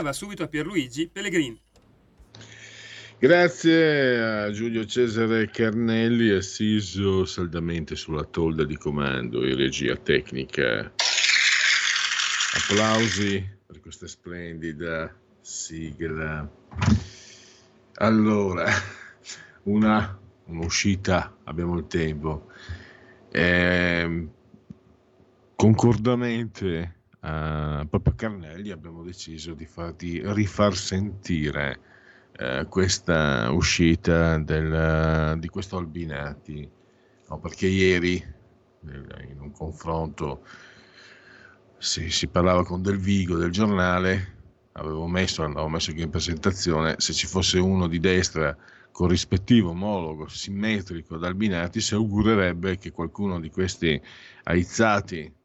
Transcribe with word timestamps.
Va 0.00 0.12
subito 0.12 0.44
a 0.44 0.46
Pierluigi 0.46 1.08
Pellegrini. 1.08 1.60
Grazie 3.18 4.20
a 4.20 4.50
Giulio 4.52 4.86
Cesare 4.86 5.50
Carnelli, 5.50 6.30
assiso 6.30 7.24
saldamente 7.24 7.96
sulla 7.96 8.22
tolda 8.22 8.62
di 8.62 8.76
comando 8.76 9.42
e 9.42 9.56
regia 9.56 9.96
tecnica. 9.96 10.92
Applausi 12.54 13.44
per 13.66 13.80
questa 13.80 14.06
splendida 14.06 15.12
sigla. 15.40 16.48
Allora, 17.94 18.70
una, 19.64 20.16
un'uscita, 20.44 21.38
abbiamo 21.42 21.76
il 21.76 21.88
tempo. 21.88 22.52
Eh, 23.32 24.28
concordamente 25.56 26.97
Uh, 27.28 27.86
proprio 27.86 28.14
Carnelli 28.16 28.70
abbiamo 28.70 29.02
deciso 29.02 29.52
di 29.52 29.66
farti 29.66 30.22
rifar 30.24 30.74
sentire 30.74 31.78
uh, 32.38 32.66
questa 32.68 33.50
uscita 33.50 34.38
del, 34.38 35.36
di 35.38 35.48
questo 35.48 35.76
Albinati, 35.76 36.66
no, 37.28 37.38
perché 37.38 37.66
ieri 37.66 38.36
in 38.80 39.40
un 39.40 39.52
confronto 39.52 40.42
si, 41.76 42.08
si, 42.08 42.28
parlava 42.28 42.64
con 42.64 42.80
Del 42.80 42.96
Vigo 42.96 43.36
del 43.36 43.50
giornale, 43.50 44.36
avevo 44.72 45.06
messo, 45.06 45.42
avevo 45.42 45.68
messo 45.68 45.90
anche 45.90 46.04
in 46.04 46.10
presentazione, 46.10 46.94
se 46.96 47.12
ci 47.12 47.26
fosse 47.26 47.58
uno 47.58 47.88
di 47.88 48.00
destra 48.00 48.56
corrispettivo, 48.90 49.70
omologo, 49.70 50.28
simmetrico 50.28 51.16
ad 51.16 51.24
Albinati, 51.24 51.82
si 51.82 51.92
augurerebbe 51.92 52.78
che 52.78 52.90
qualcuno 52.90 53.38
di 53.38 53.50
questi 53.50 54.00
aizzati 54.44 55.36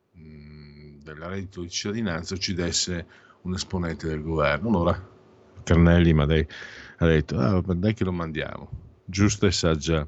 del 1.03 1.15
reddito 1.15 1.61
di 1.61 1.69
cittadinanza 1.69 2.33
uccidesse 2.33 3.05
un 3.41 3.53
esponente 3.53 4.07
del 4.07 4.21
governo. 4.21 4.69
Allora 4.69 5.11
Carnelli 5.63 6.13
dai, 6.25 6.45
ha 6.97 7.05
detto, 7.05 7.37
ah, 7.37 7.61
dai 7.61 7.93
che 7.93 8.03
lo 8.03 8.11
mandiamo, 8.11 8.69
giusta 9.05 9.47
e 9.47 9.51
saggia. 9.51 10.07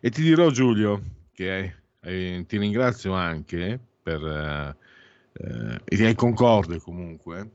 E 0.00 0.10
ti 0.10 0.22
dirò 0.22 0.50
Giulio 0.50 1.02
che 1.32 1.74
eh, 2.00 2.44
ti 2.46 2.58
ringrazio 2.58 3.12
anche 3.12 3.78
per, 4.02 4.24
eh, 4.24 4.76
eh, 5.32 5.80
e 5.84 6.06
hai 6.06 6.14
concorde 6.14 6.78
comunque, 6.78 7.48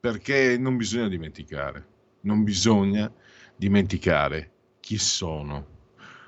perché 0.00 0.56
non 0.58 0.76
bisogna 0.76 1.08
dimenticare, 1.08 1.86
non 2.22 2.42
bisogna 2.42 3.12
dimenticare 3.56 4.50
chi 4.80 4.98
sono. 4.98 5.70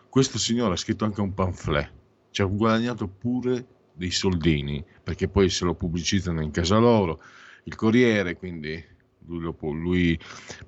Questo 0.09 0.39
signore 0.39 0.75
ha 0.75 0.77
scritto 0.77 1.05
anche 1.05 1.21
un 1.21 1.35
pamphlet, 1.35 1.91
ci 2.31 2.43
ha 2.43 2.45
guadagnato 2.45 3.09
pure 3.09 3.67
dei 3.95 4.11
soldini, 4.11 4.85
perché 5.03 5.29
poi 5.29 5.49
se 5.49 5.65
lo 5.65 5.75
pubblicizzano 5.75 6.43
in 6.43 6.51
casa 6.51 6.79
loro, 6.79 7.23
il 7.65 7.75
Corriere, 7.75 8.37
quindi 8.37 8.93
lui, 9.27 9.55
lui 9.61 10.21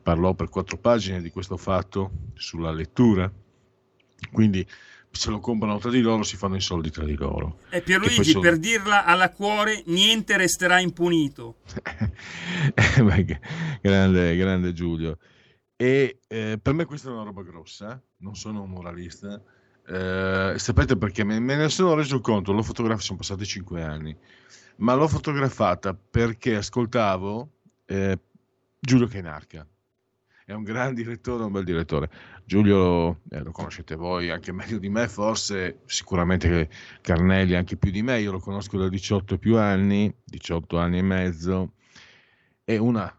parlò 0.02 0.34
per 0.34 0.48
quattro 0.48 0.78
pagine 0.78 1.20
di 1.20 1.30
questo 1.30 1.56
fatto 1.56 2.10
sulla 2.34 2.70
lettura, 2.70 3.30
quindi 4.32 4.66
se 5.10 5.30
lo 5.30 5.40
comprano 5.40 5.78
tra 5.78 5.90
di 5.90 6.00
loro 6.00 6.22
si 6.22 6.36
fanno 6.36 6.56
i 6.56 6.60
soldi 6.60 6.90
tra 6.90 7.04
di 7.04 7.14
loro. 7.14 7.60
E 7.70 7.80
Pierluigi, 7.80 8.30
sono... 8.30 8.40
per 8.40 8.58
dirla 8.58 9.04
alla 9.04 9.30
cuore, 9.30 9.82
niente 9.86 10.36
resterà 10.36 10.78
impunito. 10.78 11.56
grande, 13.80 14.36
grande 14.36 14.72
Giulio. 14.72 15.18
E 15.74 16.20
eh, 16.28 16.58
per 16.60 16.74
me 16.74 16.84
questa 16.84 17.08
è 17.08 17.12
una 17.12 17.24
roba 17.24 17.42
grossa, 17.42 18.00
non 18.18 18.34
sono 18.34 18.62
un 18.62 18.70
moralista, 18.70 19.42
eh, 19.88 20.54
sapete 20.56 20.96
perché? 20.96 21.22
Me, 21.22 21.38
ne 21.38 21.68
sono 21.68 21.94
reso 21.94 22.20
conto, 22.20 22.52
l'ho 22.52 22.62
fotografata, 22.62 23.04
sono 23.04 23.18
passati 23.18 23.44
cinque 23.44 23.82
anni, 23.82 24.16
ma 24.76 24.94
l'ho 24.94 25.06
fotografata 25.06 25.94
perché 25.94 26.56
ascoltavo 26.56 27.50
eh, 27.86 28.18
Giulio 28.80 29.06
Cainarca. 29.06 29.66
È 30.44 30.52
un 30.52 30.62
gran 30.62 30.94
direttore, 30.94 31.44
un 31.44 31.52
bel 31.52 31.64
direttore. 31.64 32.08
Giulio 32.44 33.22
eh, 33.30 33.40
lo 33.42 33.50
conoscete 33.50 33.96
voi 33.96 34.30
anche 34.30 34.52
meglio 34.52 34.78
di 34.78 34.88
me, 34.88 35.08
forse 35.08 35.80
sicuramente 35.86 36.68
Carnelli 37.00 37.54
anche 37.54 37.76
più 37.76 37.90
di 37.90 38.02
me. 38.02 38.20
Io 38.20 38.30
lo 38.30 38.38
conosco 38.38 38.78
da 38.78 38.88
18 38.88 39.38
più 39.38 39.56
anni, 39.56 40.12
18 40.24 40.78
anni 40.78 40.98
e 40.98 41.02
mezzo. 41.02 41.72
È 42.62 42.76
una 42.76 43.12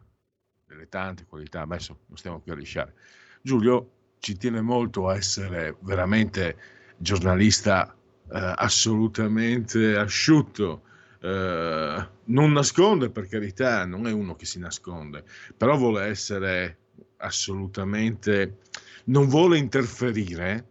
delle 0.66 0.88
tante 0.88 1.26
qualità, 1.26 1.62
adesso 1.62 2.00
non 2.08 2.18
stiamo 2.18 2.40
più 2.40 2.54
a 2.54 2.56
lisciare. 2.56 2.94
Giulio 3.42 3.97
ci 4.20 4.38
tiene 4.38 4.62
molto 4.62 5.08
a 5.08 5.16
essere 5.16 5.78
veramente 5.82 6.58
giornalista 6.98 7.96
eh, 8.32 8.54
assolutamente 8.56 9.96
asciutto. 9.96 10.82
Eh, 11.22 12.08
non 12.26 12.52
nasconde 12.52 13.10
per 13.10 13.28
carità, 13.28 13.86
non 13.86 14.08
è 14.08 14.12
uno 14.12 14.36
che 14.36 14.46
si 14.46 14.60
nasconde, 14.60 15.24
però 15.56 15.78
vuole 15.78 16.06
essere 16.06 16.78
assolutamente, 17.18 18.60
non 19.06 19.28
vuole 19.28 19.58
interferire 19.58 20.66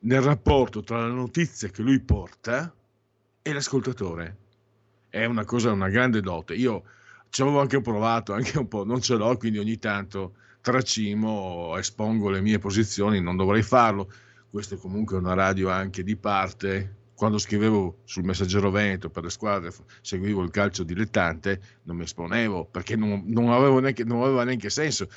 nel 0.00 0.22
rapporto 0.22 0.82
tra 0.82 1.00
la 1.00 1.12
notizia 1.12 1.68
che 1.68 1.82
lui 1.82 2.00
porta 2.00 2.74
e 3.42 3.52
l'ascoltatore. 3.52 4.36
È 5.08 5.24
una 5.26 5.44
cosa, 5.44 5.70
una 5.72 5.90
grande 5.90 6.20
dote. 6.20 6.54
Io 6.54 6.84
ci 7.28 7.42
avevo 7.42 7.60
anche 7.60 7.80
provato, 7.80 8.32
anche 8.32 8.58
un 8.58 8.68
po', 8.68 8.84
non 8.84 9.00
ce 9.00 9.14
l'ho, 9.14 9.36
quindi 9.36 9.58
ogni 9.58 9.78
tanto 9.78 10.36
tracimo, 10.62 11.76
espongo 11.76 12.30
le 12.30 12.40
mie 12.40 12.58
posizioni, 12.58 13.20
non 13.20 13.36
dovrei 13.36 13.62
farlo. 13.62 14.10
Questa 14.48 14.76
è 14.76 14.78
comunque 14.78 15.18
una 15.18 15.34
radio 15.34 15.68
anche 15.68 16.02
di 16.02 16.16
parte. 16.16 17.00
Quando 17.14 17.38
scrivevo 17.38 17.98
sul 18.04 18.24
Messaggero 18.24 18.70
Veneto 18.70 19.10
per 19.10 19.24
le 19.24 19.30
squadre, 19.30 19.72
seguivo 20.00 20.42
il 20.42 20.50
calcio 20.50 20.82
dilettante, 20.82 21.60
non 21.82 21.96
mi 21.96 22.04
esponevo 22.04 22.64
perché 22.64 22.96
non, 22.96 23.22
non, 23.26 23.80
neanche, 23.80 24.04
non 24.04 24.22
aveva 24.22 24.44
neanche 24.44 24.70
senso. 24.70 25.08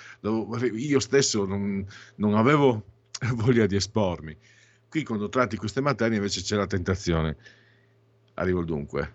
Io 0.73 0.99
stesso 0.99 1.45
non, 1.45 1.85
non 2.15 2.35
avevo 2.35 2.83
voglia 3.35 3.65
di 3.65 3.75
espormi. 3.75 4.37
Qui 4.89 5.03
quando 5.03 5.29
tratti 5.29 5.57
queste 5.57 5.81
materie 5.81 6.17
invece 6.17 6.41
c'è 6.41 6.55
la 6.55 6.67
tentazione. 6.67 7.37
Arrivo 8.35 8.59
al 8.59 8.65
dunque. 8.65 9.13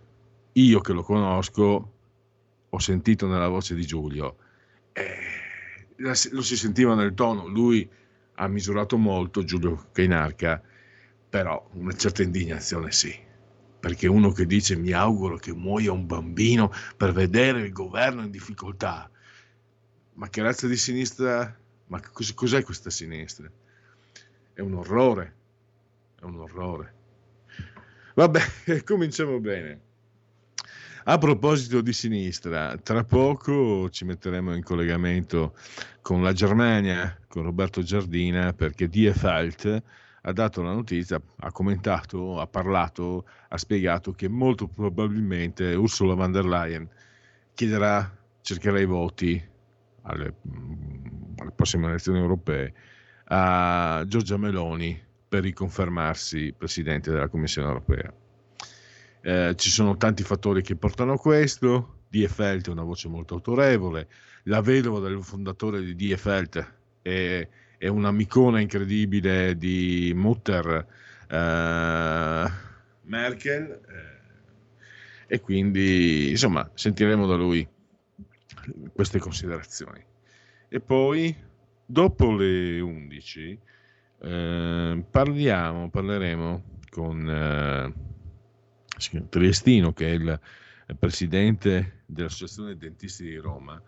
Io 0.55 0.81
che 0.81 0.93
lo 0.93 1.03
conosco, 1.03 1.93
ho 2.69 2.79
sentito 2.79 3.27
nella 3.27 3.49
voce 3.49 3.75
di 3.75 3.87
Giulio, 3.87 4.37
eh, 4.93 5.40
lo 6.01 6.43
si 6.43 6.57
sentiva 6.57 6.95
nel 6.95 7.15
tono, 7.15 7.47
lui 7.47 7.89
ha 8.35 8.49
misurato 8.49 8.97
molto 8.97 9.45
Giulio 9.45 9.89
Cainarca, 9.93 10.63
però 11.29 11.69
una 11.73 11.93
certa 11.93 12.23
indignazione 12.23 12.91
sì, 12.91 13.15
perché 13.79 14.07
uno 14.07 14.33
che 14.33 14.47
dice 14.47 14.77
mi 14.77 14.93
auguro 14.93 15.37
che 15.37 15.53
muoia 15.53 15.93
un 15.93 16.07
bambino 16.07 16.73
per 16.97 17.13
vedere 17.13 17.61
il 17.61 17.73
governo 17.73 18.23
in 18.23 18.31
difficoltà, 18.31 19.11
ma 20.15 20.29
che 20.29 20.43
razza 20.43 20.67
di 20.67 20.77
sinistra, 20.77 21.57
ma 21.87 22.01
cos'è 22.01 22.63
questa 22.63 22.91
sinistra? 22.91 23.51
È 24.53 24.61
un 24.61 24.75
orrore, 24.75 25.35
è 26.19 26.25
un 26.25 26.39
orrore. 26.41 26.95
Vabbè, 28.15 28.83
cominciamo 28.85 29.39
bene. 29.39 29.89
A 31.05 31.17
proposito 31.17 31.81
di 31.81 31.95
sinistra, 31.95 32.77
tra 32.77 33.05
poco 33.05 33.89
ci 33.89 34.05
metteremo 34.05 34.55
in 34.55 34.63
collegamento 34.63 35.55
con 36.03 36.23
la 36.23 36.35
Germania, 36.35 37.17
con 37.27 37.43
Roberto 37.43 37.83
Giardina, 37.83 38.53
perché 38.53 38.87
Die 38.87 39.15
Falt 39.15 39.83
ha 40.21 40.33
dato 40.33 40.61
la 40.61 40.75
notizia, 40.75 41.19
ha 41.39 41.53
commentato, 41.53 42.39
ha 42.39 42.47
parlato, 42.47 43.25
ha 43.49 43.57
spiegato 43.57 44.13
che 44.13 44.29
molto 44.29 44.67
probabilmente 44.67 45.75
Ursula 45.75 46.13
von 46.13 46.33
der 46.33 46.45
Leyen 46.45 46.87
chiederà, 47.55 48.15
cercherà 48.43 48.79
i 48.79 48.85
voti 48.85 49.43
alle, 50.03 50.35
alle 51.37 51.51
prossime 51.57 51.89
elezioni 51.89 52.19
europee 52.19 52.75
a 53.25 54.05
Giorgia 54.07 54.37
Meloni 54.37 55.01
per 55.27 55.45
riconfermarsi 55.45 56.53
Presidente 56.57 57.11
della 57.11 57.29
Commissione 57.29 57.69
europea. 57.69 58.13
Eh, 59.23 59.55
ci 59.57 59.71
sono 59.71 59.97
tanti 59.97 60.23
fattori 60.23 60.63
che 60.63 60.77
portano 60.77 61.13
a 61.13 61.19
questo. 61.19 61.99
DFL 62.09 62.63
è 62.63 62.69
una 62.69 62.83
voce 62.83 63.09
molto 63.09 63.35
autorevole. 63.35 64.09
La 64.45 64.61
vedova 64.61 65.01
del 65.01 65.23
fondatore 65.23 65.83
di 65.83 65.95
DFL 65.95 66.67
è, 67.03 67.49
è 67.79 67.87
un'amicona 67.87 68.61
incredibile 68.61 69.57
di 69.57 70.13
Mutter 70.15 70.87
eh, 71.29 72.51
Merkel 73.03 73.81
eh, 73.89 74.19
e 75.27 75.41
quindi 75.41 76.31
insomma 76.31 76.69
sentiremo 76.75 77.27
da 77.27 77.37
lui 77.37 77.67
queste 78.93 79.19
considerazioni. 79.19 80.03
E 80.69 80.81
poi 80.81 81.35
dopo 81.85 82.33
le 82.33 82.81
11 82.81 83.59
eh, 84.23 85.05
parliamo, 85.11 85.91
parleremo 85.91 86.63
con 86.91 87.29
eh, 87.29 88.10
Triestino 89.29 89.93
che 89.93 90.07
è 90.07 90.13
il 90.13 90.41
presidente 90.99 92.03
dell'Associazione 92.07 92.77
Dentisti 92.77 93.25
di 93.25 93.37
Roma 93.37 93.81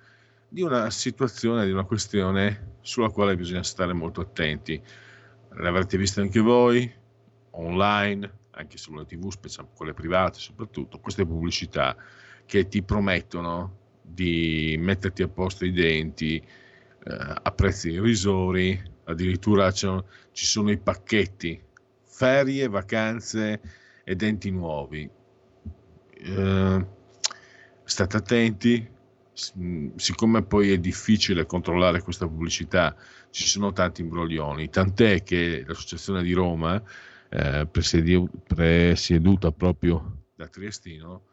di 0.49 0.61
una 0.61 0.91
situazione, 0.91 1.65
di 1.65 1.73
una 1.73 1.85
questione 1.85 2.75
sulla 2.83 3.09
quale 3.09 3.37
bisogna 3.37 3.63
stare 3.63 3.95
molto 3.95 4.21
attenti. 4.21 4.81
L'avrete 5.55 5.97
visto 5.97 6.21
anche 6.21 6.41
voi, 6.41 6.93
online, 7.53 8.31
anche 8.51 8.77
sulle 8.77 9.07
tv, 9.07 9.31
specialmente 9.31 9.79
quelle 9.79 9.95
private 9.95 10.39
soprattutto, 10.39 10.99
queste 10.99 11.25
pubblicità 11.25 11.97
che 12.45 12.69
ti 12.69 12.83
promettono 12.83 13.79
di 14.03 14.77
metterti 14.79 15.23
a 15.23 15.29
posto 15.29 15.65
i 15.65 15.73
denti 15.73 16.37
eh, 16.37 16.45
a 17.43 17.51
prezzi 17.53 17.91
irrisori, 17.91 18.81
addirittura 19.05 19.73
ci 19.73 20.05
sono 20.33 20.71
i 20.71 20.77
pacchetti, 20.77 21.61
ferie, 22.03 22.69
vacanze 22.69 23.61
e 24.05 24.17
denti 24.17 24.51
nuovi. 24.51 25.09
Eh, 26.15 26.87
state 27.85 28.17
attenti, 28.17 28.89
siccome 29.33 30.43
poi 30.43 30.73
è 30.73 30.79
difficile 30.79 31.47
controllare 31.47 32.03
questa 32.03 32.27
pubblicità, 32.27 32.95
ci 33.31 33.47
sono 33.47 33.73
tanti 33.73 34.03
imbroglioni, 34.03 34.69
tant'è 34.69 35.23
che 35.23 35.65
l'associazione 35.67 36.23
di 36.23 36.33
Roma 36.33 36.83
eh, 37.29 37.67
presieduta 37.67 39.53
proprio 39.53 40.25
da 40.35 40.47
Triestino, 40.49 41.25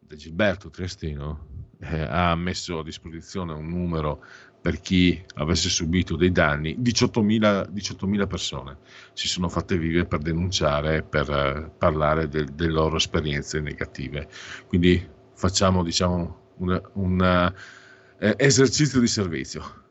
da 0.00 0.16
Gilberto 0.16 0.68
Triestino, 0.70 1.68
eh, 1.90 2.06
ha 2.08 2.34
messo 2.34 2.78
a 2.78 2.84
disposizione 2.84 3.52
un 3.52 3.68
numero 3.68 4.22
per 4.64 4.80
chi 4.80 5.22
avesse 5.34 5.68
subito 5.68 6.16
dei 6.16 6.32
danni, 6.32 6.78
18.000, 6.80 7.68
18.000 7.70 8.26
persone 8.26 8.78
si 9.12 9.28
sono 9.28 9.50
fatte 9.50 9.76
vive 9.76 10.06
per 10.06 10.20
denunciare, 10.20 11.02
per 11.02 11.28
eh, 11.28 11.70
parlare 11.76 12.28
de, 12.28 12.46
delle 12.50 12.72
loro 12.72 12.96
esperienze 12.96 13.60
negative. 13.60 14.26
Quindi 14.66 15.06
facciamo 15.34 15.82
diciamo, 15.82 16.52
un, 16.56 16.80
un 16.94 17.52
eh, 18.18 18.34
esercizio 18.38 19.00
di 19.00 19.06
servizio. 19.06 19.82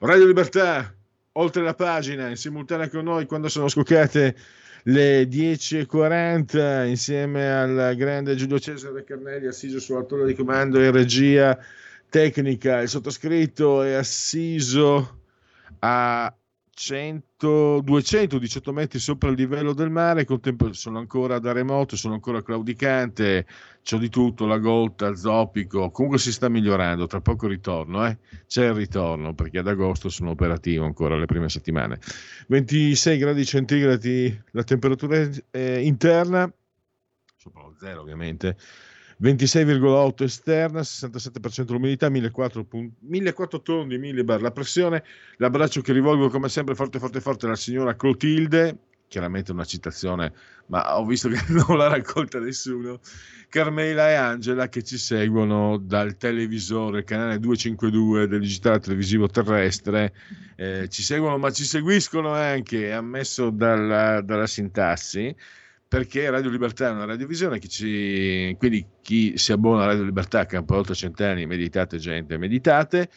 Radio 0.00 0.26
Libertà, 0.26 0.94
oltre 1.32 1.62
la 1.62 1.74
pagina, 1.74 2.28
in 2.28 2.36
simultanea 2.36 2.90
con 2.90 3.04
noi 3.04 3.24
quando 3.24 3.48
sono 3.48 3.68
scoccate 3.68 4.36
le 4.88 5.24
10.40 5.24 6.86
insieme 6.86 7.52
al 7.52 7.94
grande 7.96 8.34
Giulio 8.36 8.58
Cesare 8.58 9.04
Carnelli 9.04 9.46
assiso 9.46 9.80
sulla 9.80 10.02
torre 10.04 10.26
di 10.26 10.34
comando 10.34 10.80
e 10.80 10.90
regia 10.90 11.58
tecnica. 12.08 12.80
Il 12.80 12.88
sottoscritto 12.88 13.82
è 13.82 13.92
assiso 13.92 15.20
a 15.80 16.34
100, 16.70 17.80
218 17.84 18.72
metri 18.72 18.98
sopra 18.98 19.28
il 19.28 19.36
livello 19.36 19.74
del 19.74 19.90
mare, 19.90 20.26
sono 20.70 20.98
ancora 20.98 21.38
da 21.38 21.52
remoto, 21.52 21.94
sono 21.96 22.14
ancora 22.14 22.42
claudicante, 22.42 23.46
c'ho 23.88 23.96
di 23.96 24.10
tutto, 24.10 24.44
la 24.44 24.58
golta, 24.58 25.06
il 25.06 25.16
zoppico, 25.16 25.90
comunque 25.90 26.20
si 26.20 26.30
sta 26.30 26.50
migliorando, 26.50 27.06
tra 27.06 27.22
poco 27.22 27.46
ritorno, 27.46 28.06
eh? 28.06 28.18
c'è 28.46 28.66
il 28.66 28.74
ritorno 28.74 29.32
perché 29.32 29.60
ad 29.60 29.66
agosto 29.66 30.10
sono 30.10 30.28
operativo 30.28 30.84
ancora 30.84 31.16
le 31.16 31.24
prime 31.24 31.48
settimane. 31.48 31.98
26 32.48 33.16
gradi 33.16 33.46
centigradi 33.46 34.42
la 34.50 34.62
temperatura 34.62 35.26
eh, 35.50 35.80
interna, 35.80 36.52
sopra 37.38 37.62
lo 37.62 37.74
zero 37.80 38.02
ovviamente, 38.02 38.58
26,8 39.22 40.22
esterna, 40.22 40.80
67% 40.80 41.70
l'umidità, 41.70 42.10
1400 42.10 43.62
tondi 43.62 43.96
millibar 43.96 44.42
la 44.42 44.52
pressione. 44.52 45.02
L'abbraccio 45.38 45.80
che 45.80 45.94
rivolgo 45.94 46.28
come 46.28 46.50
sempre 46.50 46.74
forte 46.74 46.98
forte 46.98 47.22
forte 47.22 47.46
alla 47.46 47.56
signora 47.56 47.96
Clotilde, 47.96 48.76
chiaramente 49.08 49.52
una 49.52 49.64
citazione, 49.64 50.32
ma 50.66 50.98
ho 50.98 51.04
visto 51.04 51.28
che 51.28 51.40
non 51.52 51.76
la 51.76 51.88
raccolta 51.88 52.38
nessuno. 52.38 53.00
Carmela 53.48 54.10
e 54.10 54.14
Angela 54.14 54.68
che 54.68 54.82
ci 54.82 54.98
seguono 54.98 55.78
dal 55.78 56.16
televisore, 56.18 57.04
canale 57.04 57.38
252 57.38 58.28
del 58.28 58.40
digitale 58.40 58.78
televisivo 58.78 59.26
terrestre, 59.26 60.12
eh, 60.56 60.88
ci 60.88 61.02
seguono 61.02 61.38
ma 61.38 61.50
ci 61.50 61.64
seguiscono 61.64 62.32
anche, 62.32 62.92
ammesso 62.92 63.48
dalla, 63.48 64.20
dalla 64.20 64.46
sintassi, 64.46 65.34
perché 65.88 66.28
Radio 66.28 66.50
Libertà 66.50 66.88
è 66.88 66.90
una 66.90 67.06
radiovisione 67.06 67.58
che 67.58 67.68
ci, 67.68 68.54
quindi 68.58 68.86
chi 69.00 69.38
si 69.38 69.52
abbona 69.52 69.84
a 69.84 69.86
Radio 69.86 70.04
Libertà 70.04 70.44
campa 70.44 70.76
oltre 70.76 70.94
cent'anni, 70.94 71.46
meditate 71.46 71.96
gente, 71.96 72.36
meditate, 72.36 73.08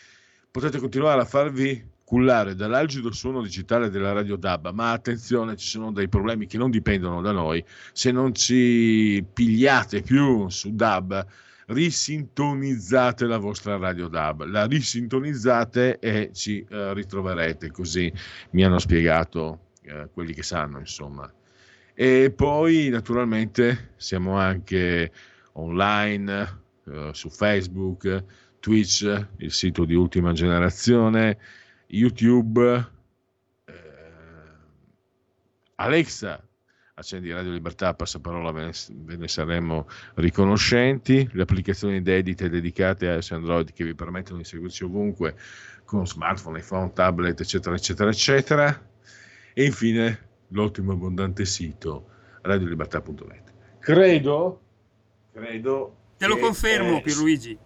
potete 0.50 0.80
continuare 0.80 1.20
a 1.20 1.26
farvi 1.26 1.90
cullare 2.12 2.56
dall'algido 2.56 3.14
suono 3.14 3.42
digitale 3.42 3.90
della 3.90 4.12
radio 4.12 4.36
DAB, 4.36 4.72
ma 4.74 4.92
attenzione, 4.92 5.56
ci 5.56 5.70
sono 5.70 5.94
dei 5.94 6.10
problemi 6.10 6.46
che 6.46 6.58
non 6.58 6.70
dipendono 6.70 7.22
da 7.22 7.32
noi, 7.32 7.64
se 7.94 8.12
non 8.12 8.36
ci 8.36 9.26
pigliate 9.32 10.02
più 10.02 10.50
su 10.50 10.76
DAB, 10.76 11.26
risintonizzate 11.68 13.26
la 13.26 13.38
vostra 13.38 13.78
radio 13.78 14.10
DAB, 14.10 14.44
la 14.44 14.66
risintonizzate 14.66 16.00
e 16.00 16.32
ci 16.34 16.66
eh, 16.70 16.94
ritroverete, 16.94 17.72
così 17.72 18.12
mi 18.50 18.66
hanno 18.66 18.80
spiegato 18.80 19.68
eh, 19.84 20.10
quelli 20.12 20.34
che 20.34 20.44
sanno, 20.44 20.80
insomma. 20.80 21.32
E 21.94 22.34
poi 22.36 22.90
naturalmente 22.90 23.94
siamo 23.96 24.38
anche 24.38 25.14
online 25.54 26.60
eh, 26.88 27.10
su 27.14 27.30
Facebook, 27.30 28.22
Twitch, 28.60 29.28
il 29.38 29.52
sito 29.54 29.86
di 29.86 29.96
ultima 29.96 30.34
generazione, 30.34 31.38
YouTube, 31.94 32.90
eh, 33.66 33.74
Alexa, 35.76 36.42
accendi 36.94 37.32
Radio 37.34 37.52
Libertà, 37.52 37.94
passaparola, 37.94 38.52
ve 38.52 38.66
ne, 38.66 38.72
ve 39.04 39.18
ne 39.18 39.28
saremo 39.28 39.88
riconoscenti, 40.16 41.28
le 41.34 41.42
applicazioni 41.42 42.02
dedite 42.02 42.50
dedicate 42.50 43.10
a 43.10 43.14
iOS 43.14 43.32
Android 43.32 43.74
che 43.74 43.84
vi 43.84 43.94
permettono 43.94 44.38
di 44.38 44.46
seguirci 44.46 44.86
ovunque 44.86 45.36
con 45.84 46.08
smartphone, 46.08 46.60
iPhone, 46.60 46.94
tablet, 46.94 47.42
eccetera, 47.42 47.76
eccetera, 47.76 48.10
eccetera. 48.10 48.90
E 49.54 49.66
infine 49.66 50.30
l'ottimo 50.50 50.92
e 50.92 50.96
abbondante 50.96 51.44
sito 51.44 52.08
radiolibertà.net. 52.42 53.52
Credo, 53.80 54.62
credo... 55.34 55.96
Te 56.18 56.28
lo 56.28 56.38
confermo, 56.38 57.00
è, 57.00 57.02
Pierluigi. 57.02 57.58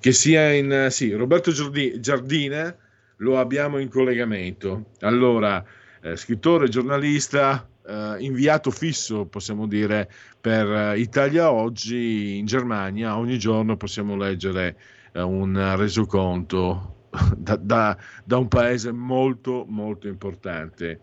Che 0.00 0.12
sia 0.12 0.52
in... 0.52 0.88
Sì, 0.90 1.12
Roberto 1.12 1.52
Giardina 1.52 2.76
lo 3.20 3.38
abbiamo 3.38 3.78
in 3.78 3.88
collegamento. 3.88 4.90
Allora, 5.00 5.64
eh, 6.02 6.16
scrittore, 6.16 6.68
giornalista, 6.68 7.68
eh, 7.86 8.16
inviato 8.18 8.70
fisso, 8.70 9.26
possiamo 9.26 9.66
dire, 9.66 10.10
per 10.40 10.66
eh, 10.66 10.98
Italia 10.98 11.50
Oggi 11.50 12.38
in 12.38 12.46
Germania. 12.46 13.16
Ogni 13.16 13.38
giorno 13.38 13.76
possiamo 13.76 14.16
leggere 14.16 14.76
eh, 15.12 15.22
un 15.22 15.76
resoconto 15.76 17.08
da, 17.36 17.56
da, 17.56 17.96
da 18.24 18.36
un 18.38 18.48
paese 18.48 18.92
molto, 18.92 19.64
molto 19.68 20.08
importante 20.08 21.00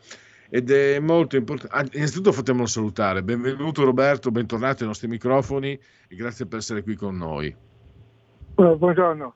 ed 0.50 0.72
è 0.72 1.00
molto 1.00 1.36
importante. 1.36 1.76
Ah, 1.76 1.86
innanzitutto 1.92 2.32
fatemelo 2.32 2.66
salutare. 2.66 3.22
Benvenuto 3.22 3.84
Roberto, 3.84 4.32
bentornato 4.32 4.82
ai 4.82 4.88
nostri 4.88 5.08
microfoni 5.08 5.80
e 6.08 6.16
grazie 6.16 6.48
per 6.48 6.60
essere 6.60 6.82
qui 6.82 6.96
con 6.96 7.16
noi. 7.16 7.56
Buongiorno. 8.56 9.36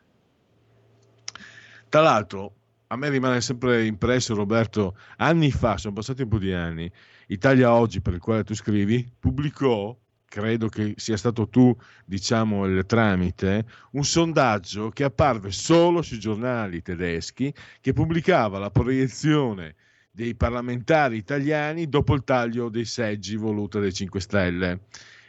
Tra 1.89 2.01
l'altro, 2.01 2.53
a 2.91 2.97
me 2.97 3.09
rimane 3.09 3.39
sempre 3.39 3.85
impresso, 3.85 4.35
Roberto, 4.35 4.97
anni 5.17 5.49
fa, 5.49 5.77
sono 5.77 5.93
passati 5.93 6.23
un 6.23 6.27
po' 6.27 6.37
di 6.37 6.51
anni, 6.51 6.91
Italia 7.27 7.73
Oggi, 7.73 8.01
per 8.01 8.13
il 8.13 8.19
quale 8.19 8.43
tu 8.43 8.53
scrivi, 8.53 9.09
pubblicò, 9.17 9.97
credo 10.25 10.67
che 10.67 10.95
sia 10.97 11.15
stato 11.15 11.47
tu, 11.47 11.73
diciamo, 12.03 12.65
il 12.65 12.85
tramite, 12.85 13.65
un 13.91 14.03
sondaggio 14.03 14.89
che 14.89 15.05
apparve 15.05 15.51
solo 15.51 16.01
sui 16.01 16.19
giornali 16.19 16.81
tedeschi, 16.81 17.53
che 17.79 17.93
pubblicava 17.93 18.59
la 18.59 18.71
proiezione 18.71 19.75
dei 20.11 20.35
parlamentari 20.35 21.15
italiani 21.15 21.87
dopo 21.87 22.13
il 22.13 22.25
taglio 22.25 22.67
dei 22.67 22.83
seggi 22.83 23.37
voluto 23.37 23.79
dai 23.79 23.93
5 23.93 24.19
Stelle. 24.19 24.81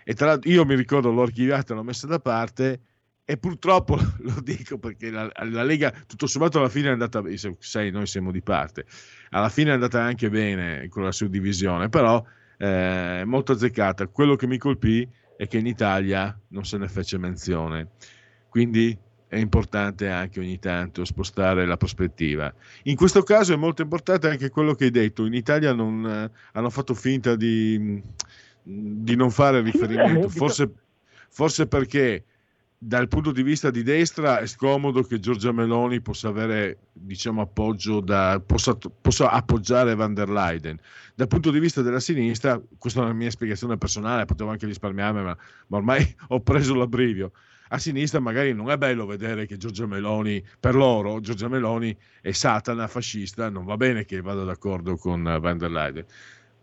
E 0.02 0.14
tra 0.14 0.26
l'altro 0.26 0.50
io 0.50 0.64
mi 0.64 0.74
ricordo 0.74 1.12
l'ho 1.12 1.22
archiviata, 1.22 1.74
l'ho 1.74 1.84
messa 1.84 2.08
da 2.08 2.18
parte 2.18 2.80
e 3.24 3.36
purtroppo 3.36 3.96
lo 4.20 4.40
dico 4.40 4.78
perché 4.78 5.10
la, 5.10 5.30
la, 5.50 5.62
Lega 5.62 5.92
tutto 6.06 6.26
sommato 6.26 6.58
alla 6.58 6.68
fine 6.68 6.88
è 6.88 6.92
andata 6.92 7.22
sai 7.58 7.90
noi 7.90 8.06
siamo 8.06 8.32
di 8.32 8.42
parte 8.42 8.84
alla 9.30 9.48
fine 9.48 9.70
è 9.70 9.74
andata 9.74 10.02
anche 10.02 10.28
bene 10.28 10.88
con 10.88 11.04
la 11.04 11.12
suddivisione 11.12 11.88
però 11.88 12.24
eh, 12.62 13.22
è 13.22 13.24
molto 13.24 13.52
azzeccata. 13.52 14.06
Quello 14.06 14.36
che 14.36 14.46
mi 14.46 14.56
colpì 14.56 15.06
è 15.36 15.48
che 15.48 15.58
in 15.58 15.66
Italia 15.66 16.38
non 16.48 16.64
se 16.64 16.78
ne 16.78 16.86
fece 16.86 17.18
menzione. 17.18 17.88
Quindi 18.48 18.96
è 19.26 19.36
importante 19.36 20.08
anche 20.08 20.38
ogni 20.38 20.60
tanto 20.60 21.04
spostare 21.04 21.66
la 21.66 21.76
prospettiva. 21.76 22.54
In 22.84 22.94
questo 22.94 23.22
caso 23.24 23.52
è 23.52 23.56
molto 23.56 23.82
importante 23.82 24.28
anche 24.28 24.50
quello 24.50 24.74
che 24.74 24.84
hai 24.84 24.90
detto, 24.90 25.24
in 25.24 25.34
Italia 25.34 25.72
non, 25.72 26.06
eh, 26.06 26.30
hanno 26.52 26.70
fatto 26.70 26.94
finta 26.94 27.34
di, 27.34 28.00
di 28.62 29.16
non 29.16 29.30
fare 29.30 29.60
riferimento, 29.62 30.28
forse, 30.28 30.70
forse 31.30 31.66
perché 31.66 32.24
dal 32.84 33.06
punto 33.06 33.30
di 33.30 33.44
vista 33.44 33.70
di 33.70 33.84
destra 33.84 34.40
è 34.40 34.46
scomodo 34.46 35.04
che 35.04 35.20
Giorgia 35.20 35.52
Meloni 35.52 36.00
possa 36.00 36.26
avere 36.26 36.88
diciamo, 36.92 37.40
appoggio 37.40 38.00
da, 38.00 38.42
possa, 38.44 38.76
possa, 38.76 39.30
appoggiare 39.30 39.94
van 39.94 40.14
der 40.14 40.28
Leyen. 40.28 40.80
Dal 41.14 41.28
punto 41.28 41.52
di 41.52 41.60
vista 41.60 41.80
della 41.80 42.00
sinistra, 42.00 42.60
questa 42.78 42.98
è 42.98 43.04
una 43.04 43.12
mia 43.12 43.30
spiegazione 43.30 43.78
personale, 43.78 44.24
potevo 44.24 44.50
anche 44.50 44.66
risparmiarmi, 44.66 45.22
ma, 45.22 45.36
ma 45.68 45.76
ormai 45.76 46.02
ho 46.28 46.40
preso 46.40 46.74
l'abbrivio. 46.74 47.30
A 47.68 47.78
sinistra 47.78 48.18
magari 48.18 48.52
non 48.52 48.68
è 48.68 48.76
bello 48.76 49.06
vedere 49.06 49.46
che 49.46 49.56
Giorgia 49.58 49.86
Meloni, 49.86 50.44
per 50.58 50.74
loro, 50.74 51.20
Giorgia 51.20 51.46
Meloni 51.46 51.96
è 52.20 52.32
satana, 52.32 52.88
fascista, 52.88 53.48
non 53.48 53.64
va 53.64 53.76
bene 53.76 54.04
che 54.04 54.20
vada 54.20 54.42
d'accordo 54.42 54.96
con 54.96 55.22
van 55.22 55.56
der 55.56 55.70
Leyen. 55.70 56.04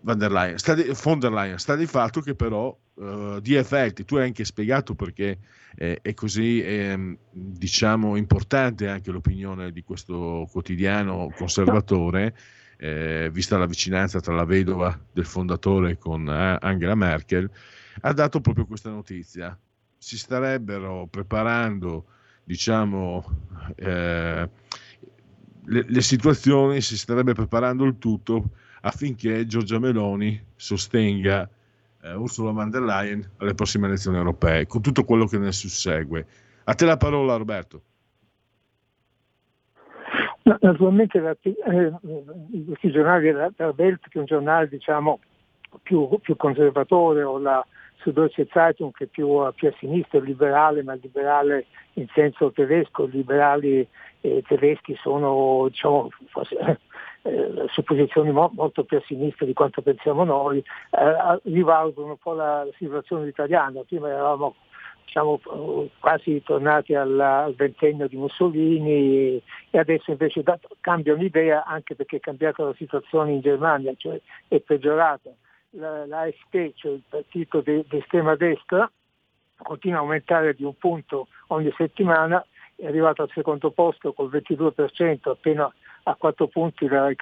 Van 0.01 0.17
der 0.17 0.31
Leyen, 0.31 0.57
sta 0.57 0.75
di, 0.75 0.91
von 0.93 1.19
der 1.19 1.31
Leyen, 1.31 1.57
sta 1.57 1.75
di 1.75 1.85
fatto 1.85 2.21
che 2.21 2.33
però 2.33 2.75
uh, 2.93 3.39
di 3.39 3.55
effetti, 3.55 4.05
tu 4.05 4.15
hai 4.15 4.25
anche 4.25 4.45
spiegato 4.45 4.95
perché 4.95 5.39
eh, 5.75 5.99
è 6.01 6.13
così 6.13 6.61
eh, 6.61 7.17
diciamo 7.31 8.15
importante 8.15 8.87
anche 8.87 9.11
l'opinione 9.11 9.71
di 9.71 9.83
questo 9.83 10.47
quotidiano 10.51 11.31
conservatore, 11.35 12.35
eh, 12.77 13.29
vista 13.31 13.57
la 13.57 13.65
vicinanza 13.65 14.21
tra 14.21 14.33
la 14.33 14.45
vedova 14.45 14.97
del 15.11 15.25
fondatore 15.25 15.97
con 15.97 16.27
eh, 16.29 16.57
Angela 16.61 16.95
Merkel, 16.95 17.49
ha 18.01 18.13
dato 18.13 18.39
proprio 18.39 18.65
questa 18.65 18.89
notizia. 18.89 19.57
Si 19.97 20.17
starebbero 20.17 21.07
preparando, 21.07 22.05
diciamo, 22.45 23.25
eh, 23.75 24.49
le, 25.65 25.85
le 25.85 26.01
situazioni, 26.01 26.79
si 26.79 26.97
starebbe 26.97 27.33
preparando 27.33 27.83
il 27.83 27.97
tutto 27.97 28.51
affinché 28.81 29.45
Giorgia 29.45 29.79
Meloni 29.79 30.41
sostenga 30.55 31.49
eh, 32.01 32.13
Ursula 32.13 32.51
von 32.51 32.69
der 32.69 32.81
Leyen 32.81 33.29
alle 33.37 33.53
prossime 33.53 33.87
elezioni 33.87 34.17
europee, 34.17 34.65
con 34.67 34.81
tutto 34.81 35.03
quello 35.03 35.25
che 35.25 35.37
ne 35.37 35.51
sussegue. 35.51 36.25
A 36.65 36.73
te 36.73 36.85
la 36.85 36.97
parola, 36.97 37.35
Roberto. 37.35 37.81
Naturalmente 40.43 41.19
la, 41.19 41.35
eh, 41.41 41.93
questi 42.65 42.91
giornali 42.91 43.25
della, 43.25 43.51
della 43.55 43.73
che 43.75 44.09
è 44.11 44.17
un 44.17 44.25
giornale 44.25 44.67
diciamo, 44.67 45.19
più, 45.83 46.07
più 46.21 46.35
conservatore, 46.35 47.23
o 47.23 47.37
la 47.37 47.65
Süddeutsche 48.01 48.47
Zeitung 48.51 48.91
che 48.93 49.03
è 49.03 49.07
più, 49.07 49.41
più 49.55 49.67
a 49.67 49.73
sinistra, 49.77 50.19
liberale, 50.19 50.81
ma 50.83 50.93
liberale 50.93 51.65
in 51.93 52.07
senso 52.13 52.51
tedesco, 52.51 53.05
i 53.05 53.11
liberali 53.11 53.87
eh, 54.21 54.43
tedeschi 54.47 54.95
sono 55.01 55.67
diciamo, 55.67 56.09
forse, 56.27 56.79
eh, 57.21 57.65
su 57.67 57.83
posizioni 57.83 58.31
mo- 58.31 58.51
molto 58.53 58.83
più 58.83 58.97
a 58.97 59.03
sinistra 59.05 59.45
di 59.45 59.53
quanto 59.53 59.81
pensiamo 59.81 60.23
noi, 60.23 60.59
eh, 60.59 61.39
rivalutano 61.43 62.07
un 62.07 62.17
po' 62.17 62.33
la, 62.33 62.65
situazione 62.77 63.27
italiana. 63.27 63.81
Prima 63.87 64.09
eravamo 64.09 64.55
diciamo, 65.05 65.39
quasi 65.99 66.41
tornati 66.43 66.93
al 66.93 67.53
ventennio 67.57 68.07
di 68.07 68.15
Mussolini 68.15 69.41
e 69.69 69.77
adesso 69.77 70.11
invece 70.11 70.43
da, 70.43 70.59
cambiano 70.81 71.23
idea 71.23 71.65
anche 71.65 71.95
perché 71.95 72.17
è 72.17 72.19
cambiata 72.19 72.63
la 72.63 72.75
situazione 72.75 73.33
in 73.33 73.41
Germania, 73.41 73.93
cioè 73.97 74.19
è 74.47 74.59
peggiorata. 74.59 75.31
La, 75.71 76.27
cioè 76.49 76.91
il 76.91 77.03
partito 77.07 77.61
di 77.61 77.83
de 77.87 77.97
estrema 77.97 78.35
destra, 78.35 78.89
continua 79.57 79.97
a 79.97 80.01
aumentare 80.01 80.53
di 80.53 80.63
un 80.63 80.75
punto 80.77 81.27
ogni 81.47 81.71
settimana, 81.75 82.43
è 82.75 82.87
arrivato 82.87 83.23
al 83.23 83.31
secondo 83.33 83.71
posto 83.71 84.13
col 84.13 84.29
22%, 84.29 85.29
appena 85.29 85.71
a 86.09 86.15
quattro 86.15 86.47
punti 86.47 86.87
dal, 86.87 87.15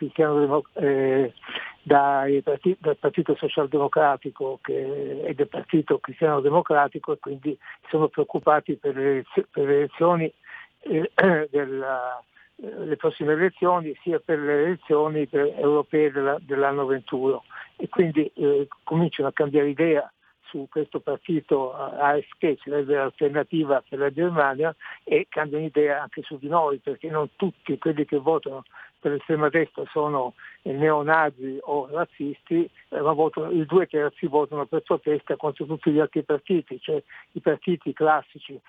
eh, 0.74 1.34
dai, 1.82 2.44
dal 2.80 2.98
Partito 2.98 3.36
Socialdemocratico 3.36 4.60
che, 4.62 5.22
e 5.26 5.34
del 5.34 5.48
Partito 5.48 6.00
Cristiano 6.00 6.40
Democratico 6.40 7.14
e 7.14 7.20
quindi 7.20 7.58
sono 7.90 8.08
preoccupati 8.08 8.76
per 8.76 8.96
le, 8.96 9.26
per 9.52 9.66
le 9.66 9.76
elezioni 9.76 10.32
eh, 10.80 11.12
della, 11.52 12.24
eh, 12.56 12.86
le 12.86 12.96
prossime 12.96 13.34
elezioni 13.34 13.98
sia 14.02 14.20
per 14.20 14.40
le 14.40 14.64
elezioni 14.64 15.28
europee 15.32 16.12
della, 16.12 16.38
dell'anno 16.40 16.86
21 16.86 17.44
e 17.76 17.90
quindi 17.90 18.32
eh, 18.36 18.68
cominciano 18.84 19.28
a 19.28 19.34
cambiare 19.34 19.70
idea 19.70 20.12
su 20.50 20.68
questo 20.70 21.00
partito 21.00 21.74
AFP, 21.74 22.58
sarebbe 22.64 22.96
l'alternativa 22.96 23.84
per 23.88 24.00
la 24.00 24.12
Germania, 24.12 24.76
e 25.04 25.28
cambiano 25.30 25.66
idea 25.66 26.02
anche 26.02 26.22
su 26.24 26.38
di 26.38 26.48
noi, 26.48 26.80
perché 26.80 27.10
non 27.10 27.30
tutti 27.36 27.78
quelli 27.78 28.06
che 28.06 28.18
votano 28.18 28.64
per 29.00 29.12
l'estrema 29.12 29.50
destra 29.50 29.84
sono 29.92 30.34
neonazi 30.64 31.60
o 31.62 31.88
razzisti, 31.88 32.70
eh, 32.90 33.02
ma 33.02 33.14
votano, 33.14 33.52
i 33.52 33.66
due 33.66 33.86
terzi 33.88 34.28
votano 34.28 34.66
per 34.66 34.82
protesta 34.82 35.36
contro 35.36 35.66
tutti 35.66 35.92
gli 35.92 36.00
altri 36.00 36.24
partiti, 36.24 36.80
cioè 36.80 37.02
i 37.34 37.40
partiti 37.40 37.94
classici 37.94 38.60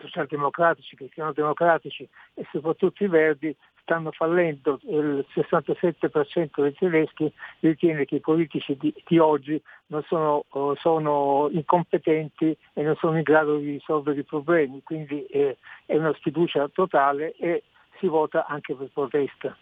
socialdemocratici, 0.00 0.96
cristiano-democratici 0.96 2.08
e 2.34 2.46
soprattutto 2.50 3.04
i 3.04 3.08
verdi 3.08 3.54
stanno 3.82 4.10
fallendo. 4.12 4.78
Il 4.82 5.24
67% 5.34 6.62
dei 6.62 6.74
tedeschi 6.74 7.32
ritiene 7.60 8.04
che 8.04 8.16
i 8.16 8.20
politici 8.20 8.76
di, 8.78 8.92
di 9.06 9.18
oggi 9.18 9.60
non 9.86 10.02
sono, 10.08 10.44
uh, 10.50 10.74
sono, 10.76 11.48
incompetenti 11.52 12.56
e 12.72 12.82
non 12.82 12.96
sono 12.96 13.16
in 13.16 13.22
grado 13.22 13.58
di 13.58 13.72
risolvere 13.72 14.20
i 14.20 14.24
problemi, 14.24 14.82
quindi 14.82 15.24
eh, 15.26 15.58
è 15.86 15.96
una 15.96 16.14
sfiducia 16.14 16.68
totale 16.68 17.34
e 17.36 17.64
si 17.98 18.06
vota 18.06 18.46
anche 18.46 18.74
per 18.74 18.88
protesta. 18.92 19.56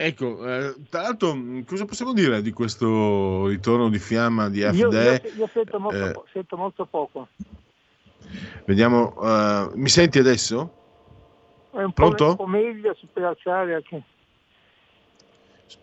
Ecco, 0.00 0.46
eh, 0.46 0.76
tra 0.88 1.02
l'altro 1.02 1.36
cosa 1.66 1.84
possiamo 1.84 2.12
dire 2.12 2.40
di 2.40 2.52
questo 2.52 3.48
ritorno 3.48 3.88
di 3.88 3.98
fiamma 3.98 4.48
di 4.48 4.60
FD? 4.60 4.74
Io, 4.76 4.92
io, 4.92 5.20
io 5.38 5.50
sento, 5.52 5.80
molto, 5.80 6.24
eh, 6.24 6.28
sento, 6.32 6.56
molto, 6.56 6.86
poco. 6.86 7.28
Vediamo, 8.64 9.14
uh, 9.16 9.72
mi 9.74 9.88
senti 9.88 10.20
adesso? 10.20 10.77
È 11.78 11.84
un 11.84 11.92
Pronto? 11.92 12.34
Po', 12.34 12.46
meglio 12.46 12.96
per 13.12 13.22
alzare 13.22 13.74
anche. 13.74 14.02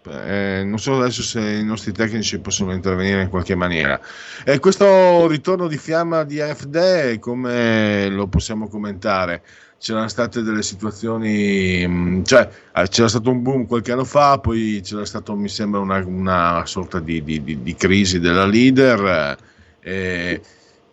Eh, 0.07 0.63
non 0.65 0.77
so 0.77 0.97
adesso 0.99 1.21
se 1.21 1.39
i 1.39 1.63
nostri 1.63 1.93
tecnici 1.93 2.37
possono 2.39 2.73
intervenire 2.73 3.21
in 3.21 3.29
qualche 3.29 3.55
maniera. 3.55 3.97
Eh, 4.43 4.59
questo 4.59 5.25
ritorno 5.27 5.67
di 5.67 5.77
fiamma 5.77 6.25
di 6.25 6.41
AFD, 6.41 7.19
come 7.19 8.09
lo 8.09 8.27
possiamo 8.27 8.67
commentare? 8.67 9.41
C'erano 9.77 10.09
state 10.09 10.41
delle 10.41 10.63
situazioni, 10.63 11.87
mm, 11.87 12.23
cioè 12.23 12.49
eh, 12.75 12.87
c'era 12.89 13.07
stato 13.07 13.29
un 13.29 13.41
boom 13.41 13.65
qualche 13.65 13.93
anno 13.93 14.03
fa, 14.03 14.37
poi 14.39 14.81
c'era 14.83 15.05
stato, 15.05 15.33
mi 15.37 15.47
sembra, 15.47 15.79
una, 15.79 16.03
una 16.05 16.65
sorta 16.65 16.99
di, 16.99 17.23
di, 17.23 17.41
di, 17.41 17.61
di, 17.61 17.75
crisi 17.75 18.19
della 18.19 18.45
leader. 18.45 19.37
Eh, 19.79 20.41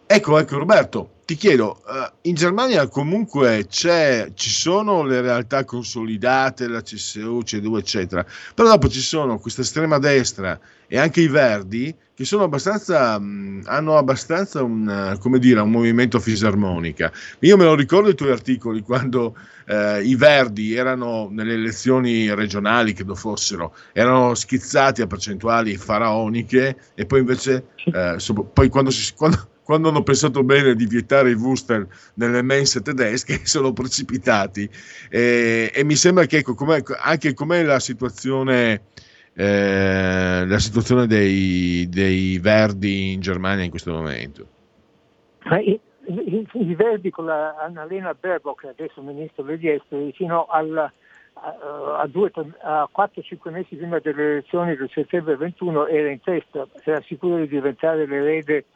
ecco, 0.07 0.39
ecco 0.39 0.59
Roberto, 0.59 1.11
ti 1.25 1.37
chiedo, 1.37 1.83
uh, 1.87 2.13
in 2.23 2.35
Germania 2.35 2.89
comunque 2.89 3.67
ci 3.69 4.35
sono 4.35 5.03
le 5.05 5.21
realtà 5.21 5.65
consolidate, 5.65 6.69
la 6.69 6.83
CSU, 6.83 7.41
CDU, 7.45 7.77
eccetera, 7.77 8.27
però 8.55 8.69
dopo 8.69 8.89
ci 8.89 9.01
sono 9.01 9.39
questa 9.39 9.63
estrema 9.63 9.99
destra 9.99 10.59
e 10.87 10.99
anche 10.99 11.21
i 11.23 11.29
verdi 11.29 11.95
che 12.15 12.25
sono 12.25 12.43
abbastanza, 12.45 13.19
mh, 13.19 13.63
hanno 13.65 13.97
abbastanza 13.97 14.63
un, 14.63 15.17
come 15.21 15.39
dire, 15.39 15.61
un 15.61 15.71
movimento 15.71 16.21
fisarmonica. 16.21 17.11
Io 17.41 17.57
me 17.57 17.65
lo 17.65 17.75
ricordo 17.75 18.11
i 18.11 18.15
tuoi 18.15 18.31
articoli 18.31 18.83
quando 18.83 19.35
uh, 19.69 20.03
i 20.03 20.15
verdi 20.15 20.75
erano 20.75 21.29
nelle 21.31 21.55
elezioni 21.55 22.33
regionali, 22.35 22.93
credo 22.93 23.15
fossero, 23.15 23.75
erano 23.93 24.35
schizzati 24.35 25.01
a 25.01 25.07
percentuali 25.07 25.77
faraoniche 25.77 26.77
e 26.95 27.07
poi 27.07 27.21
invece, 27.21 27.69
uh, 27.87 28.19
so, 28.19 28.35
poi 28.35 28.69
quando 28.69 28.91
si... 28.91 29.15
Quando, 29.15 29.49
quando 29.73 29.89
hanno 29.89 30.03
pensato 30.03 30.45
bene 30.45 30.75
di 30.75 30.85
vietare 30.85 31.31
i 31.31 31.35
Wuster 31.35 31.87
nelle 32.17 32.43
mense 32.43 32.83
tedesche, 32.83 33.41
sono 33.49 33.73
precipitati. 33.73 34.69
E, 35.09 35.73
e 35.75 35.83
mi 35.83 35.95
sembra 35.95 36.27
che 36.27 36.39
ecco, 36.39 36.55
com'è, 36.55 36.83
anche 36.99 37.33
com'è 37.33 37.63
la 37.63 37.81
situazione, 37.81 38.83
eh, 39.33 40.45
la 40.47 40.59
situazione 40.59 41.07
dei, 41.07 41.89
dei, 41.89 42.39
Verdi 42.39 43.13
in 43.13 43.21
Germania 43.21 43.65
in 43.65 43.71
questo 43.71 43.93
momento. 43.93 44.47
I, 45.65 45.81
i, 46.05 46.47
i 46.53 46.75
Verdi 46.75 47.09
con 47.09 47.25
la 47.25 47.57
Annalena 47.59 48.13
Baerbock, 48.13 48.65
adesso 48.65 49.01
ministro 49.01 49.43
degli 49.43 49.69
esteri, 49.69 50.13
fino 50.13 50.45
al, 50.51 50.77
a, 50.77 50.93
a, 51.43 52.03
a 52.03 52.91
4-5 52.95 53.51
mesi 53.51 53.77
prima 53.77 53.99
delle 54.01 54.33
elezioni 54.33 54.77
del 54.77 54.91
settembre 54.93 55.35
21 55.37 55.87
era 55.87 56.11
in 56.11 56.21
testa, 56.21 56.67
era 56.85 57.01
sicuro 57.01 57.39
di 57.39 57.49
diventare 57.49 58.05
l'erede 58.05 58.67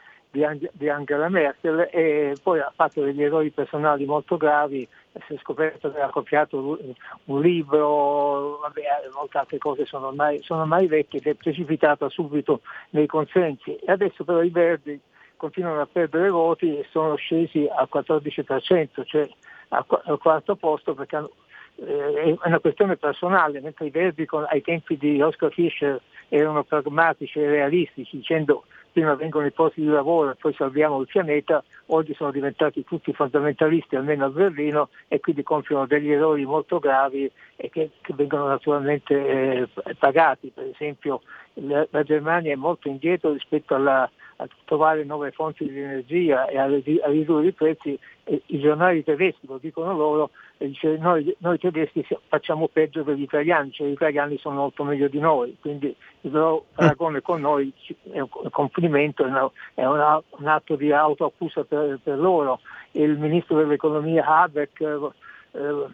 di, 0.72 0.88
Angela 0.88 1.28
Merkel 1.28 1.88
e 1.90 2.36
poi 2.42 2.60
ha 2.60 2.72
fatto 2.74 3.02
degli 3.02 3.22
errori 3.22 3.50
personali 3.50 4.04
molto 4.04 4.36
gravi, 4.36 4.86
si 5.26 5.34
è 5.34 5.38
scoperto 5.38 5.90
che 5.92 6.00
ha 6.00 6.10
copiato 6.10 6.78
un 7.24 7.40
libro, 7.40 8.58
vabbè, 8.58 8.82
molte 9.14 9.38
altre 9.38 9.58
cose 9.58 9.86
sono 9.86 10.08
ormai, 10.08 10.42
sono 10.42 10.62
ormai 10.62 10.86
vecchie 10.86 11.20
ed 11.20 11.26
è 11.26 11.34
precipitata 11.34 12.08
subito 12.08 12.60
nei 12.90 13.06
consensi. 13.06 13.76
E 13.76 13.90
adesso 13.90 14.24
però 14.24 14.42
i 14.42 14.50
Verdi 14.50 15.00
continuano 15.36 15.80
a 15.80 15.88
perdere 15.90 16.30
voti 16.30 16.78
e 16.78 16.86
sono 16.90 17.16
scesi 17.16 17.68
al 17.70 17.88
14%, 17.92 19.04
cioè 19.04 19.28
al 19.68 20.18
quarto 20.18 20.56
posto 20.56 20.94
perché 20.94 21.16
hanno, 21.16 21.30
eh, 21.76 22.36
è 22.40 22.48
una 22.48 22.60
questione 22.60 22.96
personale, 22.96 23.60
mentre 23.60 23.86
i 23.86 23.90
Verdi 23.90 24.26
ai 24.48 24.62
tempi 24.62 24.96
di 24.96 25.20
Oscar 25.20 25.52
Fischer 25.52 26.00
erano 26.28 26.64
pragmatici 26.64 27.38
e 27.38 27.48
realistici, 27.48 28.16
dicendo 28.16 28.64
prima 28.96 29.14
vengono 29.14 29.44
i 29.44 29.52
posti 29.52 29.82
di 29.82 29.88
lavoro 29.88 30.30
e 30.30 30.36
poi 30.36 30.54
salviamo 30.54 31.02
il 31.02 31.06
pianeta, 31.06 31.62
oggi 31.88 32.14
sono 32.14 32.30
diventati 32.30 32.82
tutti 32.82 33.12
fondamentalisti, 33.12 33.94
almeno 33.94 34.24
a 34.24 34.30
Berlino, 34.30 34.88
e 35.08 35.20
quindi 35.20 35.42
compiono 35.42 35.84
degli 35.84 36.10
errori 36.10 36.46
molto 36.46 36.78
gravi 36.78 37.30
e 37.56 37.68
che, 37.68 37.90
che 38.00 38.14
vengono 38.14 38.46
naturalmente 38.46 39.14
eh, 39.14 39.68
pagati. 39.98 40.50
Per 40.50 40.64
esempio 40.72 41.20
la, 41.60 41.86
la, 41.90 42.02
Germania 42.02 42.52
è 42.52 42.56
molto 42.56 42.88
indietro 42.88 43.32
rispetto 43.32 43.74
alla, 43.74 44.10
a 44.36 44.48
trovare 44.64 45.04
nuove 45.04 45.30
fonti 45.30 45.68
di 45.68 45.78
energia 45.78 46.46
e 46.46 46.58
a, 46.58 46.64
a 46.64 47.10
ridurre 47.10 47.46
i 47.46 47.52
prezzi. 47.52 47.98
E 48.24 48.42
I 48.46 48.58
giornali 48.58 49.04
tedeschi 49.04 49.46
lo 49.46 49.58
dicono 49.58 49.94
loro, 49.94 50.30
dice, 50.58 50.96
noi, 50.98 51.34
noi, 51.38 51.58
tedeschi 51.58 52.04
facciamo 52.28 52.68
peggio 52.68 53.04
per 53.04 53.14
gli 53.14 53.22
italiani, 53.22 53.70
cioè 53.72 53.86
gli 53.86 53.92
italiani 53.92 54.36
sono 54.38 54.56
molto 54.56 54.84
meglio 54.84 55.08
di 55.08 55.20
noi, 55.20 55.56
quindi 55.60 55.94
il 56.22 56.30
loro 56.30 56.66
paragone 56.74 57.22
con 57.22 57.40
noi 57.40 57.72
è 58.10 58.20
un 58.20 58.28
complimento, 58.50 59.24
è, 59.24 59.28
una, 59.28 59.50
è 59.74 59.84
una, 59.84 60.22
un 60.30 60.46
atto 60.46 60.76
di 60.76 60.92
autoaccusa 60.92 61.64
per, 61.64 62.00
per, 62.02 62.18
loro. 62.18 62.60
Il 62.92 63.16
ministro 63.18 63.58
dell'economia 63.58 64.24
Habeck 64.24 64.80
eh, 64.80 65.86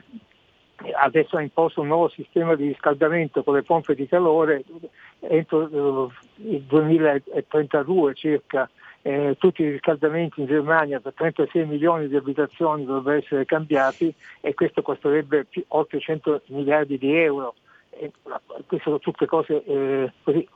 adesso 0.94 1.36
ha 1.36 1.42
imposto 1.42 1.80
un 1.80 1.88
nuovo 1.88 2.08
sistema 2.08 2.54
di 2.54 2.68
riscaldamento 2.68 3.42
con 3.42 3.54
le 3.54 3.62
pompe 3.62 3.94
di 3.94 4.06
calore 4.06 4.64
entro 5.20 5.68
eh, 5.68 6.54
il 6.54 6.62
2032 6.62 8.14
circa 8.14 8.68
eh, 9.02 9.36
tutti 9.38 9.62
i 9.62 9.70
riscaldamenti 9.70 10.40
in 10.40 10.46
Germania 10.46 11.00
per 11.00 11.12
36 11.14 11.66
milioni 11.66 12.08
di 12.08 12.16
abitazioni 12.16 12.84
dovrebbero 12.84 13.18
essere 13.18 13.44
cambiati 13.44 14.14
e 14.40 14.54
questo 14.54 14.82
costerebbe 14.82 15.46
oltre 15.68 15.98
100 15.98 16.42
miliardi 16.46 16.98
di 16.98 17.14
euro. 17.16 17.54
Queste 17.90 18.78
sono 18.84 19.00
tutte 19.00 19.26
cose 19.26 19.62
eh, 19.64 20.12
così, 20.22 20.48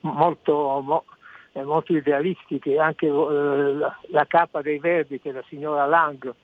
molto, 0.00 0.80
mo, 0.84 1.04
eh, 1.52 1.62
molto, 1.62 1.96
idealistiche, 1.96 2.76
anche 2.78 3.06
eh, 3.06 3.10
la, 3.10 3.96
la, 4.08 4.26
capa 4.26 4.62
dei 4.62 4.78
Verdi 4.78 5.20
che 5.20 5.30
è 5.30 5.32
la 5.32 5.44
signora 5.48 5.86
Lang 5.86 6.34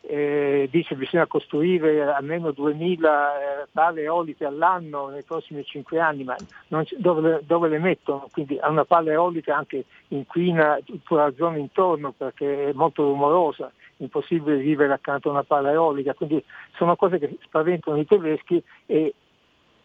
eh, 0.00 0.68
dice 0.70 0.88
che 0.88 0.94
bisogna 0.96 1.26
costruire 1.26 2.02
almeno 2.02 2.50
2000 2.50 3.62
eh, 3.62 3.66
pale 3.70 4.02
eoliche 4.02 4.44
all'anno 4.44 5.08
nei 5.08 5.22
prossimi 5.22 5.64
5 5.64 5.98
anni, 6.00 6.24
ma 6.24 6.36
c- 6.36 6.96
dove, 6.96 7.42
dove, 7.44 7.68
le 7.68 7.78
mettono? 7.78 8.28
Quindi 8.32 8.58
una 8.62 8.84
palla 8.84 9.12
eolica 9.12 9.56
anche 9.56 9.84
inquina 10.08 10.78
tutta 10.84 11.14
la 11.14 11.32
zona 11.36 11.58
intorno 11.58 12.12
perché 12.12 12.68
è 12.68 12.72
molto 12.72 13.02
rumorosa, 13.02 13.70
impossibile 13.98 14.56
vivere 14.56 14.92
accanto 14.92 15.28
a 15.28 15.32
una 15.32 15.44
palla 15.44 15.72
eolica, 15.72 16.14
quindi 16.14 16.42
sono 16.76 16.96
cose 16.96 17.18
che 17.18 17.36
spaventano 17.42 17.98
i 17.98 18.06
tedeschi 18.06 18.62
e 18.86 19.14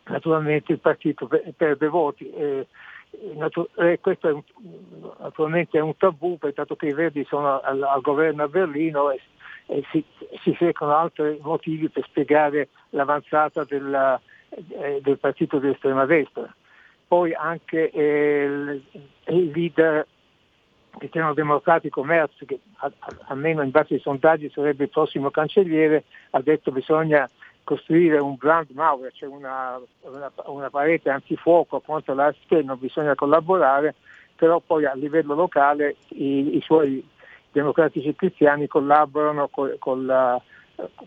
naturalmente 0.06 0.72
il 0.72 0.80
partito 0.80 1.28
perde 1.58 1.88
voti. 1.88 2.30
Eh, 2.30 2.68
eh, 3.76 4.00
questo 4.02 4.28
è 4.28 4.32
un, 4.32 4.42
naturalmente 5.20 5.78
è 5.78 5.82
un 5.82 5.96
tabù, 5.98 6.38
dato 6.54 6.76
che 6.76 6.88
i 6.88 6.94
Verdi 6.94 7.24
sono 7.26 7.60
al, 7.60 7.82
al 7.84 8.02
governo 8.02 8.44
a 8.44 8.48
Berlino 8.48 9.12
e 9.12 9.20
eh, 9.68 9.84
si, 9.92 10.04
si, 10.42 10.54
cercano 10.56 10.96
altri 10.96 11.40
motivi 11.42 11.90
per 11.90 12.04
spiegare 12.06 12.70
l'avanzata 12.90 13.64
della, 13.64 14.20
eh, 14.50 15.00
del 15.02 15.18
partito 15.18 15.60
di 15.60 15.70
estrema 15.70 16.06
destra. 16.06 16.54
Poi 17.08 17.34
anche 17.34 17.90
eh, 17.92 18.44
il, 18.44 18.84
il 19.28 19.52
leader 19.54 20.08
cristiano 20.98 21.34
democratico 21.34 22.04
Merz, 22.04 22.34
che 22.46 22.60
almeno 23.28 23.62
in 23.62 23.72
base 23.72 23.96
ai 23.96 24.00
sondaggi 24.00 24.50
sarebbe 24.54 24.84
il 24.84 24.90
prossimo 24.90 25.32
cancelliere, 25.32 26.04
ha 26.32 26.42
detto 26.42 26.72
che 26.72 26.80
bisogna 26.80 27.30
costruire 27.64 28.20
un 28.20 28.36
brand 28.36 28.70
Mauer, 28.72 29.12
cioè 29.14 29.30
una, 29.30 29.80
una, 30.02 30.32
una 30.46 30.70
parete 30.70 31.10
antifuoco 31.10 31.80
contro 31.80 32.14
l'AFP, 32.14 32.64
non 32.64 32.78
bisogna 32.78 33.16
collaborare, 33.16 33.96
però 34.36 34.60
poi 34.60 34.86
a 34.86 34.94
livello 34.94 35.34
locale 35.34 35.96
i, 36.10 36.58
i 36.58 36.62
suoi 36.62 37.04
democratici 37.54 38.14
cristiani 38.16 38.68
collaborano 38.68 39.48
con, 39.48 39.76
con, 39.80 40.06
la, 40.06 40.42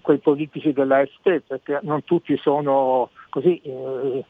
con 0.00 0.14
i 0.14 0.18
politici 0.18 0.72
dell'AFP 0.72 1.42
perché 1.46 1.80
non 1.82 2.04
tutti 2.04 2.36
sono 2.38 3.10
così 3.28 3.60
eh, 3.60 4.24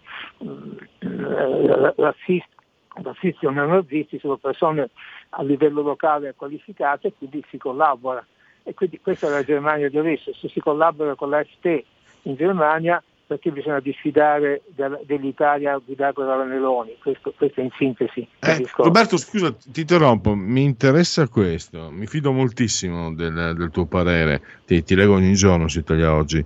eh, 0.98 1.94
razzisti, 1.96 3.46
o 3.46 3.50
neonazisti, 3.50 4.18
sono 4.18 4.36
persone 4.38 4.88
a 5.30 5.42
livello 5.42 5.82
locale 5.82 6.34
qualificate 6.34 7.08
e 7.08 7.12
quindi 7.16 7.44
si 7.50 7.58
collabora. 7.58 8.24
E 8.64 8.74
quindi 8.74 8.98
questa 9.00 9.28
è 9.28 9.30
la 9.30 9.44
Germania 9.44 9.88
di 9.88 9.98
adesso, 9.98 10.32
se 10.34 10.48
si 10.48 10.58
collabora 10.58 11.14
con 11.14 11.30
l'AFP 11.30 11.84
in 12.22 12.34
Germania 12.34 13.00
perché 13.26 13.50
bisogna 13.50 13.80
diffidare 13.80 14.62
dell'Italia 15.04 15.76
guidata 15.84 16.24
da 16.24 16.44
Meloni, 16.44 16.96
questo, 17.02 17.34
questo 17.36 17.60
in 17.60 17.70
sintesi. 17.76 18.26
Eh, 18.38 18.64
Roberto, 18.76 19.16
scusa, 19.16 19.52
ti 19.52 19.80
interrompo, 19.80 20.34
mi 20.34 20.62
interessa 20.62 21.26
questo, 21.26 21.90
mi 21.90 22.06
fido 22.06 22.30
moltissimo 22.30 23.12
del, 23.12 23.54
del 23.56 23.70
tuo 23.70 23.86
parere, 23.86 24.40
ti, 24.64 24.82
ti, 24.84 24.94
leggo 24.94 25.14
ogni 25.14 25.34
giorno 25.34 25.66
su 25.66 25.80
Italia 25.80 26.14
Oggi. 26.14 26.44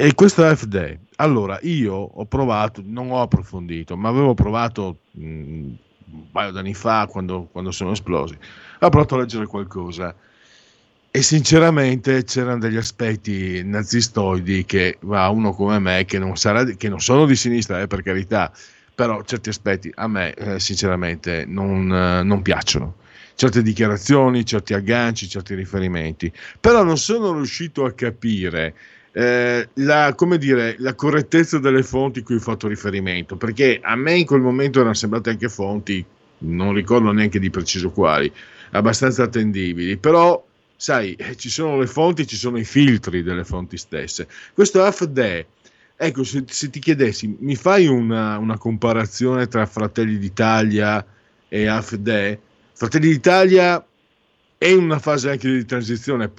E 0.00 0.14
questo 0.14 0.42
FD, 0.42 0.98
allora 1.16 1.58
io 1.62 1.94
ho 1.94 2.24
provato, 2.26 2.82
non 2.84 3.10
ho 3.10 3.20
approfondito, 3.20 3.96
ma 3.96 4.08
avevo 4.08 4.34
provato 4.34 4.98
mh, 5.12 5.22
un 5.22 6.30
paio 6.32 6.50
d'anni 6.50 6.74
fa 6.74 7.06
quando, 7.06 7.48
quando 7.52 7.70
sono 7.70 7.92
esplosi, 7.92 8.36
ho 8.80 8.88
provato 8.88 9.14
a 9.14 9.18
leggere 9.18 9.46
qualcosa 9.46 10.14
e 11.10 11.22
sinceramente 11.22 12.24
c'erano 12.24 12.58
degli 12.58 12.76
aspetti 12.76 13.62
nazistoidi 13.64 14.64
che 14.64 14.98
va 15.00 15.28
uno 15.28 15.52
come 15.54 15.78
me 15.78 16.04
che 16.04 16.18
non, 16.18 16.36
sarà, 16.36 16.64
che 16.64 16.88
non 16.88 17.00
sono 17.00 17.24
di 17.24 17.34
sinistra 17.34 17.80
eh, 17.80 17.86
per 17.86 18.02
carità 18.02 18.52
però 18.98 19.22
certi 19.22 19.48
aspetti 19.48 19.92
a 19.94 20.08
me 20.08 20.34
eh, 20.34 20.58
sinceramente 20.58 21.44
non, 21.46 21.92
eh, 21.92 22.24
non, 22.24 22.42
piacciono. 22.42 22.96
Certe 23.36 23.62
dichiarazioni, 23.62 24.44
certi 24.44 24.74
agganci, 24.74 25.28
certi 25.28 25.54
riferimenti. 25.54 26.32
Però 26.58 26.82
non 26.82 26.98
sono 26.98 27.32
riuscito 27.32 27.84
a 27.84 27.92
capire 27.92 28.74
eh, 29.12 29.68
la, 29.74 30.16
dire, 30.36 30.74
la 30.78 30.94
correttezza 30.94 31.60
delle 31.60 31.84
fonti 31.84 32.22
cui 32.22 32.34
ho 32.34 32.40
fatto 32.40 32.66
riferimento 32.66 33.36
perché 33.36 33.78
a 33.82 33.94
me 33.94 34.14
in 34.14 34.26
quel 34.26 34.40
momento 34.40 34.80
erano 34.80 34.94
sembrate 34.94 35.30
anche 35.30 35.48
fonti 35.48 36.04
non 36.38 36.74
ricordo 36.74 37.10
neanche 37.10 37.38
di 37.38 37.50
preciso 37.50 37.90
quali 37.90 38.30
abbastanza 38.72 39.22
attendibili 39.22 39.96
però 39.96 40.44
sai, 40.78 41.14
eh, 41.14 41.34
ci 41.36 41.50
sono 41.50 41.76
le 41.76 41.88
fonti, 41.88 42.24
ci 42.24 42.36
sono 42.36 42.56
i 42.56 42.64
filtri 42.64 43.24
delle 43.24 43.44
fonti 43.44 43.76
stesse. 43.76 44.28
Questo 44.54 44.84
AFD, 44.84 45.44
ecco, 45.96 46.22
se, 46.22 46.44
se 46.46 46.70
ti 46.70 46.78
chiedessi, 46.78 47.36
mi 47.40 47.56
fai 47.56 47.88
una, 47.88 48.38
una, 48.38 48.56
comparazione 48.56 49.48
tra 49.48 49.66
Fratelli 49.66 50.18
d'Italia 50.18 51.04
e 51.48 51.66
AFD? 51.66 52.38
Fratelli 52.74 53.08
d'Italia 53.08 53.84
è 54.56 54.68
in 54.68 54.84
una 54.84 55.00
fase 55.00 55.30
anche 55.30 55.50
di 55.50 55.64
transizione. 55.64 56.30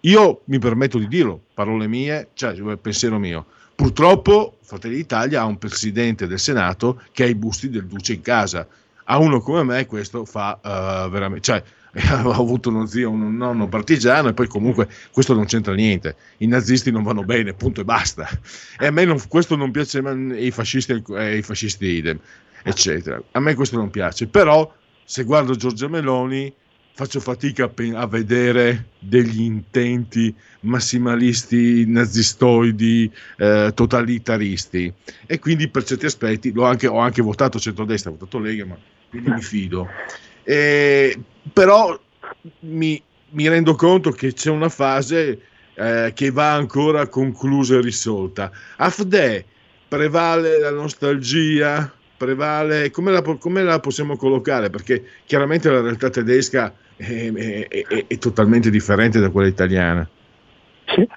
Io 0.00 0.40
mi 0.46 0.58
permetto 0.58 0.98
di 0.98 1.06
dirlo, 1.06 1.40
parole 1.54 1.86
mie, 1.86 2.30
cioè 2.34 2.76
pensiero 2.76 3.20
mio. 3.20 3.46
Purtroppo 3.76 4.58
Fratelli 4.60 4.96
d'Italia 4.96 5.42
ha 5.42 5.44
un 5.44 5.56
presidente 5.56 6.26
del 6.26 6.40
Senato 6.40 7.00
che 7.12 7.22
ha 7.22 7.26
i 7.26 7.36
busti 7.36 7.70
del 7.70 7.86
Duce 7.86 8.14
in 8.14 8.22
casa. 8.22 8.66
A 9.04 9.18
uno 9.18 9.40
come 9.40 9.62
me 9.62 9.86
questo 9.86 10.24
fa 10.24 10.58
uh, 10.60 11.08
veramente... 11.10 11.42
Cioè, 11.42 11.62
ho 12.24 12.30
avuto 12.32 12.70
uno 12.70 12.86
zio, 12.86 13.10
un 13.10 13.36
nonno 13.36 13.68
partigiano 13.68 14.28
e 14.28 14.34
poi 14.34 14.48
comunque 14.48 14.88
questo 15.12 15.34
non 15.34 15.44
c'entra 15.44 15.74
niente, 15.74 16.16
i 16.38 16.46
nazisti 16.46 16.90
non 16.90 17.02
vanno 17.02 17.22
bene, 17.22 17.54
punto 17.54 17.80
e 17.82 17.84
basta. 17.84 18.28
E 18.78 18.86
a 18.86 18.90
me 18.90 19.04
non, 19.04 19.20
questo 19.28 19.54
non 19.56 19.70
piace 19.70 19.98
ai 19.98 20.50
fascisti, 20.50 21.02
ai 21.14 21.42
fascisti 21.42 21.86
idem, 21.86 22.18
eccetera. 22.62 23.22
A 23.32 23.40
me 23.40 23.54
questo 23.54 23.76
non 23.76 23.90
piace, 23.90 24.26
però 24.26 24.72
se 25.04 25.22
guardo 25.22 25.54
Giorgia 25.54 25.88
Meloni 25.88 26.52
faccio 26.96 27.18
fatica 27.18 27.70
a, 27.94 28.06
vedere 28.06 28.90
degli 29.00 29.40
intenti 29.40 30.34
massimalisti, 30.60 31.84
nazistoidi, 31.86 33.10
eh, 33.36 33.72
totalitaristi 33.74 34.92
e 35.26 35.38
quindi 35.40 35.68
per 35.68 35.82
certi 35.82 36.06
aspetti 36.06 36.52
anche, 36.56 36.86
ho 36.86 36.98
anche 36.98 37.20
votato 37.20 37.58
centrodestra, 37.58 38.10
ho 38.10 38.14
votato 38.14 38.38
Lega, 38.38 38.64
ma 38.64 38.76
quindi 39.10 39.30
mi 39.30 39.42
fido. 39.42 39.88
Eh, 40.44 41.18
però 41.52 41.98
mi, 42.60 43.02
mi, 43.30 43.48
rendo 43.48 43.74
conto 43.74 44.10
che 44.10 44.32
c'è 44.32 44.50
una 44.50 44.68
fase 44.68 45.40
eh, 45.74 46.12
che 46.14 46.30
va 46.30 46.52
ancora 46.52 47.08
conclusa 47.08 47.76
e 47.76 47.80
risolta. 47.80 48.50
AFD 48.76 49.44
prevale 49.88 50.58
la 50.58 50.70
nostalgia, 50.70 51.92
prevale 52.16 52.90
come 52.90 53.12
la, 53.12 53.22
come 53.22 53.62
la 53.62 53.80
possiamo 53.80 54.16
collocare? 54.16 54.70
Perché 54.70 55.04
chiaramente 55.26 55.70
la 55.70 55.80
realtà 55.80 56.10
tedesca 56.10 56.72
è, 56.96 57.32
è, 57.32 57.68
è, 57.68 58.04
è 58.06 58.18
totalmente 58.18 58.70
differente 58.70 59.20
da 59.20 59.30
quella 59.30 59.48
italiana. 59.48 60.08
Sì. 60.86 61.08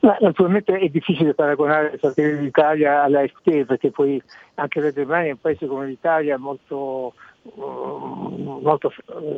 Naturalmente 0.00 0.78
è 0.78 0.88
difficile 0.88 1.34
paragonare 1.34 1.98
Fratelli 1.98 2.38
d'Italia 2.38 3.02
all'AFT 3.02 3.64
perché 3.66 3.90
poi 3.90 4.20
anche 4.54 4.80
la 4.80 4.92
Germania 4.92 5.28
è 5.28 5.32
un 5.32 5.40
paese 5.40 5.66
come 5.66 5.86
l'Italia 5.86 6.38
molto 6.38 7.12
molto, 7.42 8.92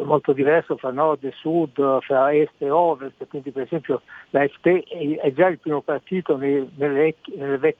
molto, 0.04 0.32
diverso 0.32 0.76
fra 0.76 0.90
nord 0.90 1.24
e 1.24 1.32
sud, 1.32 2.00
fra 2.02 2.32
est 2.32 2.52
e 2.58 2.70
ovest, 2.70 3.26
quindi 3.28 3.50
per 3.50 3.62
esempio 3.62 4.02
l'AFD 4.30 5.18
è 5.20 5.32
già 5.32 5.48
il 5.48 5.58
primo 5.58 5.80
partito 5.82 6.36
nelle, 6.36 6.68
nelle, 6.76 7.76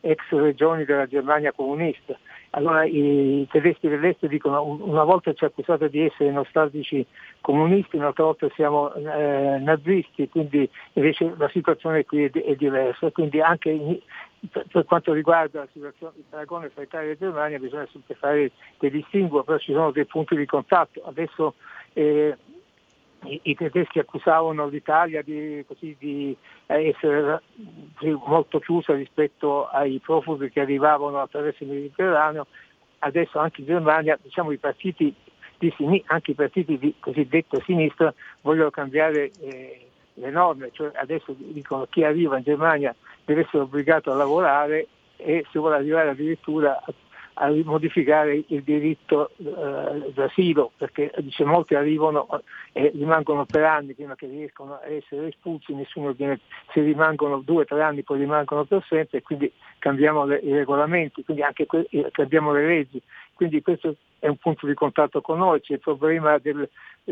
ex 0.00 0.30
regioni 0.30 0.84
della 0.84 1.06
Germania 1.06 1.52
comunista. 1.52 2.16
Allora 2.50 2.84
i 2.84 3.46
tedeschi 3.50 3.88
dell'est 3.88 4.26
dicono 4.26 4.62
una 4.62 5.02
volta 5.02 5.32
ci 5.32 5.44
ha 5.44 5.48
accusato 5.48 5.88
di 5.88 6.04
essere 6.04 6.30
nostalgici 6.30 7.04
comunisti, 7.44 7.96
un'altra 7.96 8.24
volta 8.24 8.48
siamo 8.54 8.90
eh, 8.94 9.58
nazisti, 9.58 10.30
quindi 10.30 10.66
invece 10.94 11.34
la 11.36 11.50
situazione 11.50 12.06
qui 12.06 12.24
è, 12.24 12.30
è 12.30 12.54
diversa. 12.54 13.10
Quindi 13.10 13.42
anche 13.42 13.68
in, 13.68 13.98
per, 14.50 14.64
per, 14.72 14.86
quanto 14.86 15.12
riguarda 15.12 15.60
la 15.60 15.68
situazione, 15.70 16.14
il 16.16 16.24
paragone 16.26 16.70
fra 16.70 16.80
Italia 16.80 17.10
e 17.10 17.18
Germania 17.18 17.58
bisogna 17.58 17.86
sempre 17.92 18.14
fare 18.14 18.50
dei 18.78 18.90
distinguo, 18.90 19.42
però 19.42 19.58
ci 19.58 19.72
sono 19.72 19.90
dei 19.90 20.06
punti 20.06 20.34
di 20.36 20.46
contatto. 20.46 21.02
Adesso 21.04 21.52
eh, 21.92 22.34
i, 23.24 23.40
i, 23.42 23.54
tedeschi 23.54 23.98
accusavano 23.98 24.66
l'Italia 24.66 25.20
di, 25.20 25.62
così, 25.66 25.94
di 25.98 26.34
essere 26.64 27.42
molto 28.24 28.58
chiusa 28.58 28.94
rispetto 28.94 29.68
ai 29.68 30.00
profughi 30.02 30.50
che 30.50 30.60
arrivavano 30.60 31.20
attraverso 31.20 31.62
il 31.64 31.68
Mediterraneo, 31.68 32.46
adesso 33.00 33.38
anche 33.38 33.60
in 33.60 33.66
Germania 33.66 34.18
diciamo, 34.22 34.50
i 34.50 34.56
partiti 34.56 35.14
sinistra, 35.76 36.14
anche 36.14 36.32
i 36.32 36.34
partiti 36.34 36.78
di 36.78 36.94
cosiddetta 36.98 37.60
sinistra 37.64 38.12
vogliono 38.42 38.70
cambiare 38.70 39.30
eh, 39.40 39.86
le 40.14 40.30
norme, 40.30 40.70
cioè 40.72 40.90
adesso 40.94 41.34
dicono 41.36 41.86
chi 41.90 42.04
arriva 42.04 42.36
in 42.36 42.44
Germania 42.44 42.94
deve 43.24 43.42
essere 43.42 43.62
obbligato 43.62 44.12
a 44.12 44.16
lavorare 44.16 44.86
e 45.16 45.44
si 45.50 45.58
vuole 45.58 45.76
arrivare 45.76 46.10
addirittura 46.10 46.80
a 46.84 46.92
a 47.34 47.50
modificare 47.64 48.44
il 48.46 48.62
diritto 48.62 49.30
eh, 49.38 50.12
d'asilo, 50.12 50.72
perché 50.76 51.12
dice, 51.18 51.44
molti 51.44 51.74
arrivano 51.74 52.28
e 52.72 52.92
rimangono 52.94 53.44
per 53.44 53.64
anni 53.64 53.94
prima 53.94 54.14
che 54.14 54.26
riescono 54.26 54.74
a 54.74 54.86
essere 54.86 55.28
espulsi, 55.28 55.74
nessuno 55.74 56.12
viene, 56.12 56.40
se 56.72 56.80
rimangono 56.82 57.40
due 57.40 57.62
o 57.62 57.64
tre 57.64 57.82
anni 57.82 58.02
poi 58.02 58.18
rimangono 58.18 58.64
per 58.64 58.84
sempre 58.88 59.18
e 59.18 59.22
quindi 59.22 59.52
cambiamo 59.78 60.24
le, 60.24 60.36
i 60.36 60.52
regolamenti, 60.52 61.24
quindi 61.24 61.42
anche 61.42 61.66
que- 61.66 61.86
eh, 61.90 62.08
cambiamo 62.12 62.52
le 62.52 62.66
leggi. 62.66 63.02
Quindi 63.34 63.62
questo 63.62 63.96
è 64.18 64.28
un 64.28 64.36
punto 64.36 64.66
di 64.66 64.74
contatto 64.74 65.20
con 65.20 65.38
noi, 65.38 65.60
c'è 65.60 65.74
il 65.74 65.80
problema 65.80 66.38
del 66.38 66.68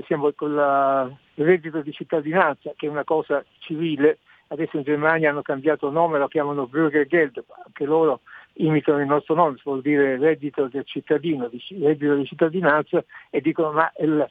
siamo 0.07 0.33
con 0.33 0.55
la, 0.55 1.11
il 1.35 1.45
reddito 1.45 1.83
di 1.83 1.93
cittadinanza, 1.93 2.73
che 2.77 2.87
è 2.87 2.89
una 2.91 3.05
cosa 3.05 3.45
civile, 3.59 4.19
adesso 4.49 4.77
in 4.77 4.85
Germania 4.85 5.31
hanno 5.31 5.43
cambiato 5.43 5.91
nome, 5.91 6.19
lo 6.19 6.29
chiamano 6.29 6.67
Bürgergeld, 6.67 7.43
anche 7.67 7.85
loro 7.85 8.21
imitano 8.55 9.01
il 9.01 9.07
nostro 9.07 9.35
nome, 9.35 9.59
vuol 9.63 9.83
dire 9.83 10.19
reddito 10.19 10.69
del 10.69 10.85
cittadino, 10.85 11.51
reddito 11.81 12.15
di 12.15 12.27
cittadinanza 12.27 13.03
e 13.31 13.41
dicono 13.41 13.73
ma 13.73 13.91
il, 13.99 14.29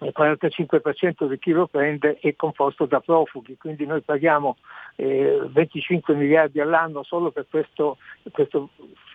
il 0.00 0.12
45% 0.16 1.28
di 1.28 1.38
chi 1.38 1.50
lo 1.50 1.66
prende 1.66 2.18
è 2.20 2.34
composto 2.34 2.86
da 2.86 3.00
profughi, 3.00 3.56
quindi 3.56 3.84
noi 3.86 4.00
paghiamo 4.00 4.56
eh, 4.96 5.40
25 5.50 6.14
miliardi 6.14 6.60
all'anno 6.60 7.02
solo 7.02 7.30
per 7.30 7.46
questa 7.50 7.94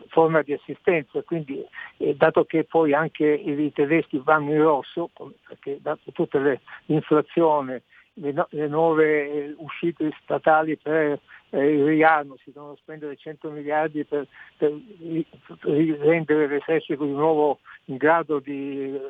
forma 0.09 0.41
di 0.41 0.53
assistenza, 0.53 1.21
quindi 1.23 1.63
eh, 1.97 2.15
dato 2.15 2.45
che 2.45 2.63
poi 2.65 2.93
anche 2.93 3.25
i 3.25 3.71
tedeschi 3.73 4.21
vanno 4.23 4.51
in 4.51 4.61
rosso, 4.61 5.09
perché 5.47 5.79
dato 5.81 6.11
tutta 6.11 6.39
l'inflazione 6.85 7.83
le, 8.15 8.31
no, 8.31 8.47
le 8.51 8.67
nuove 8.67 9.31
eh, 9.31 9.55
uscite 9.57 10.11
statali 10.21 10.77
per 10.77 11.19
eh, 11.49 11.73
il 11.73 11.83
riarmo, 11.83 12.37
si 12.37 12.51
devono 12.51 12.75
spendere 12.75 13.15
100 13.15 13.49
miliardi 13.49 14.03
per, 14.05 14.27
per, 14.57 14.73
per 15.59 15.71
rendere 15.71 16.47
l'esercito 16.47 17.03
di 17.03 17.11
nuovo 17.11 17.59
in 17.85 17.97
grado 17.97 18.39
di 18.39 18.93
eh, 18.93 19.01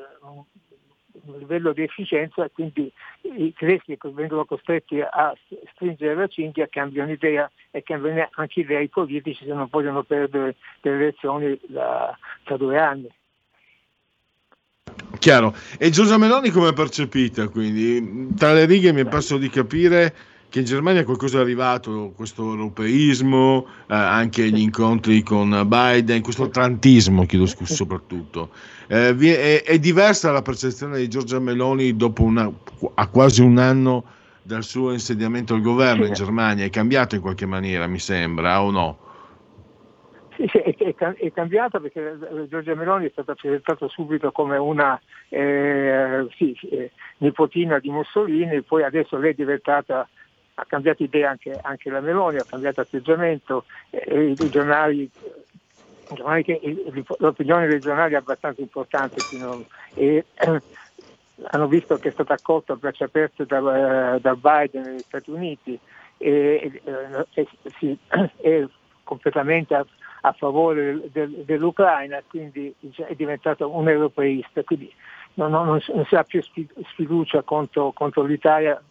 un 1.26 1.38
livello 1.38 1.74
di 1.74 1.84
efficienza, 1.84 2.50
quindi 2.50 2.92
i 3.22 3.54
tedeschi 3.54 3.98
vengono 4.14 4.46
costretti 4.46 5.00
a 5.02 5.34
stringere 5.74 6.16
la 6.16 6.28
cinghia, 6.28 6.68
cambiano 6.68 7.12
idea 7.12 7.50
e 7.72 7.84
cambiano 7.84 8.28
anche 8.34 8.60
idea 8.60 8.80
i 8.80 8.90
politici 8.90 9.46
se 9.46 9.54
non 9.54 9.68
vogliono 9.70 10.04
perdere 10.04 10.56
le 10.82 10.92
elezioni 10.92 11.60
da, 11.68 12.18
tra 12.44 12.58
due 12.58 12.80
anni. 12.80 13.10
Chiaro. 15.20 15.56
E 15.80 15.90
Giorgia 15.90 16.18
Meloni 16.18 16.50
come 16.50 16.70
è 16.70 16.74
percepita? 16.74 17.48
Quindi, 17.48 18.34
tra 18.36 18.54
le 18.54 18.66
righe 18.66 18.92
mi 18.92 19.02
è 19.02 19.06
perso 19.06 19.38
di 19.38 19.50
capire 19.50 20.14
che 20.56 20.62
in 20.62 20.68
Germania 20.68 21.04
qualcosa 21.04 21.40
è 21.40 21.42
arrivato, 21.42 22.14
questo 22.16 22.52
europeismo, 22.52 23.68
eh, 23.88 23.94
anche 23.94 24.50
gli 24.50 24.62
incontri 24.62 25.22
con 25.22 25.50
Biden, 25.68 26.22
questo 26.22 26.48
trantismo, 26.48 27.26
chiedo 27.26 27.46
scusa 27.46 27.74
soprattutto. 27.76 28.52
Eh, 28.88 29.14
è, 29.18 29.64
è, 29.64 29.80
diversa 29.80 30.32
la 30.32 30.42
percezione 30.42 30.98
di 30.98 31.10
Giorgia 31.10 31.40
Meloni 31.40 31.98
dopo 31.98 32.24
una, 32.24 32.50
a 32.94 33.08
quasi 33.10 33.42
un 33.42 33.58
anno 33.58 34.06
dal 34.44 34.64
suo 34.64 34.94
insediamento 34.94 35.56
al 35.56 35.62
governo 35.62 36.06
in 36.06 36.14
Germania? 36.14 36.64
È 36.64 36.70
cambiato 36.70 37.16
in 37.16 37.22
qualche 37.22 37.46
maniera, 37.46 37.86
mi 37.88 38.00
sembra, 38.00 38.64
o 38.64 38.72
no? 38.72 38.98
Sì, 40.38 40.48
sì, 40.52 40.58
è, 40.58 40.96
è, 40.96 41.32
cambiata 41.34 41.80
perché 41.80 42.18
Giorgia 42.50 42.76
Meloni 42.76 43.08
è 43.08 43.10
stata 43.12 43.36
presentata 43.36 43.88
subito 43.88 44.32
come 44.32 44.58
una 44.58 45.00
eh, 45.30 46.28
sì, 46.36 46.58
eh, 46.72 46.92
nipotina 47.18 47.80
di 47.80 47.90
Mussolini, 47.90 48.62
poi 48.62 48.84
adesso 48.84 49.18
lei 49.18 49.32
è 49.32 49.36
diventata, 49.36 50.08
ha 50.56 50.66
cambiato 50.66 51.04
idea 51.04 51.30
anche, 51.30 51.58
anche 51.62 51.90
la 51.90 52.00
Meloni, 52.00 52.38
ha 52.38 52.46
cambiato 52.48 52.82
atteggiamento, 52.82 53.66
eh, 53.90 54.36
i 54.38 54.50
giornali, 54.50 55.10
che, 56.44 57.04
l'opinione 57.18 57.68
dei 57.68 57.80
giornali 57.80 58.14
è 58.14 58.18
abbastanza 58.18 58.62
importante 58.62 59.18
e, 59.96 60.26
eh, 60.34 60.62
hanno 61.52 61.68
visto 61.68 61.98
che 61.98 62.10
è 62.10 62.12
stata 62.12 62.34
accolta 62.34 62.74
a 62.74 62.78
braccia 62.78 63.06
aperte 63.06 63.46
da, 63.46 64.18
da 64.20 64.36
Biden 64.36 64.84
negli 64.84 65.00
Stati 65.00 65.30
Uniti 65.30 65.78
e, 66.18 66.82
e, 67.34 67.48
e, 67.80 67.98
e 68.38 68.70
completamente 69.04 69.76
a 69.76 70.32
favore 70.32 71.10
del, 71.12 71.44
dell'Ucraina, 71.46 72.24
quindi 72.28 72.74
è 73.08 73.14
diventato 73.14 73.70
un 73.70 73.88
europeista, 73.88 74.64
quindi 74.64 74.92
non, 75.36 75.52
non, 75.52 75.80
non 75.88 76.06
si 76.06 76.16
ha 76.16 76.24
più 76.24 76.42
sfiducia 76.42 77.44
contro, 77.44 77.92
contro 77.92 78.24
l'Italia, 78.24 78.82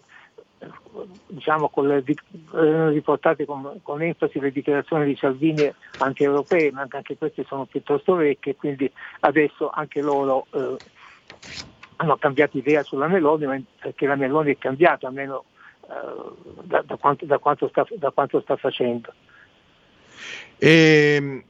diciamo 1.26 1.68
con 1.68 1.88
le, 1.88 2.04
riportate 2.90 3.44
con, 3.44 3.80
con, 3.82 4.02
enfasi 4.02 4.38
le 4.40 4.52
dichiarazioni 4.52 5.06
di 5.06 5.16
Salvini 5.16 5.72
anche 5.98 6.24
europee, 6.24 6.70
ma 6.72 6.86
anche 6.88 7.16
queste 7.16 7.44
sono 7.44 7.64
piuttosto 7.64 8.14
vecchie, 8.14 8.56
quindi 8.56 8.90
adesso 9.20 9.70
anche 9.70 10.00
loro 10.00 10.46
eh, 10.52 10.76
hanno 11.96 12.16
cambiato 12.16 12.58
idea 12.58 12.82
sulla 12.82 13.08
Meloni, 13.08 13.64
perché 13.80 14.06
la 14.06 14.16
Meloni 14.16 14.52
è 14.52 14.58
cambiata 14.58 15.08
almeno 15.08 15.44
eh, 15.82 16.62
da, 16.62 16.82
da, 16.82 16.96
quanto, 16.96 17.24
da, 17.26 17.38
quanto 17.38 17.68
sta, 17.68 17.86
da 17.96 18.10
quanto 18.10 18.40
sta 18.40 18.56
facendo. 18.56 19.12
E, 20.58 21.16
ehm, 21.16 21.42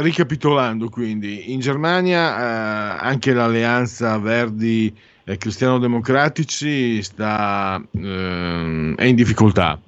ricapitolando 0.00 0.88
quindi, 0.88 1.52
in 1.52 1.60
Germania 1.60 2.98
eh, 2.98 2.98
anche 3.00 3.32
l'alleanza 3.32 4.18
Verdi 4.18 4.94
e 5.24 5.36
Cristiano-Democratici 5.36 7.02
sta, 7.02 7.82
eh, 7.92 8.94
è 8.96 9.04
in 9.04 9.14
difficoltà. 9.14 9.80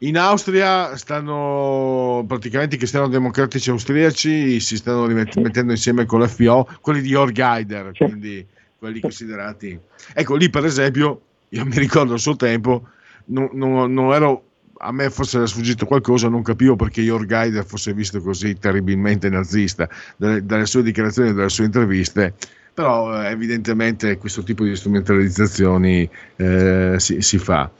In 0.00 0.18
Austria 0.18 0.94
stanno 0.96 2.22
praticamente 2.28 2.74
i 2.74 2.78
cristiano-democratici 2.78 3.70
austriaci 3.70 4.60
si 4.60 4.76
stanno 4.76 5.06
rimettendo 5.06 5.72
insieme 5.72 6.04
con 6.04 6.22
l'FPO, 6.22 6.68
quelli 6.82 7.00
di 7.00 7.08
Jörg 7.08 7.38
Haider, 7.38 7.92
quindi 7.96 8.46
quelli 8.78 9.00
considerati. 9.00 9.78
Ecco, 10.12 10.36
lì 10.36 10.50
per 10.50 10.66
esempio, 10.66 11.22
io 11.48 11.64
mi 11.64 11.78
ricordo 11.78 12.12
al 12.12 12.20
suo 12.20 12.36
tempo, 12.36 12.88
non, 13.26 13.48
non, 13.52 13.92
non 13.92 14.12
ero 14.12 14.42
a 14.78 14.92
me 14.92 15.08
forse 15.08 15.38
era 15.38 15.46
sfuggito 15.46 15.86
qualcosa, 15.86 16.28
non 16.28 16.42
capivo 16.42 16.76
perché 16.76 17.02
Jörg 17.02 17.30
Haider 17.32 17.64
fosse 17.64 17.94
visto 17.94 18.20
così 18.20 18.58
terribilmente 18.58 19.28
nazista 19.30 19.88
dalle, 20.16 20.44
dalle 20.44 20.66
sue 20.66 20.82
dichiarazioni 20.82 21.30
e 21.30 21.32
dalle 21.32 21.48
sue 21.48 21.64
interviste, 21.64 22.34
però 22.76 23.22
eh, 23.22 23.30
evidentemente 23.30 24.18
questo 24.18 24.42
tipo 24.42 24.62
di 24.62 24.76
strumentalizzazioni 24.76 26.06
eh, 26.36 26.96
si, 26.98 27.22
si, 27.22 27.38
fa. 27.38 27.70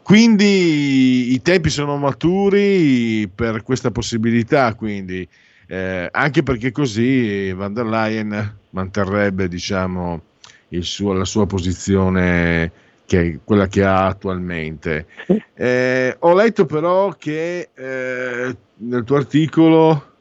Quindi 0.00 1.34
i 1.34 1.42
tempi 1.42 1.68
sono 1.68 1.98
maturi 1.98 3.28
per 3.28 3.62
questa 3.62 3.90
possibilità, 3.90 4.74
quindi, 4.74 5.28
eh, 5.66 6.08
anche 6.10 6.42
perché 6.42 6.72
così 6.72 7.52
van 7.52 7.74
der 7.74 7.84
Leyen 7.84 8.56
manterrebbe 8.70 9.48
diciamo, 9.48 10.22
suo, 10.80 11.12
la 11.12 11.26
sua 11.26 11.44
posizione 11.44 12.72
che 13.04 13.20
è 13.20 13.38
quella 13.44 13.66
che 13.66 13.84
ha 13.84 14.06
attualmente. 14.06 15.08
Eh, 15.52 16.16
ho 16.18 16.34
letto 16.34 16.64
però 16.64 17.10
che 17.10 17.68
eh, 17.74 18.56
nel 18.76 19.04
tuo 19.04 19.16
articolo 19.16 20.12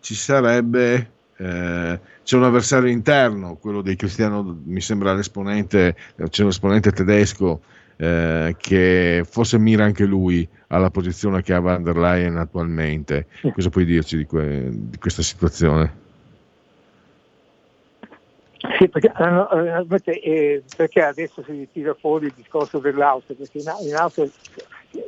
ci 0.00 0.16
sarebbe 0.16 1.12
eh, 1.38 2.00
c'è 2.22 2.36
un 2.36 2.44
avversario 2.44 2.90
interno, 2.90 3.56
quello 3.56 3.80
dei 3.80 3.96
cristiani, 3.96 4.60
mi 4.64 4.80
sembra 4.80 5.14
l'esponente, 5.14 5.96
c'è 6.28 6.42
un 6.42 6.48
esponente 6.48 6.90
tedesco 6.92 7.60
eh, 7.96 8.54
che 8.58 9.24
forse 9.28 9.58
mira 9.58 9.84
anche 9.84 10.04
lui 10.04 10.46
alla 10.68 10.90
posizione 10.90 11.42
che 11.42 11.54
ha 11.54 11.60
van 11.60 11.82
der 11.82 11.96
Leyen 11.96 12.36
attualmente. 12.36 13.26
Cosa 13.54 13.70
puoi 13.70 13.84
dirci 13.84 14.16
di, 14.16 14.26
que- 14.26 14.68
di 14.70 14.98
questa 14.98 15.22
situazione? 15.22 16.06
Sì, 18.78 18.88
perché, 18.88 19.12
eh, 20.22 20.62
perché, 20.76 21.02
adesso 21.02 21.42
si 21.44 21.68
tira 21.72 21.94
fuori 21.94 22.26
il 22.26 22.34
discorso 22.36 22.78
dell'Austria, 22.78 23.36
perché 23.36 23.58
in, 23.58 23.88
in 23.88 23.94
Austria 23.94 24.28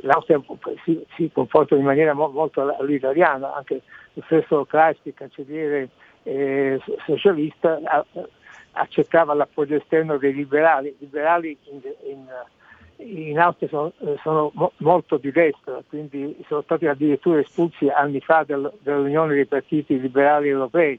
l'Austria 0.03 0.41
si, 0.85 1.05
si, 1.17 1.31
comporta 1.33 1.75
in 1.75 1.85
maniera 1.85 2.13
mo, 2.15 2.29
molto 2.29 2.77
all'italiana, 2.77 3.55
anche 3.55 3.83
lo 4.15 4.23
stesso 4.27 4.65
Kreisky, 4.65 5.13
cancelliere 5.13 5.89
eh, 6.23 6.81
socialista, 7.05 7.81
a, 7.85 8.05
accettava 8.73 9.35
l'appoggio 9.35 9.77
esterno 9.77 10.17
dei 10.17 10.33
liberali. 10.33 10.89
I 10.89 10.97
liberali 10.99 11.57
in, 11.65 11.81
in, 12.97 13.27
in 13.29 13.39
Austria 13.39 13.69
sono, 13.69 13.93
sono 14.23 14.51
mo, 14.55 14.73
molto 14.79 15.17
di 15.17 15.31
destra, 15.31 15.83
quindi 15.89 16.37
sono 16.47 16.63
stati 16.63 16.87
addirittura 16.87 17.41
espulsi 17.41 17.89
anni 17.89 18.21
fa 18.21 18.45
del, 18.47 18.71
dall'Unione 18.83 19.35
dei 19.35 19.47
partiti 19.47 20.01
liberali 20.01 20.49
europei 20.49 20.99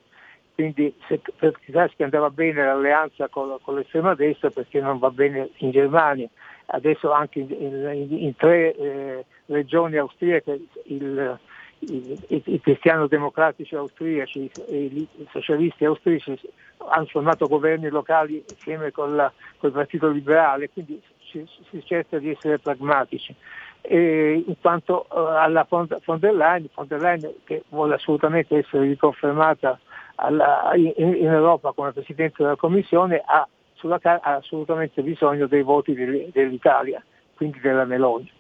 quindi 0.53 0.93
se 1.07 1.19
per 1.38 1.57
Kreisky 1.60 2.03
andava 2.03 2.29
bene 2.29 2.63
l'alleanza 2.63 3.27
con, 3.29 3.57
con, 3.63 3.75
l'estrema 3.75 4.13
destra 4.13 4.51
perché 4.51 4.79
non 4.79 4.99
va 4.99 5.10
bene 5.10 5.49
in 5.57 5.71
Germania. 5.71 6.29
Adesso 6.67 7.12
anche 7.12 7.39
in, 7.39 7.49
in, 7.49 8.07
in 8.12 8.36
tre 8.36 8.75
eh, 8.75 9.25
regioni 9.47 9.97
austriache 9.97 10.60
il, 10.86 11.39
i, 11.82 12.60
cristiano-democratici 12.62 13.76
austriaci 13.76 14.50
e 14.67 14.78
i 14.86 15.08
socialisti 15.32 15.86
austriaci 15.86 16.39
hanno 16.78 17.06
formato 17.06 17.48
governi 17.48 17.89
locali 17.89 18.44
insieme 18.48 18.91
con 18.91 19.12
il 19.62 19.72
Partito 19.72 20.10
Liberale, 20.10 20.70
quindi 20.70 21.02
si, 21.30 21.48
si, 21.70 21.84
cerca 21.86 22.20
di 22.20 22.30
essere 22.30 22.60
pragmatici. 22.60 23.36
E 23.82 24.44
in 24.46 24.56
quanto 24.60 25.08
uh, 25.10 25.17
alla 25.17 25.65
von 25.67 25.88
der 26.20 26.34
Leyen, 26.34 26.70
von 26.76 26.88
der 26.88 27.00
Leyen 27.00 27.34
che 27.46 27.63
vuole 27.70 27.96
assolutamente 27.96 28.58
essere 28.58 28.86
riconfermata 28.86 29.80
alla, 30.15 30.72
in, 30.76 30.94
in, 30.98 31.28
Europa 31.28 31.72
come 31.72 31.91
Presidente 31.91 32.44
della 32.44 32.56
Commissione 32.56 33.24
ha, 33.26 33.48
sulla, 33.74 34.00
ha 34.04 34.20
assolutamente 34.36 35.02
bisogno 35.02 35.48
dei 35.48 35.63
voti 35.63 35.96
dell'Italia, 35.96 37.04
quindi 37.36 37.60
della 37.60 37.86
Meloni. 37.86 38.32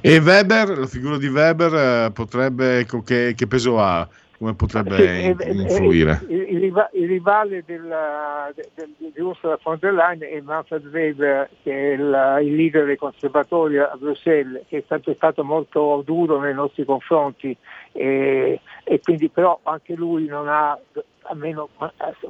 E 0.00 0.18
Weber, 0.18 0.78
la 0.78 0.86
figura 0.86 1.16
di 1.16 1.28
Weber 1.28 1.74
eh, 1.74 2.10
potrebbe, 2.12 2.86
che, 3.04 3.34
che 3.34 3.46
peso 3.46 3.80
ha? 3.80 4.08
Come 4.36 4.54
potrebbe 4.54 4.96
sì, 4.96 5.46
influire? 5.52 6.20
Il, 6.26 6.64
il, 6.64 6.88
il 6.94 7.06
rivale 7.06 7.62
della, 7.64 8.52
del, 8.52 8.90
di 8.96 9.20
Ursula 9.20 9.56
von 9.62 9.78
der 9.80 9.92
Leyen 9.92 10.28
è 10.28 10.40
Manfred 10.40 10.84
Weber, 10.86 11.48
che 11.62 11.70
è 11.72 11.92
il, 11.92 12.40
il 12.42 12.56
leader 12.56 12.86
dei 12.86 12.96
conservatori 12.96 13.78
a 13.78 13.96
Bruxelles, 13.96 14.64
che 14.66 14.78
è 14.78 14.82
stato, 14.84 15.12
è 15.12 15.14
stato 15.14 15.44
molto 15.44 16.02
duro 16.04 16.40
nei 16.40 16.54
nostri 16.54 16.84
confronti 16.84 17.56
e, 17.92 18.58
e, 18.82 19.00
quindi 19.00 19.28
però 19.28 19.60
anche 19.62 19.94
lui 19.94 20.26
non 20.26 20.48
ha, 20.48 20.76
almeno 21.22 21.68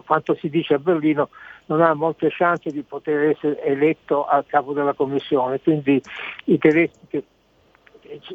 quanto 0.04 0.34
si 0.34 0.50
dice 0.50 0.74
a 0.74 0.78
Berlino, 0.78 1.30
non 1.66 1.80
ha 1.80 1.94
molte 1.94 2.28
chance 2.30 2.70
di 2.70 2.82
poter 2.82 3.30
essere 3.30 3.62
eletto 3.62 4.26
a 4.26 4.44
capo 4.46 4.74
della 4.74 4.92
Commissione. 4.92 5.60
Quindi 5.60 6.02
i 6.44 6.58
tedeschi 6.58 7.06
che 7.08 7.24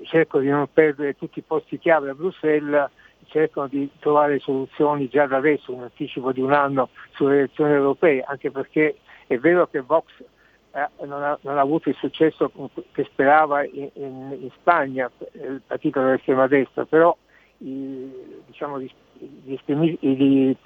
cercano 0.03 0.43
di 0.43 0.49
non 0.49 0.67
perdere 0.71 1.15
tutti 1.15 1.39
i 1.39 1.43
posti 1.45 1.77
chiave 1.77 2.09
a 2.09 2.13
Bruxelles 2.13 2.89
cercano 3.27 3.67
di 3.67 3.89
trovare 3.99 4.39
soluzioni 4.39 5.07
già 5.09 5.27
da 5.27 5.37
adesso, 5.37 5.71
in 5.71 5.81
anticipo 5.81 6.31
di 6.31 6.41
un 6.41 6.53
anno 6.53 6.89
sulle 7.13 7.39
elezioni 7.39 7.73
europee, 7.73 8.23
anche 8.25 8.51
perché 8.51 8.97
è 9.27 9.37
vero 9.37 9.67
che 9.67 9.81
Vox 9.81 10.05
eh, 10.71 11.05
non, 11.05 11.23
ha, 11.23 11.37
non, 11.41 11.57
ha, 11.57 11.61
avuto 11.61 11.89
il 11.89 11.95
successo 11.95 12.51
che 12.91 13.03
sperava 13.05 13.63
in, 13.63 13.89
in, 13.93 14.37
in 14.39 14.49
Spagna, 14.59 15.09
il 15.33 15.61
partito 15.65 16.01
dell'estrema 16.01 16.47
destra, 16.47 16.85
però 16.85 17.15
i, 17.59 18.09
diciamo, 18.45 18.79
gli, 18.79 18.89
gli, 19.43 19.57
i, 19.99 20.57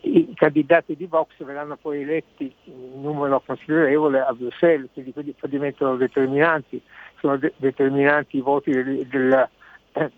i, 0.00 0.32
candidati 0.34 0.96
di 0.96 1.06
Vox 1.06 1.30
verranno 1.38 1.76
poi 1.76 2.02
eletti 2.02 2.54
in 2.64 3.00
numero 3.00 3.40
considerevole 3.44 4.20
a 4.20 4.32
Bruxelles, 4.32 4.90
quindi 4.92 5.12
quelli 5.12 5.34
diventano 5.48 5.96
determinanti, 5.96 6.80
sono 7.22 7.36
de- 7.36 7.54
determinanti 7.56 8.38
i 8.38 8.40
voti 8.40 8.72
del, 8.72 9.06
del, 9.06 9.48
eh, 9.92 10.10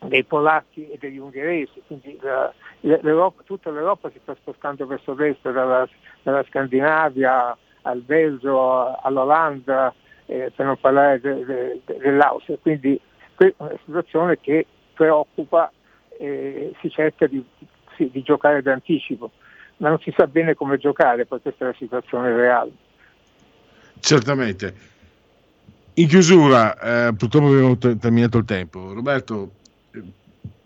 dei 0.00 0.24
polacchi 0.24 0.90
e 0.90 0.98
degli 0.98 1.16
ungheresi, 1.16 1.82
quindi 1.86 2.18
la, 2.20 2.52
l'Europa, 2.80 3.42
tutta 3.44 3.70
l'Europa 3.70 4.10
si 4.10 4.18
sta 4.20 4.34
spostando 4.34 4.86
verso 4.86 5.14
destra, 5.14 5.50
dalla, 5.50 5.88
dalla 6.22 6.44
Scandinavia 6.48 7.56
al 7.82 8.00
Belgio, 8.00 8.96
all'Olanda, 9.00 9.94
eh, 10.26 10.52
per 10.54 10.66
non 10.66 10.78
parlare 10.78 11.20
de, 11.20 11.44
de, 11.44 11.80
de, 11.84 11.96
dell'Austria, 11.96 12.58
quindi 12.60 13.00
è 13.36 13.54
una 13.56 13.78
situazione 13.84 14.38
che 14.38 14.66
preoccupa 14.92 15.72
e 16.18 16.74
si 16.80 16.90
cerca 16.90 17.26
di 17.26 17.42
sì, 17.96 18.10
di 18.12 18.22
giocare 18.22 18.62
d'anticipo, 18.62 19.30
ma 19.78 19.88
non 19.88 19.98
si 20.00 20.12
sa 20.16 20.26
bene 20.26 20.54
come 20.54 20.76
giocare, 20.76 21.24
poi 21.24 21.40
questa 21.40 21.64
è 21.64 21.68
la 21.68 21.74
situazione 21.76 22.34
reale. 22.34 22.70
Certamente. 23.98 24.90
In 25.94 26.08
chiusura, 26.08 27.08
eh, 27.08 27.14
purtroppo 27.14 27.48
abbiamo 27.48 27.76
t- 27.76 27.98
terminato 27.98 28.38
il 28.38 28.44
tempo. 28.44 28.94
Roberto, 28.94 29.52
eh, 29.92 30.02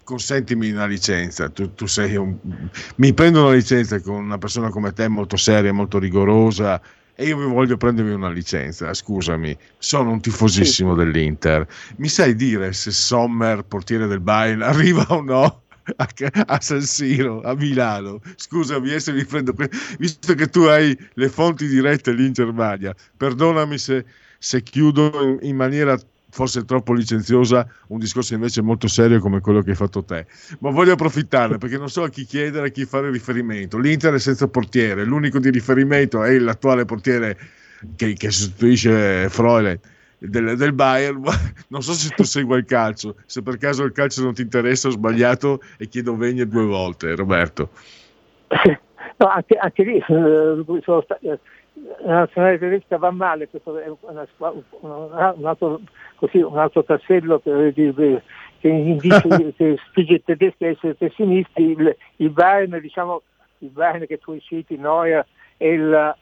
consentimi 0.04 0.70
una 0.70 0.86
licenza. 0.86 1.48
Tu, 1.48 1.74
tu 1.74 1.86
sei 1.86 2.14
un... 2.14 2.36
Mi 2.96 3.12
prendo 3.12 3.44
una 3.44 3.54
licenza 3.54 4.00
con 4.00 4.22
una 4.22 4.38
persona 4.38 4.68
come 4.70 4.92
te, 4.92 5.08
molto 5.08 5.36
seria, 5.36 5.72
molto 5.72 5.98
rigorosa, 5.98 6.80
e 7.18 7.26
io 7.26 7.38
mi 7.38 7.52
voglio 7.52 7.76
prendermi 7.76 8.12
una 8.12 8.30
licenza. 8.30 8.94
Scusami, 8.94 9.56
sono 9.78 10.12
un 10.12 10.20
tifosissimo 10.20 10.96
sì. 10.96 11.04
dell'Inter. 11.04 11.66
Mi 11.96 12.08
sai 12.08 12.36
dire 12.36 12.72
se 12.72 12.92
Sommer, 12.92 13.64
portiere 13.64 14.06
del 14.06 14.20
Bayern, 14.20 14.62
arriva 14.62 15.06
o 15.08 15.22
no? 15.22 15.62
a, 15.96 16.08
a 16.46 16.60
San 16.60 16.82
Siro, 16.82 17.42
a 17.42 17.54
Milano. 17.54 18.20
Scusami 18.36 18.92
eh, 18.92 19.00
se 19.00 19.12
mi 19.12 19.24
prendo, 19.24 19.54
visto 19.98 20.34
che 20.34 20.48
tu 20.48 20.62
hai 20.62 20.96
le 21.14 21.28
fonti 21.28 21.66
dirette 21.66 22.12
lì 22.12 22.26
in 22.26 22.32
Germania, 22.32 22.94
perdonami 23.16 23.78
se, 23.78 24.04
se 24.38 24.62
chiudo 24.62 25.38
in, 25.40 25.56
maniera 25.56 25.98
forse 26.30 26.64
troppo 26.64 26.92
licenziosa 26.92 27.66
un 27.88 27.98
discorso 27.98 28.34
invece 28.34 28.60
molto 28.62 28.88
serio 28.88 29.20
come 29.20 29.40
quello 29.40 29.62
che 29.62 29.70
hai 29.70 29.76
fatto 29.76 30.04
te. 30.04 30.26
Ma 30.60 30.70
voglio 30.70 30.92
approfittarne 30.92 31.58
perché 31.58 31.78
non 31.78 31.88
so 31.88 32.02
a 32.02 32.08
chi 32.08 32.24
chiedere, 32.24 32.68
a 32.68 32.70
chi 32.70 32.84
fare 32.84 33.10
riferimento. 33.10 33.78
L'Inter 33.78 34.14
è 34.14 34.18
senza 34.18 34.48
portiere, 34.48 35.04
l'unico 35.04 35.38
di 35.38 35.50
riferimento 35.50 36.22
è 36.22 36.38
l'attuale 36.38 36.84
portiere 36.84 37.38
che, 37.96 38.14
che 38.14 38.30
sostituisce 38.30 39.28
Freulen 39.28 39.78
del, 40.18 40.56
del 40.56 40.72
Bayern, 40.72 41.22
non 41.68 41.82
so 41.82 41.92
se 41.92 42.10
tu 42.14 42.22
segui 42.24 42.58
il 42.58 42.64
calcio, 42.64 43.16
se 43.26 43.42
per 43.42 43.58
caso 43.58 43.84
il 43.84 43.92
calcio 43.92 44.22
non 44.22 44.34
ti 44.34 44.42
interessa 44.42 44.88
ho 44.88 44.92
sbagliato 44.92 45.60
e 45.78 45.88
chiedo 45.88 46.16
Vegne 46.16 46.46
due 46.46 46.64
volte, 46.64 47.14
Roberto. 47.14 47.70
No, 49.18 49.28
anche, 49.28 49.56
anche 49.56 49.82
lì 49.82 49.96
eh, 49.96 50.82
sono 50.82 51.00
stati, 51.02 51.26
eh, 51.26 51.38
la 52.04 52.14
nazionale 52.20 52.58
tedesca 52.58 52.96
va 52.96 53.10
male, 53.10 53.48
questo 53.48 53.76
è 53.78 53.90
una, 54.00 54.26
un, 55.36 55.44
altro, 55.44 55.80
così, 56.16 56.38
un 56.38 56.58
altro 56.58 56.84
tassello 56.84 57.40
che, 57.40 57.72
che 58.60 58.68
indice 58.68 59.54
che 59.56 59.76
spinge 59.88 60.14
i 60.14 60.24
tedeschi 60.24 60.64
a 60.64 60.68
essere 60.68 60.94
pessimisti, 60.94 61.62
il, 61.62 61.96
il 62.16 62.30
Bayern, 62.30 62.78
diciamo, 62.80 63.22
il 63.58 63.68
Bayern 63.68 64.06
che 64.06 64.18
tu 64.18 64.38
citi, 64.38 64.76
Neuer, 64.76 65.26
è 65.56 65.66
il, 65.66 66.14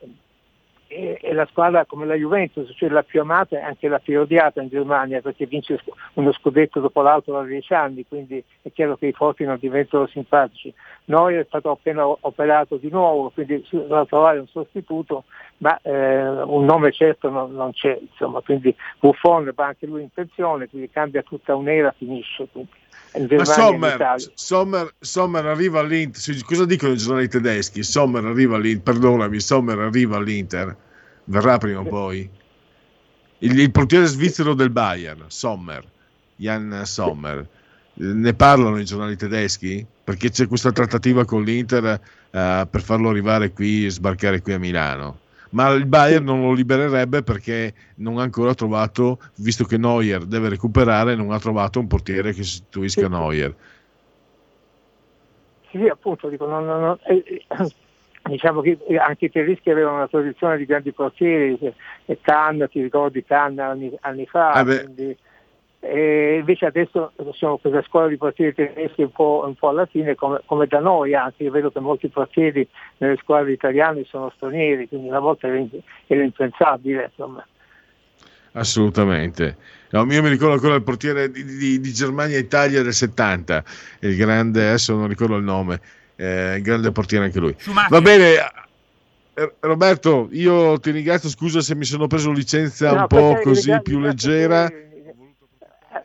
è, 0.95 1.33
la 1.33 1.47
squadra 1.51 1.85
come 1.85 2.07
la 2.07 2.15
Juventus, 2.15 2.73
cioè 2.77 2.89
la 2.89 3.03
più 3.03 3.21
amata 3.21 3.59
e 3.59 3.63
anche 3.63 3.89
la 3.89 3.99
più 3.99 4.21
odiata 4.21 4.63
in 4.63 4.69
Germania 4.69 5.21
perché 5.21 5.47
vince 5.47 5.81
uno 6.15 6.33
scudetto 6.33 6.81
dopo 6.81 7.03
l'altro 7.03 7.33
da 7.35 7.43
dieci 7.43 7.75
anni, 7.75 8.07
quindi 8.07 8.43
è 8.63 8.71
chiaro 8.73 8.97
che 8.97 9.07
i 9.07 9.13
forti 9.13 9.45
non 9.45 9.59
diventano 9.59 10.07
simpatici. 10.07 10.73
Noi 11.07 11.35
è 11.35 11.45
stato 11.47 11.71
appena 11.71 12.07
operato 12.07 12.77
di 12.77 12.89
nuovo, 12.91 13.31
quindi 13.31 13.65
si 13.69 13.77
dovrà 13.77 14.07
trovare 14.07 14.39
un 14.39 14.47
sostituto, 14.47 15.25
ma 15.59 15.79
eh, 15.83 16.43
un 16.43 16.65
nome 16.65 16.93
certo 16.93 17.29
non, 17.29 17.53
non 17.53 17.73
c'è, 17.73 17.99
insomma, 18.01 18.41
quindi 18.41 18.75
Buffon 19.01 19.51
va 19.55 19.67
anche 19.67 19.87
lui 19.87 20.03
in 20.03 20.11
pensione, 20.13 20.69
quindi 20.69 20.91
cambia 20.91 21.23
tutta 21.23 21.55
un'era, 21.55 21.93
finisce. 21.97 22.47
Quindi. 22.51 23.37
Ma 23.37 23.45
Sommer, 23.45 24.17
Sommer, 24.35 24.93
Sommer, 24.99 25.47
arriva 25.47 25.79
all'Inter. 25.81 26.21
Cosa 26.45 26.65
dicono 26.65 26.93
i 26.93 26.97
giornali 26.97 27.29
tedeschi? 27.29 27.85
Sommer 27.85 28.25
arriva 28.25 28.57
all'Inter. 28.57 28.83
Perdonami, 28.83 29.39
Sommer 29.39 29.79
arriva 29.79 30.17
all'Inter. 30.17 30.77
Verrà 31.25 31.59
prima 31.59 31.81
o 31.81 31.85
poi. 31.85 32.29
Il, 33.39 33.59
il 33.59 33.71
portiere 33.71 34.07
svizzero 34.07 34.55
del 34.55 34.71
Bayern, 34.71 35.25
Sommer, 35.29 35.85
Jan 36.37 36.83
Sommer. 36.85 37.47
Ne 37.95 38.35
parlano 38.35 38.79
i 38.79 38.85
giornali 38.85 39.17
tedeschi? 39.17 39.87
Perché 40.03 40.31
c'è 40.31 40.47
questa 40.47 40.73
trattativa 40.73 41.25
con 41.25 41.45
l'Inter 41.45 41.85
uh, 41.85 42.69
per 42.69 42.83
farlo 42.83 43.09
arrivare 43.09 43.53
qui, 43.53 43.89
sbarcare 43.89 44.43
qui 44.43 44.53
a 44.53 44.59
Milano 44.59 45.23
ma 45.55 45.69
il 45.71 45.87
Bayern 45.87 46.25
non 46.25 46.43
lo 46.43 46.53
libererebbe 46.53 47.23
perché 47.23 47.75
non 47.97 48.19
ha 48.19 48.23
ancora 48.23 48.55
trovato, 48.55 49.21
visto 49.37 49.65
che 49.65 49.79
Neuer 49.79 50.25
deve 50.25 50.49
recuperare, 50.49 51.15
non 51.15 51.31
ha 51.31 51.39
trovato 51.39 51.79
un 51.79 51.87
portiere 51.87 52.33
che 52.33 52.43
sostituisca 52.43 53.09
Neuer. 53.09 53.55
Sì, 55.71 55.87
appunto, 55.87 56.29
dico, 56.29 56.47
non, 56.47 56.65
non, 56.67 56.99
eh, 57.05 57.45
eh, 57.49 57.73
diciamo 58.35 58.61
che 58.61 58.79
anche 58.99 59.27
i 59.27 59.31
tedeschi 59.31 59.71
avevano 59.71 59.97
una 59.97 60.09
tradizione 60.09 60.57
di 60.57 60.67
grandi 60.67 60.93
portieri, 60.93 61.57
e 62.05 62.19
Khan, 62.21 62.67
ti 62.71 62.83
ricordi 62.83 63.25
Khan 63.25 63.59
anni, 63.59 63.97
anni 64.01 64.27
fa, 64.27 64.61
eh 64.61 64.65
quindi, 64.65 65.17
E 65.81 66.37
invece 66.39 66.67
adesso 66.67 67.13
sono 67.33 67.59
questa 67.59 67.83
scuola 67.83 68.09
di 68.09 68.17
portieri 68.17 68.55
tedeschi 68.55 69.03
un 69.03 69.13
po', 69.13 69.45
un 69.47 69.55
po 69.55 69.69
alla 69.69 69.87
fine 69.87 70.15
come, 70.15 70.41
come, 70.47 70.67
da 70.67 70.81
noi 70.81 71.15
anche, 71.15 71.45
io 71.45 71.51
vedo 71.51 71.71
che 71.71 71.81
molti 71.81 72.09
portieri 72.09 72.67
nelle 72.99 73.17
squadre 73.17 73.53
italiane 73.53 74.05
sono 74.05 74.33
stranieri, 74.35 74.89
quindi 74.89 75.09
una 75.09 75.21
volta 75.21 75.47
era, 75.47 75.63
era 76.07 76.23
impensabile. 76.23 77.05
Insomma. 77.11 77.47
Assolutamente. 78.53 79.57
No, 79.91 80.05
io 80.11 80.23
mi 80.23 80.29
ricordo 80.29 80.55
ancora 80.55 80.75
il 80.75 80.83
portiere 80.83 81.31
di, 81.31 81.45
di, 81.45 81.79
di 81.79 81.93
Germania-Italia 81.93 82.83
del 82.83 82.93
70, 82.93 83.65
il 84.01 84.17
grande, 84.17 84.67
adesso 84.67 84.97
non 84.97 85.07
ricordo 85.07 85.37
il 85.37 85.45
nome, 85.45 85.81
eh, 86.17 86.61
grande 86.63 86.93
portiere 86.93 87.25
anche 87.27 87.39
lui. 87.39 87.55
Schumacher. 87.59 87.91
Va 87.91 88.01
bene, 88.01 88.35
eh, 89.35 89.53
Roberto, 89.61 90.29
io 90.33 90.79
ti 90.79 90.91
ringrazio, 90.91 91.29
scusa 91.29 91.61
se 91.61 91.75
mi 91.75 91.85
sono 91.85 92.07
preso 92.07 92.31
licenza 92.31 92.93
No, 92.93 93.01
un 93.01 93.07
po' 93.07 93.39
così 93.43 93.69
grazie- 93.69 93.83
più 93.83 93.99
leggera. 93.99 94.71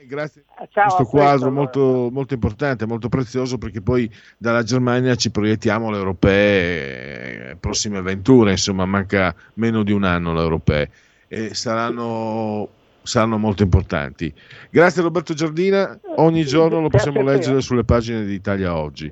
Grazie 0.07 0.41
Eh, 0.41 0.45
questo 0.57 0.79
a 0.79 0.85
presto, 0.87 1.05
quadro 1.05 1.51
molto, 1.51 2.09
molto 2.11 2.33
importante, 2.33 2.87
molto 2.87 3.09
prezioso 3.09 3.59
perché 3.59 3.81
poi 3.81 4.09
dalla 4.37 4.63
Germania 4.63 5.13
ci 5.15 5.29
proiettiamo 5.29 5.87
alle 5.89 5.97
europee, 5.97 7.49
eh, 7.51 7.55
prossime 7.57 7.99
avventure, 7.99 8.51
insomma 8.51 8.85
manca 8.85 9.35
meno 9.55 9.83
di 9.83 9.91
un 9.91 10.03
anno 10.03 10.33
le 10.33 10.41
europee 10.41 10.89
e 11.27 11.53
saranno, 11.53 12.67
saranno 13.03 13.37
molto 13.37 13.61
importanti. 13.61 14.33
Grazie 14.71 15.03
Roberto 15.03 15.35
Giardina, 15.35 15.99
ogni 16.15 16.43
giorno 16.43 16.81
lo 16.81 16.89
possiamo 16.89 17.21
leggere 17.21 17.61
sulle 17.61 17.83
pagine 17.83 18.25
di 18.25 18.33
Italia 18.33 18.75
Oggi. 18.75 19.11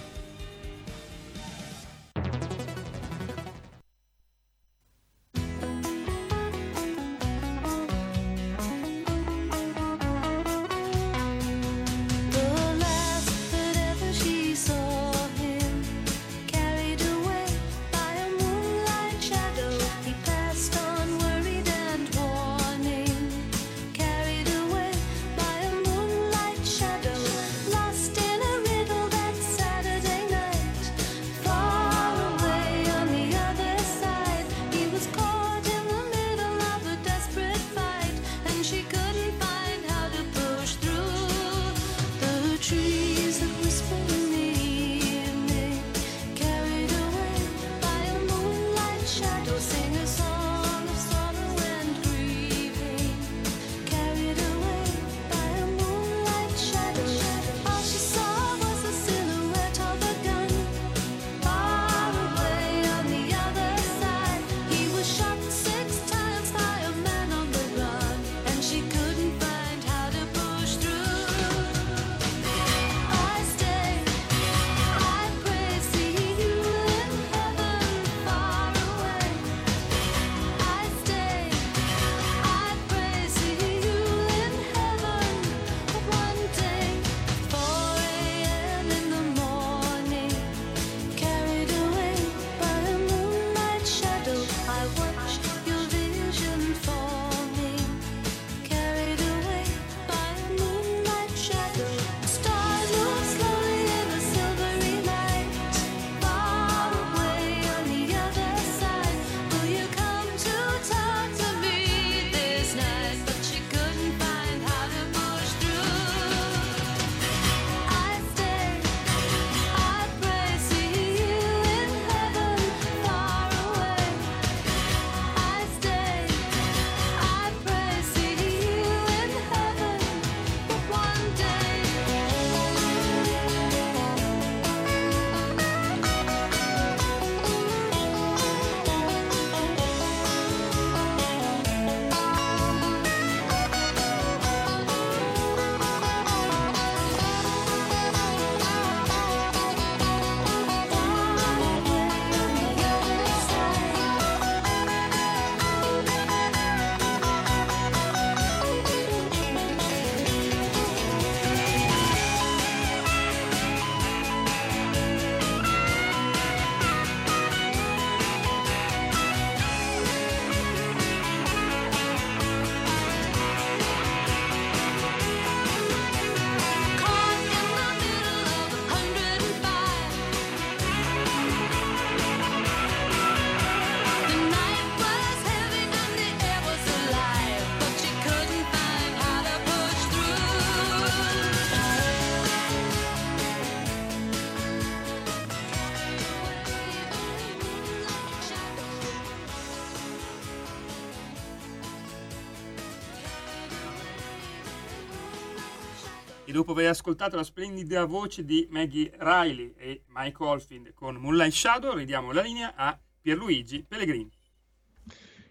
E 206.51 206.53
dopo 206.53 206.73
aver 206.73 206.89
ascoltato 206.89 207.37
la 207.37 207.45
splendida 207.45 208.03
voce 208.03 208.43
di 208.43 208.67
Maggie 208.69 209.09
Riley 209.19 209.73
e 209.77 210.01
Mike 210.13 210.35
Oldfield 210.43 210.93
con 210.93 211.15
Moonlight 211.15 211.53
Shadow, 211.53 211.95
ridiamo 211.95 212.33
la 212.33 212.41
linea 212.41 212.73
a 212.75 212.99
Pierluigi 213.21 213.85
Pellegrini. 213.87 214.29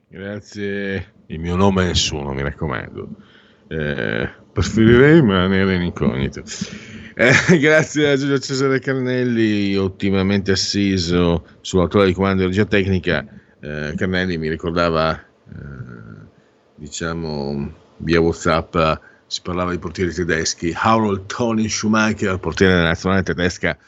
Grazie, 0.07 1.12
il 1.28 1.38
mio 1.40 1.57
nome 1.57 1.84
è 1.84 1.86
nessuno, 1.86 2.34
mi 2.34 2.42
raccomando. 2.42 3.09
Eh, 3.68 4.28
preferirei 4.53 5.20
rimanere 5.20 5.76
in 5.76 5.82
incognito. 5.84 6.42
Eh, 7.14 7.32
grazie 7.59 8.11
a 8.11 8.16
Giulio 8.16 8.38
Cesare 8.38 8.78
Carnelli, 8.78 9.74
ottimamente 9.78 10.51
assiso 10.51 11.46
sulla 11.62 11.88
torre 11.88 12.09
di 12.09 12.12
comando 12.12 12.42
di 12.42 12.48
regia 12.48 12.66
tecnica. 12.66 13.26
Eh, 13.59 13.94
Carnelli 13.96 14.36
mi 14.36 14.51
ricordava, 14.51 15.18
eh, 15.18 16.26
diciamo, 16.74 17.72
via 17.96 18.20
WhatsApp, 18.20 18.76
si 19.31 19.43
parlava 19.43 19.70
di 19.70 19.78
portieri 19.78 20.12
tedeschi. 20.12 20.74
Harold 20.74 21.26
Tony 21.26 21.68
Schumacher, 21.68 22.39
portiere 22.41 22.74
della 22.74 22.89
nazionale 22.89 23.22
tedesca 23.22 23.78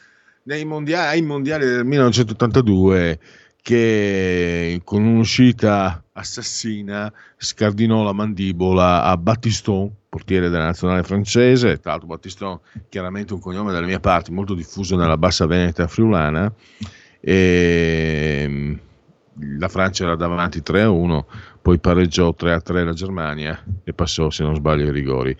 nei 0.43 0.63
mondiali, 0.63 1.17
ai 1.17 1.21
mondiali 1.21 1.65
del 1.65 1.83
1982 1.83 3.19
che 3.61 4.79
con 4.85 5.03
un'uscita 5.03 6.01
assassina 6.13 7.11
scardinò 7.35 8.03
la 8.03 8.13
mandibola 8.13 9.03
a 9.03 9.17
Battiston, 9.17 9.91
portiere 10.07 10.47
della 10.47 10.65
nazionale 10.65 11.03
francese, 11.03 11.77
tra 11.79 11.91
l'altro 11.91 12.07
Battiston 12.07 12.59
chiaramente 12.87 13.33
un 13.33 13.41
cognome 13.41 13.73
dalle 13.73 13.85
mie 13.85 13.99
parti 13.99 14.31
molto 14.31 14.53
diffuso 14.53 14.95
nella 14.95 15.17
bassa 15.17 15.45
veneta 15.45 15.87
friulana 15.87 16.53
e 17.19 18.45
mm, 18.47 18.73
la 19.57 19.67
Francia 19.67 20.03
era 20.03 20.15
davanti 20.15 20.59
3-1, 20.59 21.25
poi 21.61 21.79
pareggiò 21.79 22.35
3-3 22.37 22.83
la 22.83 22.93
Germania 22.93 23.63
e 23.83 23.93
passò 23.93 24.29
se 24.29 24.43
non 24.43 24.55
sbaglio 24.55 24.85
i 24.85 24.91
rigori. 24.91 25.35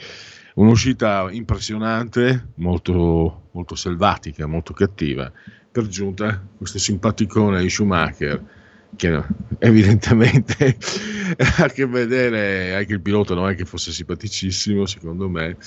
Un'uscita 0.56 1.28
impressionante, 1.32 2.50
molto, 2.56 3.50
molto 3.52 3.76
selvatica, 3.76 4.46
molto 4.46 4.74
cattiva 4.74 5.32
per 5.72 5.88
giunta 5.88 6.40
questo 6.56 6.78
simpaticone 6.78 7.60
di 7.60 7.70
Schumacher 7.70 8.62
che 8.96 9.24
evidentemente 9.58 10.78
ha 11.58 11.64
a 11.64 11.68
che 11.68 11.88
vedere 11.88 12.76
anche 12.76 12.94
il 12.94 13.02
pilota 13.02 13.34
non 13.34 13.50
è 13.50 13.56
che 13.56 13.66
fosse 13.66 13.92
simpaticissimo 13.92 14.86
secondo 14.86 15.28
me 15.28 15.58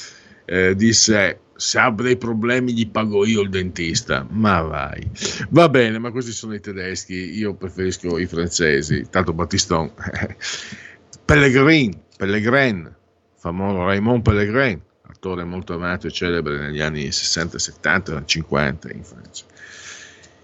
eh, 0.45 0.77
disse 0.77 1.41
se 1.57 1.79
ha 1.79 1.91
dei 1.91 2.17
problemi 2.17 2.73
gli 2.73 2.89
pago 2.89 3.25
io 3.25 3.41
il 3.41 3.51
dentista 3.51 4.27
ma 4.31 4.61
vai. 4.63 5.11
Va 5.51 5.69
bene 5.69 5.99
ma 5.99 6.11
questi 6.11 6.33
sono 6.33 6.55
i 6.55 6.61
tedeschi 6.61 7.15
io 7.15 7.55
preferisco 7.55 8.19
i 8.19 8.27
francesi. 8.27 9.07
Tanto 9.11 9.33
Battiston 9.33 9.93
Pellegrin 11.25 11.99
Pellegrin 12.17 12.95
famoso 13.37 13.85
Raymond 13.85 14.23
Pellegrin 14.23 14.81
attore 15.09 15.45
molto 15.45 15.75
amato 15.75 16.07
e 16.07 16.11
celebre 16.11 16.59
negli 16.59 16.81
anni 16.81 17.11
60, 17.11 17.59
70, 17.59 18.25
50 18.25 18.93
in 18.93 19.03
Francia. 19.03 19.45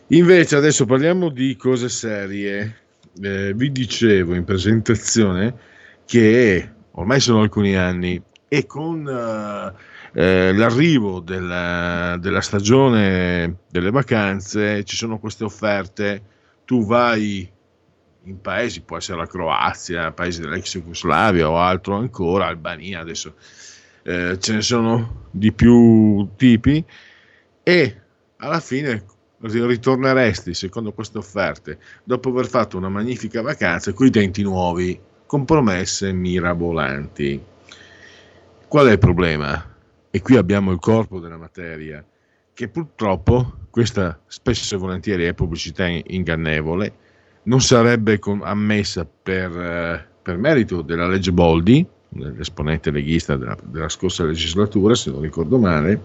Invece 0.08 0.56
adesso 0.56 0.84
parliamo 0.84 1.28
di 1.28 1.56
cose 1.56 1.88
serie. 1.88 2.80
Eh, 3.20 3.52
vi 3.54 3.70
dicevo 3.70 4.34
in 4.34 4.44
presentazione 4.44 5.54
che 6.06 6.68
ormai 6.92 7.20
sono 7.20 7.42
alcuni 7.42 7.76
anni 7.76 8.20
e 8.48 8.66
con 8.66 9.06
eh, 9.06 9.72
eh, 10.14 10.52
l'arrivo 10.52 11.20
della, 11.20 12.16
della 12.18 12.40
stagione 12.40 13.56
delle 13.70 13.90
vacanze 13.90 14.84
ci 14.84 14.96
sono 14.96 15.18
queste 15.18 15.44
offerte. 15.44 16.22
Tu 16.64 16.84
vai 16.84 17.50
in 18.24 18.40
paesi, 18.40 18.82
può 18.82 18.98
essere 18.98 19.18
la 19.18 19.26
Croazia, 19.26 20.12
paesi 20.12 20.40
dell'ex 20.40 20.78
Jugoslavia 20.78 21.50
o 21.50 21.58
altro 21.58 21.96
ancora, 21.96 22.46
Albania 22.46 23.00
adesso 23.00 23.34
eh, 24.02 24.38
ce 24.38 24.52
ne 24.52 24.62
sono 24.62 25.26
di 25.30 25.52
più 25.52 26.28
tipi 26.36 26.84
e 27.62 28.00
alla 28.36 28.60
fine 28.60 29.04
ritorneresti 29.38 30.54
secondo 30.54 30.92
queste 30.92 31.18
offerte 31.18 31.78
dopo 32.04 32.28
aver 32.28 32.46
fatto 32.46 32.76
una 32.76 32.88
magnifica 32.88 33.42
vacanza 33.42 33.92
con 33.92 34.06
i 34.06 34.10
denti 34.10 34.42
nuovi, 34.42 34.98
con 35.26 35.44
promesse 35.44 36.12
mirabolanti. 36.12 37.42
Qual 38.68 38.86
è 38.86 38.92
il 38.92 38.98
problema? 38.98 39.71
E 40.14 40.20
qui 40.20 40.36
abbiamo 40.36 40.72
il 40.72 40.78
corpo 40.78 41.20
della 41.20 41.38
materia, 41.38 42.04
che 42.52 42.68
purtroppo 42.68 43.60
questa 43.70 44.20
spesso 44.26 44.74
e 44.74 44.78
volentieri 44.78 45.24
è 45.24 45.32
pubblicità 45.32 45.86
ingannevole, 45.86 46.92
non 47.44 47.62
sarebbe 47.62 48.20
ammessa 48.42 49.06
per, 49.06 49.50
eh, 49.58 50.06
per 50.20 50.36
merito 50.36 50.82
della 50.82 51.06
legge 51.06 51.32
Boldi, 51.32 51.86
l'esponente 52.10 52.90
leghista 52.90 53.38
della, 53.38 53.56
della 53.64 53.88
scorsa 53.88 54.24
legislatura, 54.24 54.94
se 54.94 55.10
non 55.10 55.22
ricordo 55.22 55.56
male, 55.56 56.04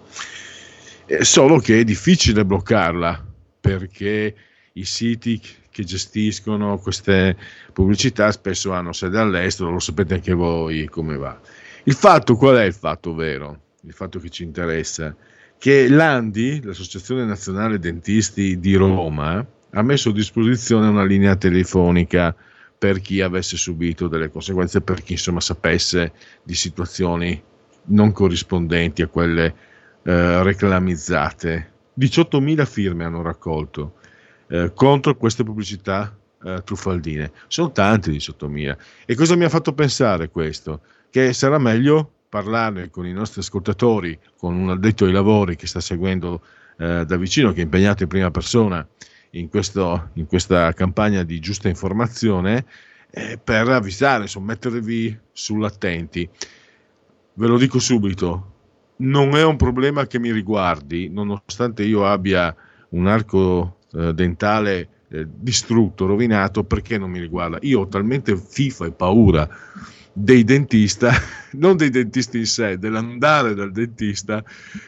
eh, 1.06 1.26
solo 1.26 1.60
che 1.60 1.82
è 1.82 1.84
difficile 1.84 2.46
bloccarla 2.46 3.26
perché 3.60 4.34
i 4.72 4.86
siti 4.86 5.42
che 5.70 5.84
gestiscono 5.84 6.78
queste 6.78 7.36
pubblicità 7.74 8.32
spesso 8.32 8.72
hanno 8.72 8.94
sede 8.94 9.20
all'estero, 9.20 9.70
lo 9.70 9.80
sapete 9.80 10.14
anche 10.14 10.32
voi 10.32 10.88
come 10.88 11.18
va. 11.18 11.38
Il 11.84 11.94
fatto 11.94 12.38
qual 12.38 12.56
è 12.56 12.64
il 12.64 12.74
fatto 12.74 13.14
vero? 13.14 13.66
Il 13.82 13.94
fatto 13.94 14.20
che 14.20 14.30
ci 14.30 14.44
interessa? 14.44 15.16
Che 15.58 15.90
l'ANDI, 15.90 16.64
l'Associazione 16.64 17.26
Nazionale 17.26 17.80
Dentisti 17.80 18.60
di 18.60 18.76
Roma, 18.76 19.46
ha 19.72 19.82
messo 19.82 20.10
a 20.10 20.14
disposizione 20.14 20.88
una 20.88 21.04
linea 21.04 21.36
telefonica 21.36 22.36
per 22.78 23.02
chi 23.02 23.22
avesse 23.22 23.58
subito 23.58 24.08
delle 24.08 24.30
conseguenze, 24.30 24.82
per 24.82 25.02
chi 25.02 25.14
insomma 25.14 25.40
sapesse 25.40 26.12
di 26.44 26.54
situazioni 26.54 27.42
non 27.86 28.12
corrispondenti 28.12 29.02
a 29.02 29.08
quelle 29.08 29.56
eh, 30.04 30.44
reclamizzate 30.44 31.72
18.000 32.00 32.66
firme 32.66 33.06
hanno 33.06 33.22
raccolto 33.22 33.96
eh, 34.48 34.72
contro 34.74 35.16
queste 35.18 35.44
pubblicità 35.44 36.16
eh, 36.44 36.62
truffaldine. 36.64 37.32
Sono 37.48 37.72
tante 37.72 38.12
18.000. 38.12 38.78
E 39.06 39.16
cosa 39.16 39.36
mi 39.36 39.44
ha 39.44 39.50
fatto 39.50 39.74
pensare 39.74 40.30
questo? 40.30 40.82
Che 41.10 41.34
sarà 41.34 41.58
meglio 41.58 42.12
parlarne 42.30 42.90
con 42.90 43.06
i 43.06 43.14
nostri 43.14 43.42
ascoltatori, 43.42 44.18
con 44.38 44.56
un 44.56 44.70
addetto 44.70 45.06
ai 45.06 45.12
lavori 45.12 45.56
che 45.56 45.68
sta 45.68 45.80
seguendo 45.80 46.42
eh, 46.78 47.06
da 47.06 47.18
vicino, 47.18 47.52
che 47.54 47.62
è 47.62 47.64
impegnato 47.64 48.04
in 48.04 48.10
prima 48.10 48.32
persona 48.32 48.86
in, 49.32 49.50
questo, 49.50 50.10
in 50.14 50.26
questa 50.26 50.72
campagna 50.74 51.24
di 51.24 51.40
giusta 51.40 51.70
informazione, 51.70 52.66
eh, 53.10 53.40
per 53.42 53.70
avvisare, 53.70 54.24
insomma, 54.24 54.48
mettervi 54.48 55.18
sull'attenti. 55.32 56.30
Ve 57.34 57.48
lo 57.48 57.58
dico 57.58 57.80
subito, 57.80 58.54
non 58.98 59.36
è 59.36 59.44
un 59.44 59.56
problema 59.56 60.08
che 60.08 60.20
mi 60.20 60.32
riguardi, 60.32 61.10
nonostante 61.10 61.84
io 61.84 62.06
abbia 62.06 62.54
un 62.90 63.08
arco 63.08 63.78
eh, 63.94 64.14
dentale 64.14 64.90
eh, 65.10 65.26
distrutto, 65.30 66.06
rovinato, 66.06 66.64
perché 66.64 66.98
non 66.98 67.10
mi 67.10 67.20
riguarda? 67.20 67.58
Io 67.62 67.82
ho 67.82 67.88
talmente 67.88 68.36
fifa 68.36 68.86
e 68.86 68.92
paura 68.92 69.48
dei 70.20 70.44
dentista, 70.44 71.12
non 71.54 71.78
dei 71.78 71.92
dentisti 71.92 72.40
in 72.40 72.48
sé, 72.48 72.80
dell'andare 72.80 73.54
dal 73.54 73.72
dentista, 73.72 74.44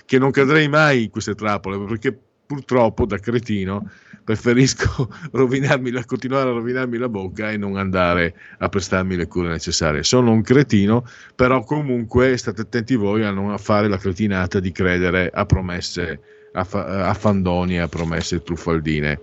che 0.05 0.17
non 0.17 0.31
cadrei 0.31 0.67
mai 0.67 1.03
in 1.03 1.09
queste 1.11 1.35
trappole, 1.35 1.77
perché 1.85 2.17
purtroppo 2.47 3.05
da 3.05 3.19
cretino 3.19 3.91
preferisco 4.23 5.07
rovinarmi 5.31 5.91
continuare 6.05 6.49
a 6.49 6.53
rovinarmi 6.53 6.97
la 6.97 7.09
bocca 7.09 7.51
e 7.51 7.57
non 7.57 7.77
andare 7.77 8.33
a 8.57 8.69
prestarmi 8.69 9.15
le 9.15 9.27
cure 9.27 9.49
necessarie. 9.49 10.03
Sono 10.03 10.31
un 10.31 10.41
cretino, 10.41 11.05
però 11.35 11.63
comunque 11.63 12.35
state 12.35 12.61
attenti 12.61 12.95
voi 12.95 13.23
a 13.23 13.29
non 13.29 13.55
fare 13.59 13.87
la 13.87 13.97
cretinata 13.97 14.59
di 14.59 14.71
credere 14.71 15.29
a 15.31 15.45
promesse, 15.45 16.19
a, 16.53 16.63
fa, 16.63 17.07
a 17.07 17.13
fandoni, 17.13 17.79
a 17.79 17.87
promesse 17.87 18.41
truffaldine. 18.41 19.19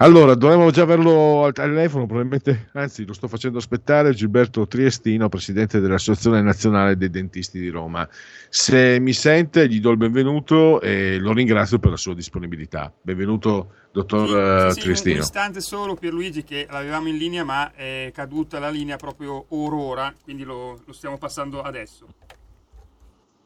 Allora, 0.00 0.36
dovremmo 0.36 0.70
già 0.70 0.82
averlo 0.82 1.42
al 1.42 1.52
telefono, 1.52 2.06
probabilmente, 2.06 2.68
anzi 2.74 3.04
lo 3.04 3.12
sto 3.12 3.26
facendo 3.26 3.58
aspettare, 3.58 4.14
Gilberto 4.14 4.68
Triestino, 4.68 5.28
presidente 5.28 5.80
dell'Associazione 5.80 6.40
Nazionale 6.40 6.96
dei 6.96 7.10
Dentisti 7.10 7.58
di 7.58 7.68
Roma. 7.68 8.08
Se 8.48 9.00
mi 9.00 9.12
sente, 9.12 9.66
gli 9.68 9.80
do 9.80 9.90
il 9.90 9.96
benvenuto 9.96 10.80
e 10.80 11.18
lo 11.18 11.32
ringrazio 11.32 11.80
per 11.80 11.90
la 11.90 11.96
sua 11.96 12.14
disponibilità. 12.14 12.92
Benvenuto, 13.02 13.72
dottor 13.90 14.70
Sì, 14.70 14.78
sì, 14.78 14.86
Triestino. 14.86 15.16
Un 15.16 15.22
istante 15.22 15.60
solo 15.60 15.96
Pierluigi 15.96 16.44
che 16.44 16.68
l'avevamo 16.70 17.08
in 17.08 17.16
linea 17.16 17.42
ma 17.42 17.72
è 17.74 18.12
caduta 18.14 18.60
la 18.60 18.70
linea 18.70 18.96
proprio 18.96 19.46
orora, 19.48 20.14
quindi 20.22 20.44
lo, 20.44 20.80
lo 20.84 20.92
stiamo 20.92 21.18
passando 21.18 21.60
adesso. 21.60 22.06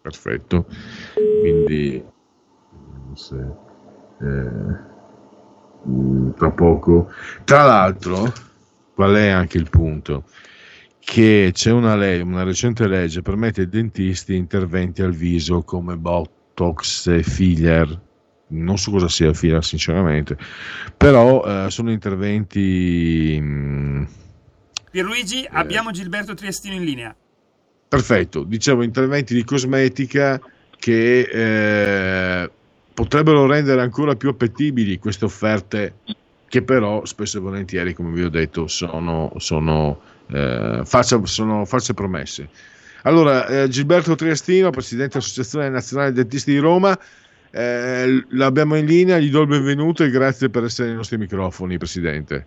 Perfetto. 0.03 0.67
Quindi, 1.15 2.05
se, 3.15 3.37
eh, 4.21 4.91
mm, 5.89 6.31
tra 6.37 6.51
poco. 6.51 7.11
Tra 7.45 7.65
l'altro, 7.65 8.33
qual 8.95 9.15
è 9.15 9.29
anche 9.29 9.59
il 9.59 9.69
punto? 9.69 10.25
Che 10.99 11.51
c'è 11.53 11.71
una, 11.73 11.97
le- 11.97 12.21
una 12.21 12.43
recente 12.45 12.87
legge 12.87 13.17
che 13.17 13.23
permette 13.23 13.63
ai 13.63 13.69
dentisti 13.69 14.35
interventi 14.37 15.03
al 15.03 15.13
viso 15.15 15.63
come 15.63 15.97
Botox 15.97 17.07
e 17.09 17.23
filler. 17.23 18.01
Non 18.49 18.77
so 18.79 18.91
cosa 18.91 19.09
sia 19.09 19.33
filler, 19.33 19.65
sinceramente, 19.65 20.37
però 20.97 21.67
eh, 21.67 21.71
sono 21.71 21.91
interventi. 21.91 23.39
mm, 23.41 24.05
Pierluigi, 24.91 25.47
abbiamo 25.51 25.91
Gilberto 25.91 26.35
Triestino 26.35 26.75
in 26.75 26.85
linea. 26.85 27.17
Perfetto, 27.89 28.45
dicevo 28.45 28.83
interventi 28.83 29.35
di 29.35 29.45
cosmetica 29.45 30.41
che 30.79 31.21
eh, 32.43 32.51
potrebbero 32.95 33.47
rendere 33.47 33.81
ancora 33.81 34.15
più 34.15 34.29
appetibili 34.29 34.99
queste 34.99 35.25
offerte 35.25 35.95
che 36.49 36.63
però 36.63 37.05
spesso 37.07 37.39
e 37.39 37.41
volentieri, 37.41 37.95
come 37.95 38.13
vi 38.13 38.23
ho 38.23 38.29
detto, 38.29 38.67
sono, 38.67 39.33
sono, 39.39 40.01
eh, 40.31 40.83
false, 40.85 41.19
sono 41.25 41.65
false 41.65 41.95
promesse. 41.95 42.49
Allora, 43.05 43.47
eh, 43.47 43.69
Gilberto 43.69 44.15
Triestino, 44.15 44.71
Presidente 44.71 45.13
dell'Associazione 45.13 45.71
Nazionale 45.71 46.13
Dentisti 46.13 46.53
di 46.53 46.59
Roma, 46.59 46.97
eh, 47.51 48.25
l'abbiamo 48.29 48.77
in 48.77 48.85
linea, 48.85 49.19
gli 49.19 49.31
do 49.31 49.41
il 49.41 49.49
benvenuto 49.49 50.05
e 50.05 50.11
grazie 50.11 50.51
per 50.51 50.65
essere 50.65 50.91
ai 50.91 50.95
nostri 50.95 51.17
microfoni, 51.17 51.79
Presidente. 51.79 52.47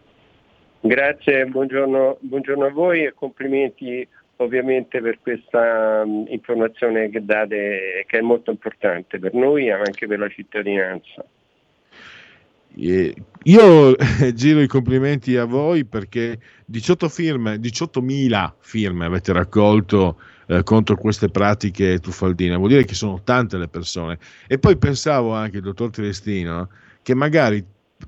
Grazie, 0.82 1.46
buongiorno, 1.46 2.18
buongiorno 2.20 2.66
a 2.66 2.70
voi 2.70 3.06
e 3.06 3.14
complimenti 3.16 4.08
ovviamente 4.38 5.02
per 5.02 5.20
questa 5.22 6.04
um, 6.06 6.26
informazione 6.30 7.10
che 7.10 7.24
date 7.24 8.04
che 8.08 8.18
è 8.18 8.22
molto 8.22 8.52
importante 8.52 9.20
per 9.20 9.34
noi 9.34 9.68
ma 9.70 9.78
anche 9.78 10.08
per 10.08 10.20
la 10.20 10.30
cittadinanza. 10.30 11.26
Eh, 12.78 13.16
io 13.44 13.96
giro 14.34 14.62
i 14.62 14.68
complimenti 14.68 15.38
a 15.38 15.46
voi 15.46 15.86
perché 15.86 16.40
18 16.66 17.08
firme, 17.08 17.56
18.000 17.56 18.54
firme 18.60 19.06
avete 19.06 19.32
raccolto 19.32 20.20
eh, 20.48 20.64
contro 20.64 20.98
queste 20.98 21.30
pratiche 21.30 22.00
truffaldine, 22.00 22.58
vuol 22.58 22.70
dire 22.70 22.86
che 22.86 22.94
sono 22.94 23.22
tante 23.24 23.58
le 23.58 23.68
persone. 23.68 24.20
E 24.48 24.60
poi 24.60 24.78
pensavo 24.78 25.34
anche, 25.34 25.62
dottor 25.62 25.90
Triestino, 25.90 26.70
che 27.02 27.16
magari 27.16 27.64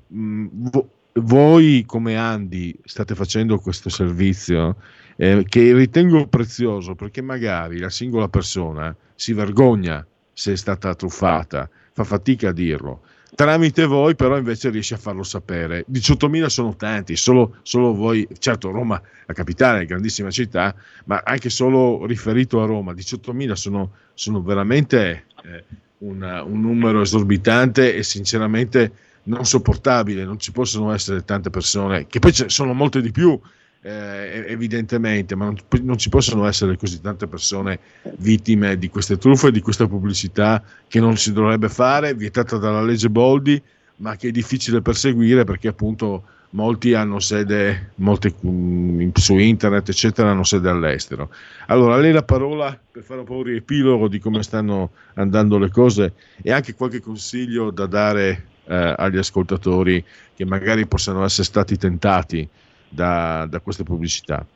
mh, 0.06 0.46
vo- 0.70 0.90
voi 1.20 1.84
come 1.86 2.16
Andi 2.16 2.78
state 2.84 3.14
facendo 3.14 3.58
questo 3.58 3.88
servizio 3.88 4.76
eh, 5.16 5.44
che 5.48 5.72
ritengo 5.72 6.26
prezioso 6.26 6.94
perché 6.94 7.22
magari 7.22 7.78
la 7.78 7.90
singola 7.90 8.28
persona 8.28 8.94
si 9.14 9.32
vergogna 9.32 10.06
se 10.32 10.52
è 10.52 10.56
stata 10.56 10.94
truffata, 10.94 11.68
fa 11.92 12.04
fatica 12.04 12.50
a 12.50 12.52
dirlo. 12.52 13.02
Tramite 13.34 13.84
voi 13.84 14.14
però 14.14 14.36
invece 14.36 14.70
riesce 14.70 14.94
a 14.94 14.98
farlo 14.98 15.22
sapere. 15.22 15.84
18.000 15.90 16.46
sono 16.46 16.76
tanti, 16.76 17.16
solo, 17.16 17.56
solo 17.62 17.92
voi, 17.94 18.26
certo 18.38 18.70
Roma, 18.70 19.00
la 19.26 19.34
capitale, 19.34 19.84
grandissima 19.84 20.30
città, 20.30 20.74
ma 21.04 21.22
anche 21.24 21.50
solo 21.50 22.06
riferito 22.06 22.62
a 22.62 22.66
Roma, 22.66 22.92
18.000 22.92 23.52
sono, 23.52 23.92
sono 24.14 24.42
veramente 24.42 25.26
eh, 25.44 25.64
una, 25.98 26.42
un 26.42 26.60
numero 26.60 27.00
esorbitante 27.00 27.94
e 27.94 28.02
sinceramente 28.02 28.92
non 29.28 29.44
sopportabile, 29.44 30.24
non 30.24 30.38
ci 30.38 30.52
possono 30.52 30.92
essere 30.92 31.24
tante 31.24 31.50
persone, 31.50 32.06
che 32.06 32.18
poi 32.18 32.32
sono 32.46 32.72
molte 32.72 33.00
di 33.00 33.10
più, 33.10 33.38
eh, 33.82 34.44
evidentemente, 34.48 35.34
ma 35.34 35.44
non, 35.46 35.56
non, 35.82 35.98
ci 35.98 36.08
possono 36.08 36.46
essere 36.46 36.76
così 36.76 37.00
tante 37.00 37.26
persone 37.26 37.78
vittime 38.18 38.76
di 38.76 38.88
queste 38.88 39.16
truffe, 39.18 39.52
di 39.52 39.60
questa 39.60 39.86
pubblicità 39.86 40.62
che 40.88 41.00
non 41.00 41.16
si 41.16 41.32
dovrebbe 41.32 41.68
fare, 41.68 42.14
vietata 42.14 42.56
dalla 42.56 42.82
legge 42.82 43.10
Boldi, 43.10 43.60
ma 43.96 44.16
che 44.16 44.28
è 44.28 44.30
difficile 44.30 44.80
perseguire 44.80 45.44
perché 45.44 45.68
appunto 45.68 46.24
molti 46.50 46.94
hanno 46.94 47.18
sede 47.18 47.90
molte, 47.96 48.34
mm, 48.46 49.10
su 49.14 49.36
internet, 49.36 49.88
eccetera, 49.90 50.30
hanno 50.30 50.44
sede 50.44 50.70
all'estero. 50.70 51.30
Allora, 51.66 51.94
a 51.94 51.98
lei 51.98 52.12
la 52.12 52.22
parola 52.22 52.78
per 52.90 53.02
fare 53.02 53.20
un 53.20 53.26
po' 53.26 53.36
un 53.36 53.42
riepilogo 53.42 54.08
di 54.08 54.18
come 54.18 54.42
stanno 54.42 54.92
andando 55.14 55.58
le 55.58 55.68
cose 55.68 56.14
e 56.42 56.50
anche 56.50 56.74
qualche 56.74 57.00
consiglio 57.00 57.70
da 57.70 57.86
dare 57.86 58.46
eh, 58.68 58.94
agli 58.96 59.16
ascoltatori 59.16 60.04
che 60.34 60.44
magari 60.44 60.86
possano 60.86 61.24
essere 61.24 61.44
stati 61.44 61.76
tentati 61.76 62.46
da, 62.88 63.46
da 63.48 63.60
queste 63.60 63.82
pubblicità? 63.82 64.46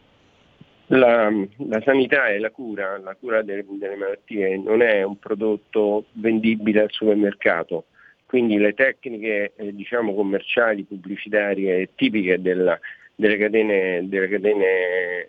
La, 0.87 1.31
la, 1.31 1.81
sanità 1.83 2.29
e 2.29 2.39
la 2.39 2.51
cura, 2.51 2.99
la 2.99 3.17
cura 3.19 3.43
delle, 3.43 3.65
delle, 3.67 3.97
malattie 3.97 4.59
non 4.59 4.83
è 4.83 5.03
un 5.03 5.19
prodotto 5.19 6.05
vendibile 6.13 6.83
al 6.83 6.91
supermercato, 6.91 7.87
quindi 8.27 8.59
le 8.59 8.75
tecniche 8.75 9.53
eh, 9.57 9.75
diciamo, 9.75 10.15
commerciali, 10.15 10.83
pubblicitarie 10.83 11.91
tipiche 11.95 12.43
della, 12.43 12.79
delle, 13.15 13.39
catene, 13.39 14.07
delle, 14.07 14.29
catene, 14.29 15.27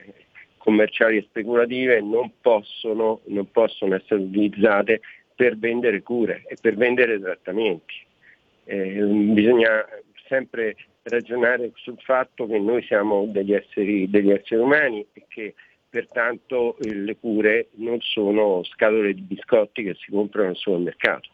commerciali 0.58 1.18
e 1.18 1.22
speculative 1.30 2.02
non 2.02 2.32
possono, 2.42 3.22
non 3.26 3.50
possono 3.50 3.96
essere 3.96 4.22
utilizzate 4.22 5.00
per 5.34 5.58
vendere 5.58 6.02
cure 6.02 6.44
e 6.46 6.58
per 6.60 6.76
vendere 6.76 7.20
trattamenti. 7.22 8.03
Eh, 8.66 9.02
bisogna 9.34 9.86
sempre 10.28 10.76
ragionare 11.04 11.72
sul 11.76 12.00
fatto 12.00 12.48
che 12.48 12.60
noi 12.60 12.82
siamo 12.84 13.26
degli 13.28 13.54
esseri, 13.54 14.10
degli 14.10 14.32
esseri 14.32 14.62
umani 14.62 15.06
e 15.14 15.26
che 15.28 15.54
pertanto 15.90 16.78
eh, 16.80 16.94
le 16.94 17.18
cure 17.18 17.68
non 17.74 18.00
sono 18.02 18.64
scatole 18.64 19.14
di 19.14 19.22
biscotti 19.22 19.84
che 19.84 19.96
si 19.96 20.12
comprano 20.12 20.50
al 20.50 20.56
supermercato. 20.56 21.30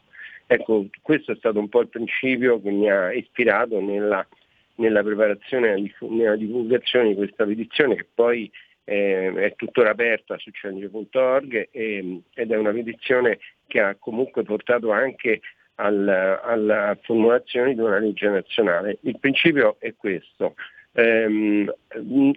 Ecco, 0.48 0.88
questo 1.02 1.32
è 1.32 1.36
stato 1.36 1.60
un 1.60 1.70
po' 1.70 1.82
il 1.82 1.90
principio 1.90 2.60
che 2.60 2.72
mi 2.72 2.90
ha 2.90 3.14
ispirato 3.14 3.80
nella, 3.80 4.28
nella 4.76 5.04
preparazione 5.04 5.74
e 5.74 5.94
nella 6.08 6.36
divulgazione 6.36 7.10
di 7.10 7.16
questa 7.16 7.46
petizione 7.46 7.96
che 7.96 8.08
poi 8.12 8.52
eh, 8.84 9.32
è 9.32 9.54
tuttora 9.56 9.92
aperta 9.92 10.38
su 10.40 10.50
cenge.org 10.50 11.70
ed 11.72 12.52
è 12.52 12.58
una 12.58 12.72
petizione 12.72 13.38
che 13.68 13.80
ha 13.80 13.96
comunque 14.00 14.42
portato 14.42 14.92
anche 14.92 15.42
alla, 15.80 16.42
alla 16.42 16.98
formulazione 17.02 17.74
di 17.74 17.80
una 17.80 18.00
legge 18.00 18.28
nazionale. 18.28 19.00
Il 19.02 19.18
principio 19.20 19.78
è 19.80 19.94
questo. 19.96 20.56
Ehm, 21.00 21.74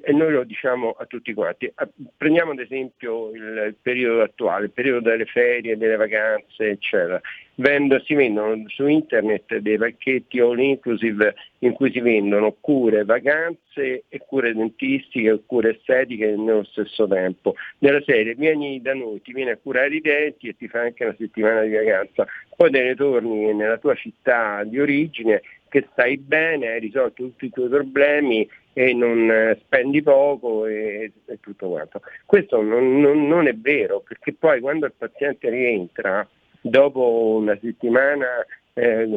e 0.03 0.13
noi 0.13 0.33
lo 0.33 0.45
diciamo 0.45 0.95
a 0.97 1.05
tutti 1.07 1.35
quanti. 1.35 1.73
Prendiamo 2.17 2.53
ad 2.53 2.61
esempio 2.61 3.31
il, 3.31 3.75
periodo 3.83 4.23
attuale, 4.23 4.67
il 4.67 4.71
periodo 4.71 5.11
delle 5.11 5.25
ferie, 5.25 5.77
delle 5.77 5.97
vacanze, 5.97 6.71
eccetera. 6.71 7.21
Vendo, 7.57 8.01
si 8.01 8.15
vendono 8.15 8.63
su 8.69 8.87
internet 8.87 9.57
dei 9.57 9.77
pacchetti 9.77 10.39
all 10.39 10.59
inclusive 10.59 11.35
in 11.59 11.73
cui 11.73 11.91
si 11.91 12.01
vendono 12.01 12.57
cure, 12.61 13.05
vacanze 13.05 14.05
e 14.09 14.19
cure 14.27 14.55
dentistiche 14.55 15.33
o 15.33 15.43
cure 15.45 15.71
estetiche 15.71 16.35
nello 16.37 16.65
stesso 16.65 17.07
tempo. 17.09 17.55
Nella 17.79 18.01
serie 18.07 18.35
vieni 18.35 18.81
da 18.81 18.95
noi, 18.95 19.21
ti 19.23 19.33
vieni 19.33 19.51
a 19.51 19.59
curare 19.59 19.95
i 19.95 20.01
denti 20.01 20.49
e 20.49 20.57
ti 20.57 20.67
fai 20.69 20.87
anche 20.87 21.05
una 21.05 21.17
settimana 21.19 21.63
di 21.63 21.75
vacanza, 21.75 22.27
poi 22.57 22.71
te 22.71 22.83
ne 22.83 22.95
torni 22.95 23.53
nella 23.53 23.77
tua 23.77 23.95
città 23.97 24.65
di 24.65 24.81
origine 24.81 25.43
che 25.73 25.89
stai 25.93 26.19
bene, 26.19 26.69
hai 26.69 26.81
risolto 26.81 27.23
tutti 27.23 27.47
i 27.47 27.51
tuoi 27.51 27.71
problemi 27.71 28.47
e 28.75 28.93
non 28.93 29.31
eh, 29.31 29.59
spendi 29.65 30.03
poco 30.03 30.67
e, 30.67 31.11
e 31.25 31.41
tutto 31.41 31.71
quanto. 31.71 32.03
Questo 32.27 32.61
non, 32.61 33.01
non, 33.01 33.27
non, 33.27 33.47
è 33.47 33.55
vero, 33.55 34.01
perché 34.01 34.35
poi 34.35 34.61
quando 34.61 34.85
il 34.85 34.93
paziente 34.95 35.49
rientra, 35.49 36.29
dopo 36.61 37.37
una 37.41 37.57
settimana 37.59 38.45
eh, 38.75 39.09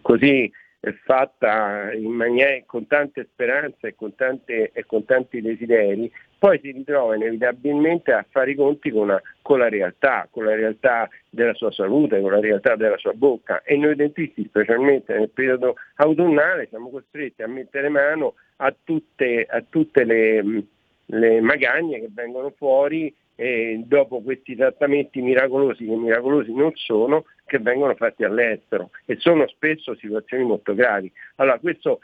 così 0.00 0.50
fatta 0.92 1.92
in 1.92 2.10
maniera, 2.10 2.62
con 2.66 2.86
tante 2.86 3.28
speranze 3.32 3.88
e 3.88 3.94
con, 3.94 4.14
tante, 4.14 4.70
e 4.72 4.84
con 4.84 5.04
tanti 5.04 5.40
desideri, 5.40 6.10
poi 6.38 6.60
si 6.62 6.70
ritrova 6.70 7.16
inevitabilmente 7.16 8.12
a 8.12 8.24
fare 8.28 8.52
i 8.52 8.54
conti 8.54 8.90
con, 8.90 9.02
una, 9.02 9.20
con, 9.42 9.58
la 9.58 9.68
realtà, 9.68 10.28
con 10.30 10.44
la 10.44 10.54
realtà 10.54 11.08
della 11.30 11.54
sua 11.54 11.72
salute, 11.72 12.20
con 12.20 12.30
la 12.30 12.40
realtà 12.40 12.76
della 12.76 12.98
sua 12.98 13.12
bocca. 13.12 13.62
E 13.62 13.76
noi 13.76 13.96
dentisti, 13.96 14.44
specialmente 14.44 15.16
nel 15.16 15.30
periodo 15.30 15.76
autunnale, 15.96 16.66
siamo 16.68 16.90
costretti 16.90 17.42
a 17.42 17.48
mettere 17.48 17.88
mano 17.88 18.34
a 18.56 18.74
tutte, 18.84 19.46
a 19.48 19.62
tutte 19.68 20.04
le, 20.04 20.64
le 21.06 21.40
magagne 21.40 22.00
che 22.00 22.08
vengono 22.12 22.52
fuori 22.56 23.14
e 23.36 23.82
dopo 23.84 24.22
questi 24.22 24.56
trattamenti 24.56 25.20
miracolosi, 25.20 25.84
che 25.84 25.94
miracolosi 25.94 26.52
non 26.52 26.72
sono, 26.74 27.26
che 27.44 27.58
vengono 27.58 27.94
fatti 27.94 28.24
all'estero 28.24 28.90
e 29.04 29.16
sono 29.18 29.46
spesso 29.46 29.94
situazioni 29.94 30.42
molto 30.42 30.74
gravi. 30.74 31.12
Allora 31.36 31.58
questo 31.58 32.00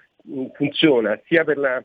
funziona 0.53 1.18
sia 1.24 1.43
per 1.43 1.59
la 1.59 1.83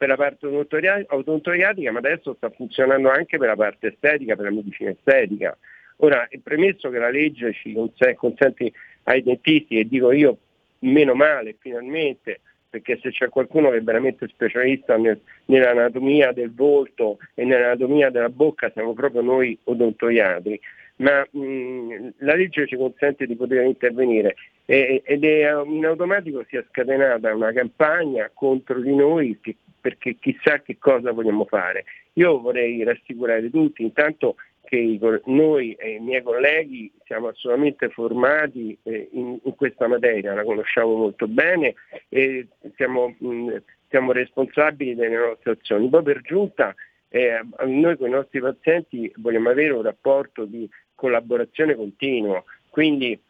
per 0.00 0.08
la 0.08 0.16
parte 0.16 0.46
odontoiatrica, 0.46 1.92
ma 1.92 1.98
adesso 1.98 2.32
sta 2.32 2.48
funzionando 2.48 3.10
anche 3.10 3.36
per 3.36 3.48
la 3.48 3.54
parte 3.54 3.88
estetica, 3.88 4.34
per 4.34 4.46
la 4.46 4.50
medicina 4.50 4.88
estetica. 4.88 5.54
Ora, 5.96 6.26
è 6.28 6.38
premesso 6.38 6.88
che 6.88 6.98
la 6.98 7.10
legge 7.10 7.52
ci 7.52 7.74
consente 8.16 8.72
ai 9.02 9.22
dentisti, 9.22 9.78
e 9.78 9.86
dico 9.86 10.10
io, 10.10 10.38
meno 10.78 11.12
male 11.12 11.54
finalmente, 11.58 12.40
perché 12.70 12.98
se 13.02 13.10
c'è 13.10 13.28
qualcuno 13.28 13.70
che 13.70 13.78
è 13.78 13.82
veramente 13.82 14.28
specialista 14.28 14.96
nel, 14.96 15.20
nell'anatomia 15.46 16.32
del 16.32 16.54
volto 16.54 17.18
e 17.34 17.44
nell'anatomia 17.44 18.10
della 18.10 18.28
bocca 18.28 18.70
siamo 18.70 18.94
proprio 18.94 19.20
noi 19.22 19.58
odontoiatri, 19.64 20.60
ma 20.96 21.26
mh, 21.28 22.12
la 22.18 22.34
legge 22.34 22.66
ci 22.66 22.76
consente 22.76 23.26
di 23.26 23.34
poter 23.34 23.64
intervenire 23.64 24.36
e, 24.64 25.02
ed 25.04 25.24
è 25.24 25.50
in 25.66 25.84
automatico 25.84 26.44
si 26.48 26.56
è 26.56 26.64
scatenata 26.68 27.34
una 27.34 27.52
campagna 27.52 28.30
contro 28.32 28.80
di 28.80 28.94
noi 28.94 29.38
che 29.40 29.56
perché 29.80 30.16
chissà 30.20 30.60
che 30.60 30.76
cosa 30.78 31.12
vogliamo 31.12 31.46
fare. 31.46 31.84
Io 32.14 32.38
vorrei 32.40 32.82
rassicurare 32.84 33.50
tutti, 33.50 33.82
intanto 33.82 34.36
che 34.70 35.20
noi 35.24 35.72
e 35.72 35.94
i 35.94 35.98
miei 35.98 36.22
colleghi 36.22 36.92
siamo 37.04 37.26
assolutamente 37.26 37.88
formati 37.88 38.78
eh, 38.84 39.08
in, 39.10 39.40
questa 39.56 39.88
materia, 39.88 40.32
la 40.32 40.44
conosciamo 40.44 40.94
molto 40.94 41.26
bene 41.26 41.74
e 42.08 42.46
siamo, 42.76 43.12
mh, 43.18 43.56
siamo 43.88 44.12
responsabili 44.12 44.94
delle 44.94 45.16
nostre 45.16 45.50
azioni. 45.52 45.88
Poi 45.88 46.04
per 46.04 46.20
giunta 46.20 46.72
eh, 47.08 47.40
noi 47.66 47.96
con 47.96 48.08
i 48.08 48.12
nostri 48.12 48.38
pazienti 48.38 49.12
vogliamo 49.16 49.50
avere 49.50 49.72
un 49.72 49.82
rapporto 49.82 50.44
di 50.44 50.70
collaborazione 50.94 51.74
continua, 51.74 52.42
quindi 52.68 53.20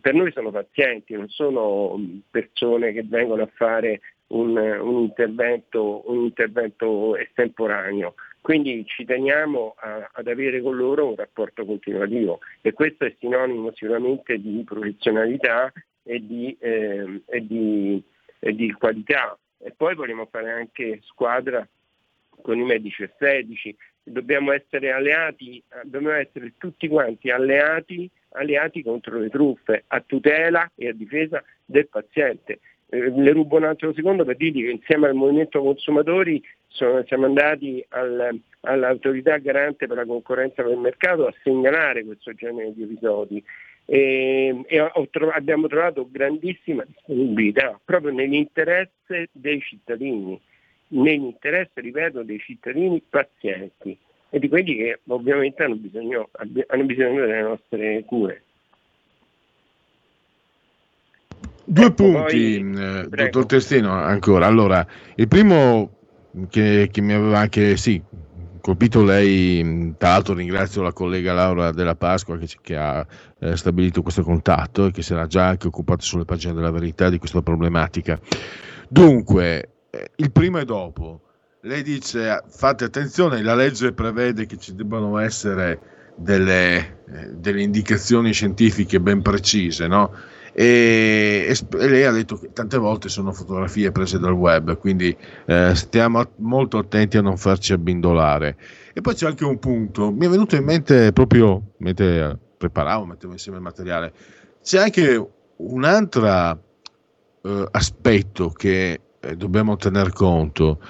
per 0.00 0.14
noi 0.14 0.30
sono 0.30 0.52
pazienti, 0.52 1.14
non 1.14 1.28
sono 1.28 1.96
mh, 1.96 2.20
persone 2.30 2.92
che 2.92 3.02
vengono 3.02 3.42
a 3.42 3.50
fare 3.52 3.98
un, 4.28 4.56
un 4.56 5.00
intervento, 5.00 6.08
un 6.08 6.22
intervento 6.22 7.16
estemporaneo. 7.16 8.14
Quindi 8.40 8.84
ci 8.86 9.04
teniamo 9.04 9.74
a- 9.78 10.10
ad 10.12 10.28
avere 10.28 10.60
con 10.60 10.76
loro 10.76 11.08
un 11.08 11.16
rapporto 11.16 11.64
continuativo 11.64 12.40
e 12.62 12.72
questo 12.72 13.04
è 13.04 13.14
sinonimo 13.18 13.72
sicuramente 13.72 14.38
di 14.40 14.62
professionalità 14.64 15.72
e 16.02 16.24
di, 16.24 16.56
ehm, 16.58 17.22
e 17.26 17.46
di- 17.46 18.02
e 18.38 18.54
di 18.54 18.72
qualità. 18.72 19.36
E 19.58 19.72
poi 19.76 19.94
vogliamo 19.94 20.26
fare 20.26 20.50
anche 20.50 21.00
squadra 21.02 21.66
con 22.40 22.58
i 22.58 22.62
medici 22.64 23.02
estetici, 23.02 23.76
dobbiamo 24.02 24.52
essere 24.52 24.92
alleati, 24.92 25.62
dobbiamo 25.82 26.12
essere 26.14 26.52
tutti 26.56 26.88
quanti 26.88 27.30
alleati, 27.30 28.08
alleati 28.30 28.82
contro 28.82 29.18
le 29.18 29.28
truffe, 29.28 29.84
a 29.88 30.00
tutela 30.00 30.70
e 30.74 30.88
a 30.88 30.92
difesa 30.92 31.42
del 31.64 31.88
paziente. 31.88 32.60
Eh, 32.90 33.10
le 33.10 33.32
rubo 33.32 33.56
un 33.56 33.64
altro 33.64 33.92
secondo 33.92 34.24
per 34.24 34.36
dirvi 34.36 34.62
che 34.62 34.70
insieme 34.70 35.08
al 35.08 35.14
movimento 35.14 35.60
consumatori 35.60 36.42
sono- 36.68 37.04
siamo 37.06 37.26
andati 37.26 37.84
al- 37.90 38.40
all'autorità 38.62 39.36
garante 39.36 39.86
per 39.86 39.96
la 39.96 40.06
concorrenza 40.06 40.62
del 40.62 40.78
mercato 40.78 41.26
a 41.26 41.34
segnalare 41.42 42.04
questo 42.04 42.32
genere 42.32 42.72
di 42.72 42.84
episodi 42.84 43.44
e, 43.84 44.64
e 44.66 45.08
tro- 45.10 45.30
abbiamo 45.30 45.66
trovato 45.66 46.08
grandissima 46.10 46.84
disponibilità 46.86 47.78
proprio 47.84 48.12
nell'interesse 48.12 49.28
dei 49.32 49.60
cittadini, 49.60 50.40
nell'interesse, 50.88 51.80
ripeto, 51.80 52.22
dei 52.22 52.38
cittadini 52.38 53.02
pazienti 53.06 53.96
e 54.30 54.38
di 54.38 54.48
quelli 54.48 54.76
che 54.76 55.00
ovviamente 55.08 55.62
hanno 55.62 55.76
bisogno, 55.76 56.30
hanno 56.66 56.84
bisogno 56.84 57.20
delle 57.20 57.42
nostre 57.42 58.04
cure. 58.04 58.44
Due 61.70 61.84
Ecco, 61.84 61.94
punti, 61.94 62.60
poi- 62.72 62.82
eh, 62.82 63.08
dottor 63.08 63.44
Testino, 63.44 63.92
ancora. 63.92 64.46
Allora, 64.46 64.86
il 65.16 65.28
primo 65.28 65.98
che, 66.48 66.88
che 66.90 67.00
mi 67.02 67.12
aveva 67.12 67.40
anche, 67.40 67.76
sì, 67.76 68.02
colpito 68.62 69.04
lei, 69.04 69.94
tra 69.98 70.10
l'altro 70.10 70.32
ringrazio 70.32 70.80
la 70.80 70.94
collega 70.94 71.34
Laura 71.34 71.70
della 71.70 71.94
Pasqua 71.94 72.38
che, 72.38 72.48
che 72.62 72.74
ha 72.74 73.06
eh, 73.40 73.54
stabilito 73.54 74.00
questo 74.00 74.22
contatto 74.22 74.86
e 74.86 74.92
che 74.92 75.02
si 75.02 75.12
era 75.12 75.26
già 75.26 75.46
anche 75.46 75.66
occupata 75.66 76.00
sulle 76.02 76.24
pagine 76.24 76.54
della 76.54 76.70
verità 76.70 77.10
di 77.10 77.18
questa 77.18 77.42
problematica. 77.42 78.18
Dunque, 78.88 79.72
eh, 79.90 80.10
il 80.16 80.32
prima 80.32 80.60
e 80.60 80.64
dopo, 80.64 81.20
lei 81.62 81.82
dice 81.82 82.44
fate 82.48 82.84
attenzione, 82.84 83.42
la 83.42 83.54
legge 83.54 83.92
prevede 83.92 84.46
che 84.46 84.56
ci 84.56 84.74
debbano 84.74 85.18
essere 85.18 85.78
delle, 86.16 86.76
eh, 86.78 87.28
delle 87.34 87.60
indicazioni 87.60 88.32
scientifiche 88.32 89.00
ben 89.00 89.20
precise, 89.20 89.86
no? 89.86 90.12
E, 90.52 91.46
e 91.48 91.88
lei 91.88 92.04
ha 92.04 92.10
detto 92.10 92.36
che 92.36 92.52
tante 92.52 92.78
volte 92.78 93.08
sono 93.08 93.32
fotografie 93.32 93.92
prese 93.92 94.18
dal 94.18 94.32
web, 94.32 94.76
quindi 94.78 95.16
eh, 95.46 95.74
stiamo 95.74 96.24
molto 96.36 96.78
attenti 96.78 97.16
a 97.16 97.22
non 97.22 97.36
farci 97.36 97.72
abbindolare. 97.72 98.56
E 98.92 99.00
poi 99.00 99.14
c'è 99.14 99.26
anche 99.26 99.44
un 99.44 99.58
punto, 99.58 100.10
mi 100.10 100.26
è 100.26 100.28
venuto 100.28 100.56
in 100.56 100.64
mente 100.64 101.12
proprio 101.12 101.74
mentre 101.78 102.30
eh, 102.30 102.36
preparavo, 102.56 103.04
mettevo 103.04 103.32
insieme 103.32 103.58
il 103.58 103.64
materiale, 103.64 104.12
c'è 104.62 104.78
anche 104.78 105.28
un 105.56 105.84
altro 105.84 106.66
aspetto 107.70 108.50
che 108.50 109.00
eh, 109.20 109.36
dobbiamo 109.36 109.76
tener 109.76 110.12
conto, 110.12 110.80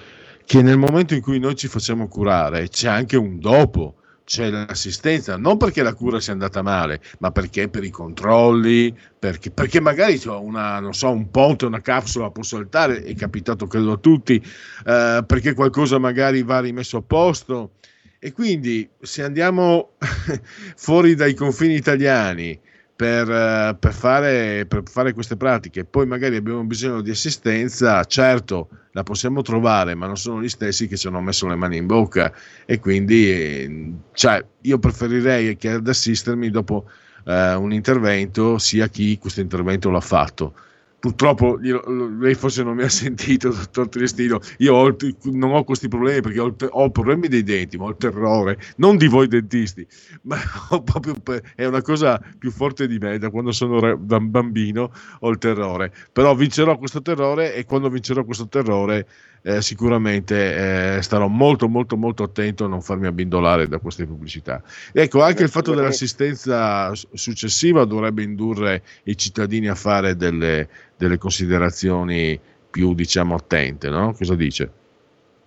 che 0.44 0.62
nel 0.62 0.78
momento 0.78 1.14
in 1.14 1.20
cui 1.20 1.38
noi 1.38 1.54
ci 1.54 1.68
facciamo 1.68 2.08
curare 2.08 2.68
c'è 2.68 2.88
anche 2.88 3.16
un 3.16 3.38
dopo, 3.38 3.96
c'è 4.28 4.50
l'assistenza, 4.50 5.38
non 5.38 5.56
perché 5.56 5.82
la 5.82 5.94
cura 5.94 6.20
sia 6.20 6.34
andata 6.34 6.60
male, 6.60 7.00
ma 7.20 7.30
perché 7.30 7.70
per 7.70 7.82
i 7.82 7.88
controlli, 7.88 8.94
perché, 9.18 9.50
perché 9.50 9.80
magari 9.80 10.20
una, 10.26 10.80
non 10.80 10.92
so, 10.92 11.10
un 11.10 11.30
ponte, 11.30 11.64
una 11.64 11.80
capsula 11.80 12.30
può 12.30 12.42
saltare, 12.42 13.04
è 13.04 13.14
capitato 13.14 13.66
credo 13.66 13.92
a 13.92 13.96
tutti, 13.96 14.34
eh, 14.34 15.24
perché 15.26 15.54
qualcosa 15.54 15.96
magari 15.98 16.42
va 16.42 16.60
rimesso 16.60 16.98
a 16.98 17.02
posto. 17.02 17.70
E 18.18 18.32
quindi 18.32 18.86
se 19.00 19.22
andiamo 19.22 19.92
fuori 20.76 21.14
dai 21.14 21.32
confini 21.32 21.76
italiani 21.76 22.60
per, 22.98 23.30
eh, 23.30 23.76
per 23.78 23.92
fare, 23.92 24.66
per 24.66 24.82
fare 24.90 25.12
queste 25.12 25.36
pratiche, 25.36 25.84
poi 25.84 26.04
magari 26.04 26.34
abbiamo 26.34 26.64
bisogno 26.64 27.00
di 27.00 27.10
assistenza, 27.10 28.02
certo 28.02 28.70
la 28.90 29.04
possiamo 29.04 29.40
trovare, 29.42 29.94
ma 29.94 30.06
non 30.06 30.16
sono 30.16 30.42
gli 30.42 30.48
stessi 30.48 30.88
che 30.88 30.96
ci 30.96 31.06
hanno 31.06 31.20
messo 31.20 31.46
le 31.46 31.54
mani 31.54 31.76
in 31.76 31.86
bocca 31.86 32.34
e 32.66 32.80
quindi 32.80 33.94
cioè, 34.14 34.44
io 34.62 34.78
preferirei 34.80 35.56
che 35.56 35.70
ad 35.70 35.86
assistermi 35.86 36.50
dopo 36.50 36.90
eh, 37.24 37.54
un 37.54 37.72
intervento 37.72 38.58
sia 38.58 38.88
chi 38.88 39.16
questo 39.16 39.42
intervento 39.42 39.90
l'ha 39.90 40.00
fatto. 40.00 40.54
Purtroppo 41.00 41.58
lei 41.60 42.34
forse 42.34 42.64
non 42.64 42.74
mi 42.74 42.82
ha 42.82 42.88
sentito, 42.90 43.50
dottor 43.50 43.88
Triestino. 43.88 44.40
Io 44.58 44.74
ho 44.74 44.96
non 45.32 45.52
ho 45.52 45.62
questi 45.62 45.86
problemi 45.86 46.20
perché 46.20 46.40
ho, 46.40 46.54
ho 46.70 46.90
problemi 46.90 47.28
dei 47.28 47.44
denti, 47.44 47.76
ma 47.76 47.84
ho 47.84 47.90
il 47.90 47.96
terrore, 47.96 48.58
non 48.76 48.96
di 48.96 49.06
voi 49.06 49.28
dentisti, 49.28 49.86
ma 50.22 50.36
proprio 50.84 51.14
è 51.54 51.64
una 51.66 51.82
cosa 51.82 52.20
più 52.36 52.50
forte 52.50 52.88
di 52.88 52.98
me. 52.98 53.18
Da 53.18 53.30
quando 53.30 53.52
sono 53.52 53.96
bambino 53.96 54.90
ho 55.20 55.28
il 55.30 55.38
terrore. 55.38 55.92
Però 56.12 56.34
vincerò 56.34 56.76
questo 56.76 57.00
terrore 57.00 57.54
e 57.54 57.64
quando 57.64 57.88
vincerò 57.88 58.24
questo 58.24 58.48
terrore 58.48 59.06
eh, 59.42 59.62
sicuramente 59.62 60.96
eh, 60.96 61.02
starò 61.02 61.28
molto 61.28 61.68
molto 61.68 61.96
molto 61.96 62.22
attento 62.22 62.64
a 62.64 62.68
non 62.68 62.80
farmi 62.80 63.06
abbindolare 63.06 63.68
da 63.68 63.78
queste 63.78 64.06
pubblicità. 64.06 64.62
Ecco, 64.92 65.22
anche 65.22 65.42
il 65.42 65.48
fatto 65.48 65.74
dell'assistenza 65.74 66.92
successiva 66.94 67.84
dovrebbe 67.84 68.22
indurre 68.22 68.82
i 69.04 69.16
cittadini 69.16 69.68
a 69.68 69.74
fare 69.74 70.16
delle, 70.16 70.68
delle 70.96 71.18
considerazioni 71.18 72.38
più, 72.70 72.94
diciamo, 72.94 73.34
attente, 73.34 73.88
no? 73.88 74.12
Cosa 74.12 74.34
dice? 74.34 74.72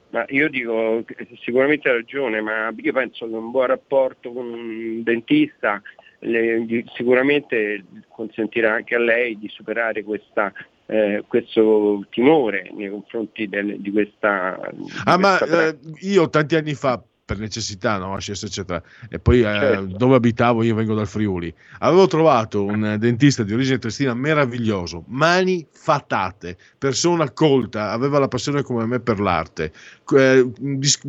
Ma 0.10 0.26
io 0.28 0.50
dico, 0.50 1.06
sicuramente 1.42 1.88
ha 1.88 1.94
ragione, 1.94 2.42
ma 2.42 2.74
io 2.76 2.92
penso 2.92 3.28
che 3.28 3.34
un 3.34 3.52
buon 3.52 3.68
rapporto 3.68 4.34
con 4.34 4.46
un 4.46 5.04
dentista 5.04 5.82
le- 6.20 6.84
sicuramente 6.96 7.84
consentirà 8.10 8.74
anche 8.74 8.96
a 8.96 9.00
lei 9.00 9.38
di 9.38 9.48
superare 9.48 10.04
questa, 10.04 10.52
eh, 10.88 11.23
questo 11.27 12.05
timore 12.09 12.69
nei 12.73 12.89
confronti 12.89 13.47
del- 13.47 13.79
di 13.79 13.91
questa... 13.91 14.59
di 14.73 14.84
Ah, 15.05 15.17
ma 15.17 15.38
questa 15.38 15.67
eh, 15.67 15.77
io 16.01 16.29
tanti 16.29 16.55
anni 16.55 16.73
fa, 16.73 17.01
per 17.32 17.39
necessità, 17.39 17.97
no, 17.97 18.13
ACS, 18.15 18.43
eccetera, 18.43 18.84
e 19.09 19.17
poi 19.19 19.39
eh, 19.39 19.43
Certo. 19.43 19.95
dove 19.95 20.15
abitavo, 20.15 20.63
io 20.63 20.75
vengo 20.75 20.93
dal 20.93 21.07
Friuli, 21.07 21.53
avevo 21.79 22.05
trovato 22.07 22.65
un 22.65 22.97
dentista 22.99 23.43
di 23.43 23.53
origine 23.53 23.79
trestina 23.79 24.13
meraviglioso, 24.13 25.05
mani 25.07 25.65
fatate, 25.71 26.57
persona 26.77 27.32
colta, 27.32 27.91
aveva 27.91 28.19
la 28.19 28.27
passione 28.27 28.63
come 28.63 28.86
me 28.86 28.99
per 28.99 29.21
l'arte, 29.21 29.71
eh, 30.13 30.51
dis- 30.57 30.99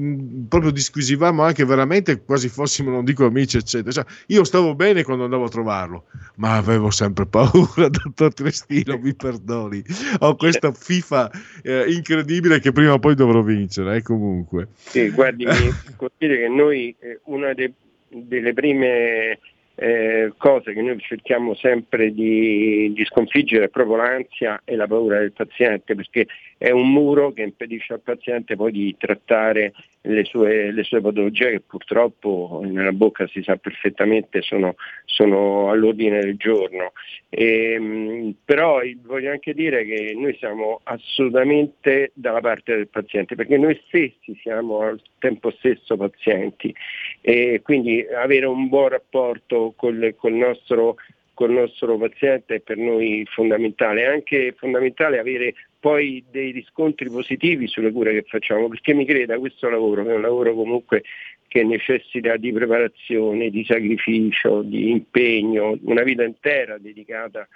proprio 0.48 0.70
disquisivamo 0.70 1.42
anche 1.42 1.64
veramente 1.64 2.22
quasi 2.22 2.48
fossimo, 2.48 2.90
non 2.90 3.04
dico 3.04 3.24
amici, 3.24 3.56
eccetera. 3.56 3.90
Cioè, 3.90 4.04
io 4.28 4.44
stavo 4.44 4.76
bene 4.76 5.02
quando 5.02 5.24
andavo 5.24 5.46
a 5.46 5.48
trovarlo, 5.48 6.04
ma 6.36 6.54
avevo 6.54 6.90
sempre 6.90 7.26
paura, 7.26 7.88
dottor 7.90 8.32
Trestino, 8.32 8.96
mi 8.96 9.12
perdoni. 9.14 9.82
Ho 10.20 10.36
questa 10.36 10.70
FIFA 10.72 11.30
eh, 11.62 11.92
incredibile 11.92 12.60
che 12.60 12.70
prima 12.70 12.92
o 12.92 12.98
poi 13.00 13.16
dovrò 13.16 13.42
vincere, 13.42 13.96
eh, 13.96 14.02
comunque. 14.02 14.68
Sì, 14.76 15.10
guardi, 15.10 15.44
mi 15.46 15.72
dire 16.18 16.38
che 16.38 16.48
noi 16.48 16.94
eh, 17.00 17.20
una 17.24 17.52
de- 17.52 17.72
delle 18.08 18.52
prime 18.52 19.38
eh, 19.74 20.32
cose 20.36 20.72
che 20.74 20.82
noi 20.82 20.98
cerchiamo 21.00 21.54
sempre 21.54 22.12
di, 22.12 22.92
di 22.94 23.04
sconfiggere 23.04 23.64
è 23.64 23.68
proprio 23.68 23.96
l'ansia 23.96 24.60
e 24.64 24.76
la 24.76 24.86
paura 24.86 25.18
del 25.18 25.32
paziente, 25.32 25.94
perché 25.94 26.26
è 26.58 26.70
un 26.70 26.92
muro 26.92 27.32
che 27.32 27.42
impedisce 27.42 27.94
al 27.94 28.00
paziente 28.00 28.54
poi 28.54 28.72
di 28.72 28.94
trattare 28.98 29.72
le 30.02 30.24
sue, 30.24 30.72
le 30.72 30.82
sue 30.82 31.00
patologie 31.00 31.50
che 31.50 31.60
purtroppo 31.60 32.60
nella 32.64 32.92
bocca 32.92 33.26
si 33.28 33.42
sa 33.42 33.56
perfettamente 33.56 34.42
sono, 34.42 34.74
sono 35.04 35.70
all'ordine 35.70 36.20
del 36.20 36.36
giorno. 36.36 36.92
Ehm, 37.28 38.34
però 38.44 38.80
voglio 39.02 39.30
anche 39.30 39.54
dire 39.54 39.84
che 39.84 40.14
noi 40.16 40.36
siamo 40.38 40.80
assolutamente 40.84 42.10
dalla 42.14 42.40
parte 42.40 42.74
del 42.74 42.88
paziente, 42.88 43.36
perché 43.36 43.56
noi 43.56 43.80
stessi 43.86 44.36
siamo 44.40 44.80
al 44.80 45.00
tempo 45.18 45.50
stesso 45.52 45.96
pazienti 45.96 46.74
e 47.20 47.60
quindi 47.62 48.04
avere 48.06 48.46
un 48.46 48.68
buon 48.68 48.88
rapporto 48.88 49.72
col, 49.76 50.14
col 50.16 50.32
nostro 50.32 50.96
col 51.34 51.50
nostro 51.50 51.96
paziente 51.96 52.56
è 52.56 52.60
per 52.60 52.76
noi 52.76 53.26
fondamentale, 53.30 54.02
è 54.02 54.06
anche 54.06 54.54
fondamentale 54.56 55.18
avere 55.18 55.54
poi 55.78 56.24
dei 56.30 56.52
riscontri 56.52 57.08
positivi 57.10 57.66
sulle 57.66 57.90
cure 57.90 58.12
che 58.12 58.24
facciamo, 58.26 58.68
perché 58.68 58.94
mi 58.94 59.04
creda 59.04 59.38
questo 59.38 59.68
lavoro, 59.68 60.06
è 60.06 60.14
un 60.14 60.20
lavoro 60.20 60.54
comunque 60.54 61.02
che 61.48 61.64
necessita 61.64 62.36
di 62.36 62.52
preparazione, 62.52 63.50
di 63.50 63.64
sacrificio, 63.64 64.62
di 64.62 64.90
impegno, 64.90 65.76
una 65.82 66.02
vita 66.02 66.22
intera 66.22 66.78
dedicata 66.78 67.40
a 67.40 67.48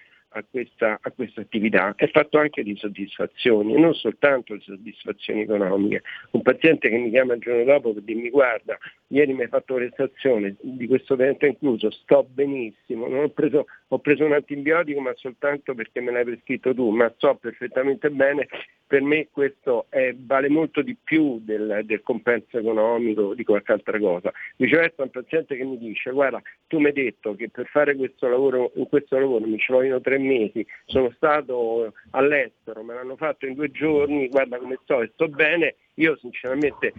questa, 0.50 0.98
a 1.00 1.10
questa 1.10 1.40
attività 1.40 1.94
è 1.96 2.08
fatto 2.08 2.38
anche 2.38 2.62
di 2.62 2.76
soddisfazioni, 2.76 3.78
non 3.80 3.94
soltanto 3.94 4.54
di 4.54 4.60
soddisfazioni 4.60 5.42
economiche. 5.42 6.02
Un 6.32 6.42
paziente 6.42 6.88
che 6.88 6.96
mi 6.96 7.10
chiama 7.10 7.34
il 7.34 7.40
giorno 7.40 7.64
dopo 7.64 7.92
per 7.92 8.02
dirmi 8.02 8.30
guarda, 8.30 8.76
ieri 9.08 9.32
mi 9.32 9.42
hai 9.42 9.48
fatto 9.48 9.74
prestazione 9.74 10.56
di 10.60 10.86
questo 10.86 11.14
dente 11.14 11.46
incluso, 11.46 11.90
sto 11.90 12.26
benissimo, 12.28 13.06
ho, 13.06 13.28
preso, 13.30 13.66
ho 13.88 13.98
preso 13.98 14.24
un 14.24 14.32
antibiotico 14.32 15.00
ma 15.00 15.12
soltanto 15.14 15.74
perché 15.74 16.00
me 16.00 16.12
l'hai 16.12 16.24
prescritto 16.24 16.74
tu, 16.74 16.90
ma 16.90 17.12
sto 17.16 17.34
perfettamente 17.36 18.10
bene, 18.10 18.48
per 18.86 19.02
me 19.02 19.28
questo 19.30 19.86
è- 19.88 20.14
vale 20.16 20.48
molto 20.48 20.82
di 20.82 20.96
più 21.02 21.40
del, 21.42 21.82
del 21.84 22.02
compenso 22.02 22.58
economico 22.58 23.34
di 23.34 23.42
qualche 23.44 23.72
altra 23.72 23.98
cosa. 23.98 24.32
Viceversa 24.56 25.02
un 25.02 25.10
paziente 25.10 25.56
che 25.56 25.64
mi 25.64 25.76
dice 25.78 26.10
guarda 26.10 26.40
tu 26.68 26.78
mi 26.78 26.86
hai 26.86 26.92
detto 26.92 27.34
che 27.34 27.48
per 27.48 27.66
fare 27.66 27.96
questo 27.96 28.28
lavoro, 28.28 28.72
in 28.74 28.88
questo 28.88 29.18
lavoro 29.18 29.46
mi 29.46 29.58
ci 29.58 29.72
vogliono 29.72 30.00
tre 30.00 30.15
mesi, 30.18 30.66
sono 30.84 31.10
stato 31.16 31.92
all'estero, 32.10 32.82
me 32.82 32.94
l'hanno 32.94 33.16
fatto 33.16 33.46
in 33.46 33.54
due 33.54 33.70
giorni, 33.70 34.28
guarda 34.28 34.58
come 34.58 34.78
sto 34.82 35.02
e 35.02 35.10
sto 35.14 35.28
bene, 35.28 35.76
io 35.94 36.16
sinceramente 36.18 36.92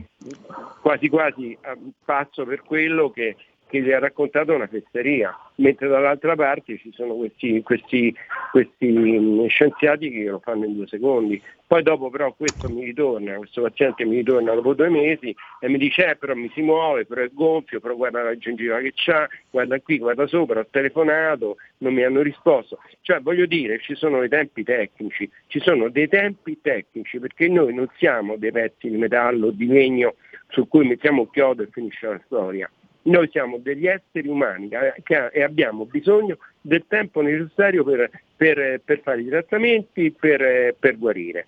quasi 0.81 1.07
quasi 1.09 1.51
eh, 1.51 1.77
passo 2.03 2.45
per 2.45 2.61
quello 2.63 3.09
che, 3.09 3.35
che 3.67 3.81
gli 3.81 3.91
ha 3.91 3.99
raccontato 3.99 4.53
una 4.53 4.67
fesseria, 4.67 5.37
mentre 5.55 5.87
dall'altra 5.87 6.35
parte 6.35 6.77
ci 6.77 6.91
sono 6.93 7.15
questi, 7.15 7.61
questi, 7.61 8.13
questi 8.51 8.87
mm, 8.87 9.45
scienziati 9.47 10.09
che 10.09 10.23
lo 10.23 10.39
fanno 10.39 10.65
in 10.65 10.75
due 10.75 10.87
secondi. 10.87 11.41
Poi 11.67 11.83
dopo 11.83 12.09
però 12.09 12.33
questo 12.33 12.69
mi 12.69 12.85
ritorna, 12.85 13.35
questo 13.35 13.61
paziente 13.61 14.05
mi 14.05 14.15
ritorna 14.17 14.53
dopo 14.53 14.73
due 14.73 14.87
mesi 14.87 15.35
e 15.59 15.67
mi 15.67 15.77
dice 15.77 16.11
eh, 16.11 16.15
però 16.15 16.33
mi 16.33 16.49
si 16.53 16.61
muove, 16.61 17.05
però 17.05 17.21
è 17.21 17.29
gonfio, 17.33 17.81
però 17.81 17.93
guarda 17.95 18.23
la 18.23 18.37
gengiva 18.37 18.79
che 18.79 18.93
c'ha, 18.95 19.27
guarda 19.49 19.77
qui, 19.81 19.97
guarda 19.97 20.27
sopra, 20.27 20.61
ho 20.61 20.67
telefonato, 20.69 21.57
non 21.79 21.93
mi 21.93 22.03
hanno 22.03 22.21
risposto. 22.21 22.79
Cioè 23.01 23.19
voglio 23.19 23.45
dire, 23.45 23.79
ci 23.81 23.95
sono 23.95 24.19
dei 24.19 24.29
tempi 24.29 24.63
tecnici, 24.63 25.29
ci 25.47 25.59
sono 25.59 25.89
dei 25.89 26.07
tempi 26.07 26.57
tecnici 26.61 27.19
perché 27.19 27.49
noi 27.49 27.73
non 27.73 27.89
siamo 27.97 28.37
dei 28.37 28.53
pezzi 28.53 28.89
di 28.89 28.95
metallo, 28.95 29.49
di 29.49 29.67
legno 29.67 30.15
su 30.47 30.69
cui 30.69 30.87
mettiamo 30.87 31.29
chiodo 31.29 31.63
e 31.63 31.67
finisce 31.69 32.07
la 32.07 32.21
storia. 32.25 32.71
Noi 33.07 33.29
siamo 33.31 33.57
degli 33.57 33.87
esseri 33.87 34.27
umani 34.27 34.69
eh, 34.69 35.29
e 35.31 35.43
abbiamo 35.43 35.85
bisogno 35.85 36.37
del 36.59 36.83
tempo 36.87 37.21
necessario 37.21 37.83
per, 37.83 38.09
per- 38.35 38.81
per 38.83 38.99
fare 39.01 39.21
i 39.21 39.27
trattamenti, 39.27 40.11
per, 40.11 40.75
per 40.77 40.97
guarire. 40.97 41.45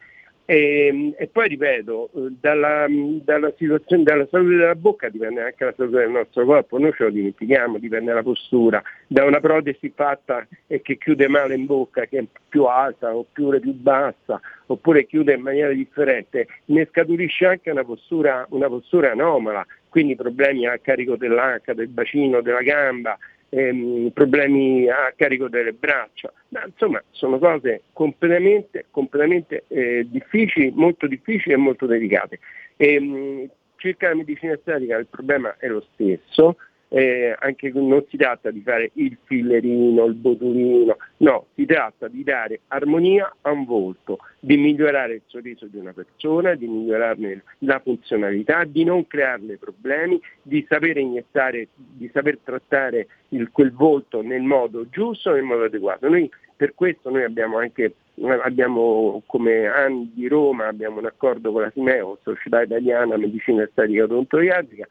E, 0.52 1.14
e 1.16 1.28
poi 1.28 1.48
ripeto, 1.48 2.10
dalla, 2.40 2.88
dalla 2.90 3.54
situazione, 3.56 4.02
dalla 4.02 4.28
salute 4.32 4.56
della 4.56 4.74
bocca 4.74 5.08
dipende 5.08 5.44
anche 5.44 5.64
la 5.64 5.74
salute 5.78 6.00
del 6.00 6.10
nostro 6.10 6.44
corpo, 6.44 6.80
noi 6.80 6.92
ce 6.94 7.04
lo 7.04 7.12
dimentichiamo, 7.12 7.78
dipende 7.78 8.08
dalla 8.08 8.24
postura, 8.24 8.82
da 9.06 9.26
una 9.26 9.40
protesi 9.40 9.94
fatta 9.94 10.48
e 10.66 10.82
che 10.82 10.98
chiude 10.98 11.28
male 11.28 11.54
in 11.54 11.68
bocca, 11.68 12.06
che 12.06 12.18
è 12.18 12.24
più 12.48 12.64
alta 12.64 13.16
oppure 13.16 13.60
più 13.60 13.74
bassa, 13.74 14.42
oppure 14.66 15.06
chiude 15.06 15.36
in 15.36 15.42
maniera 15.42 15.72
differente, 15.72 16.48
ne 16.66 16.88
scaturisce 16.90 17.46
anche 17.46 17.70
una 17.70 17.84
postura, 17.84 18.44
una 18.50 18.70
postura 18.70 19.12
anomala, 19.12 19.64
quindi 19.88 20.16
problemi 20.16 20.66
a 20.66 20.80
carico 20.80 21.16
dell'H, 21.16 21.74
del 21.76 21.90
bacino, 21.90 22.42
della 22.42 22.64
gamba, 22.64 23.16
ehm, 23.50 24.10
problemi 24.12 24.90
a 24.90 25.14
carico 25.16 25.48
delle 25.48 25.74
braccia. 25.74 26.32
Ma, 26.50 26.64
insomma, 26.66 27.02
sono 27.12 27.38
cose 27.40 27.84
completamente, 27.94 28.86
completamente 28.92 29.66
eh, 29.68 30.08
difficili, 30.10 30.72
molto 30.74 31.08
difficili 31.08 31.54
e 31.54 31.58
molto 31.58 31.86
delicate. 31.86 32.40
Ehm, 32.78 33.50
circa 33.76 34.10
la 34.10 34.16
medicina 34.16 34.54
estetica 34.54 34.98
il 34.98 35.08
problema 35.08 35.56
è 35.58 35.68
lo 35.68 35.86
stesso, 35.94 36.58
eh, 36.90 37.36
anche 37.40 37.72
non 37.74 38.04
si 38.10 38.18
tratta 38.18 38.52
di 38.52 38.62
fare 38.62 38.92
il 38.94 39.18
fillerino, 39.24 40.06
il 40.06 40.16
botulino, 40.16 40.98
no, 41.18 41.46
si 41.56 41.66
tratta 41.66 42.08
di 42.08 42.24
dare 42.24 42.62
armonia 42.68 43.34
a 43.42 43.52
un 43.52 43.66
volto, 43.66 44.18
di 44.40 44.58
migliorare 44.58 45.14
il 45.14 45.22
sorriso 45.28 45.68
di 45.68 45.78
una 45.78 45.94
persona, 45.94 46.56
di 46.56 46.68
migliorarne 46.68 47.44
la 47.60 47.80
funzionalità, 47.80 48.64
di 48.64 48.84
non 48.84 49.06
crearle 49.08 49.58
problemi, 49.58 50.20
di 50.42 50.66
saper 50.68 50.98
iniettare, 50.98 51.68
di 51.76 52.10
saper 52.12 52.40
trattare 52.44 53.08
il- 53.30 53.52
quel 53.52 53.72
volto 53.72 54.22
nel 54.22 54.42
modo 54.42 54.90
giusto, 54.90 55.32
nel 55.32 55.44
modo 55.44 55.66
adeguato. 55.66 56.10
Noi, 56.10 56.30
per 56.56 56.74
questo 56.74 57.10
noi 57.10 57.24
abbiamo 57.24 57.58
anche 57.58 57.94
abbiamo 58.42 59.22
come 59.28 59.66
AN 59.68 60.12
di 60.14 60.28
Roma 60.28 60.68
abbiamo 60.68 61.00
un 61.00 61.06
accordo 61.06 61.54
con 61.54 61.62
la 61.62 61.72
Simeo, 61.72 62.18
Società 62.22 62.62
Italiana 62.64 63.16
Medicina 63.16 63.64
Estetica 63.64 64.04
Odontoiatrica, 64.04 64.86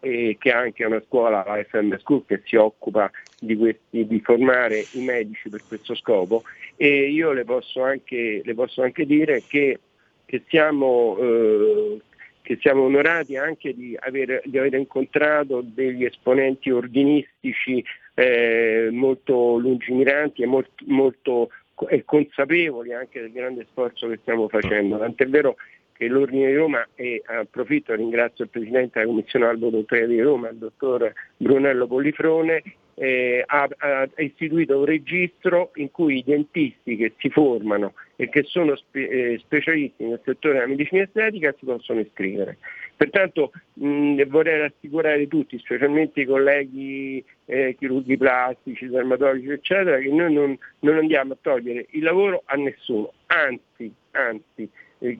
e 0.00 0.36
che 0.38 0.50
anche 0.50 0.84
una 0.84 1.02
scuola, 1.06 1.44
la 1.46 1.62
FM 1.62 1.96
School, 1.98 2.24
che 2.26 2.42
si 2.44 2.56
occupa 2.56 3.10
di, 3.38 3.56
questi, 3.56 4.06
di 4.06 4.20
formare 4.20 4.84
i 4.92 5.02
medici 5.02 5.48
per 5.48 5.62
questo 5.66 5.94
scopo 5.94 6.42
e 6.76 7.10
io 7.10 7.32
le 7.32 7.44
posso 7.44 7.82
anche, 7.82 8.40
le 8.42 8.54
posso 8.54 8.82
anche 8.82 9.04
dire 9.04 9.42
che, 9.46 9.78
che 10.24 10.42
siamo, 10.48 11.16
eh, 11.18 12.00
che 12.42 12.58
siamo 12.60 12.84
onorati 12.84 13.36
anche 13.36 13.74
di 13.74 13.96
aver, 14.00 14.40
di 14.44 14.58
aver 14.58 14.74
incontrato 14.74 15.62
degli 15.62 16.04
esponenti 16.04 16.70
ordinistici 16.70 17.84
eh, 18.14 18.88
molto 18.90 19.56
lungimiranti 19.56 20.42
e 20.42 20.46
molto, 20.46 20.84
molto 20.86 21.50
e 21.88 22.04
consapevoli 22.04 22.92
anche 22.92 23.20
del 23.20 23.32
grande 23.32 23.66
sforzo 23.70 24.08
che 24.08 24.18
stiamo 24.20 24.48
facendo. 24.48 24.98
Tant'è 24.98 25.26
vero 25.26 25.56
che 26.00 26.08
l'Ordine 26.08 26.46
di 26.46 26.54
Roma, 26.54 26.88
e 26.94 27.22
approfitto 27.26 27.94
ringrazio 27.94 28.44
il 28.44 28.50
Presidente 28.50 28.98
della 28.98 29.10
Commissione 29.10 29.44
Albo 29.44 29.68
di 29.68 30.20
Roma, 30.22 30.48
il 30.48 30.56
dottor 30.56 31.12
Brunello 31.36 31.86
Pollifrone, 31.86 32.62
eh, 32.94 33.44
ha, 33.44 33.68
ha 33.76 34.08
istituito 34.16 34.78
un 34.78 34.86
registro 34.86 35.72
in 35.74 35.90
cui 35.90 36.16
i 36.18 36.24
dentisti 36.24 36.96
che 36.96 37.12
si 37.18 37.28
formano 37.28 37.92
e 38.16 38.30
che 38.30 38.44
sono 38.44 38.76
spe- 38.76 39.08
eh, 39.08 39.38
specialisti 39.40 40.04
nel 40.04 40.22
settore 40.24 40.54
della 40.54 40.68
medicina 40.68 41.02
estetica 41.02 41.54
si 41.58 41.66
possono 41.66 42.00
iscrivere. 42.00 42.56
Pertanto 42.96 43.52
mh, 43.74 44.22
vorrei 44.24 44.58
rassicurare 44.60 45.28
tutti, 45.28 45.58
specialmente 45.58 46.22
i 46.22 46.24
colleghi 46.24 47.22
eh, 47.44 47.76
chirurghi 47.78 48.16
plastici, 48.16 48.88
dermatologi, 48.88 49.50
eccetera, 49.50 49.98
che 49.98 50.08
noi 50.08 50.32
non, 50.32 50.58
non 50.78 50.96
andiamo 50.96 51.34
a 51.34 51.38
togliere 51.38 51.88
il 51.90 52.02
lavoro 52.02 52.42
a 52.46 52.56
nessuno, 52.56 53.12
anzi, 53.26 53.92
anzi 54.12 54.70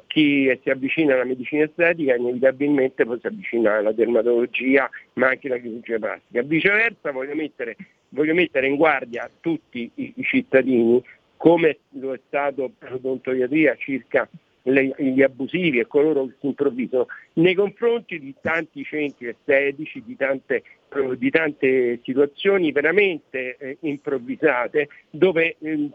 chi 0.06 0.58
si 0.62 0.70
avvicina 0.70 1.14
alla 1.14 1.24
medicina 1.24 1.64
estetica 1.64 2.14
inevitabilmente 2.14 3.04
poi 3.04 3.18
si 3.20 3.26
avvicina 3.26 3.76
alla 3.76 3.92
dermatologia 3.92 4.88
ma 5.14 5.28
anche 5.28 5.48
alla 5.48 5.58
chirurgia 5.58 5.98
plastica. 5.98 6.42
Viceversa 6.42 7.10
voglio 7.12 7.34
mettere, 7.34 7.76
voglio 8.10 8.34
mettere 8.34 8.66
in 8.66 8.76
guardia 8.76 9.30
tutti 9.40 9.90
i, 9.94 10.12
i 10.16 10.22
cittadini 10.22 11.02
come 11.36 11.78
lo 11.92 12.12
è 12.12 12.20
stato 12.26 12.70
per 12.76 12.92
l'odontoiatria 12.92 13.74
circa 13.76 14.28
le- 14.64 14.94
gli 14.98 15.22
abusivi 15.22 15.78
e 15.78 15.86
coloro 15.86 16.26
che 16.26 16.34
si 16.40 16.46
improvvisano 16.46 17.06
nei 17.34 17.54
confronti 17.54 18.18
di 18.18 18.34
tanti 18.40 18.84
centri 18.84 19.28
estetici, 19.28 20.02
di 20.04 20.16
tante, 20.16 20.62
di 21.16 21.30
tante 21.30 22.00
situazioni 22.02 22.72
veramente 22.72 23.56
eh, 23.58 23.76
improvvisate 23.80 24.88
dove 25.10 25.56
eh, 25.60 25.90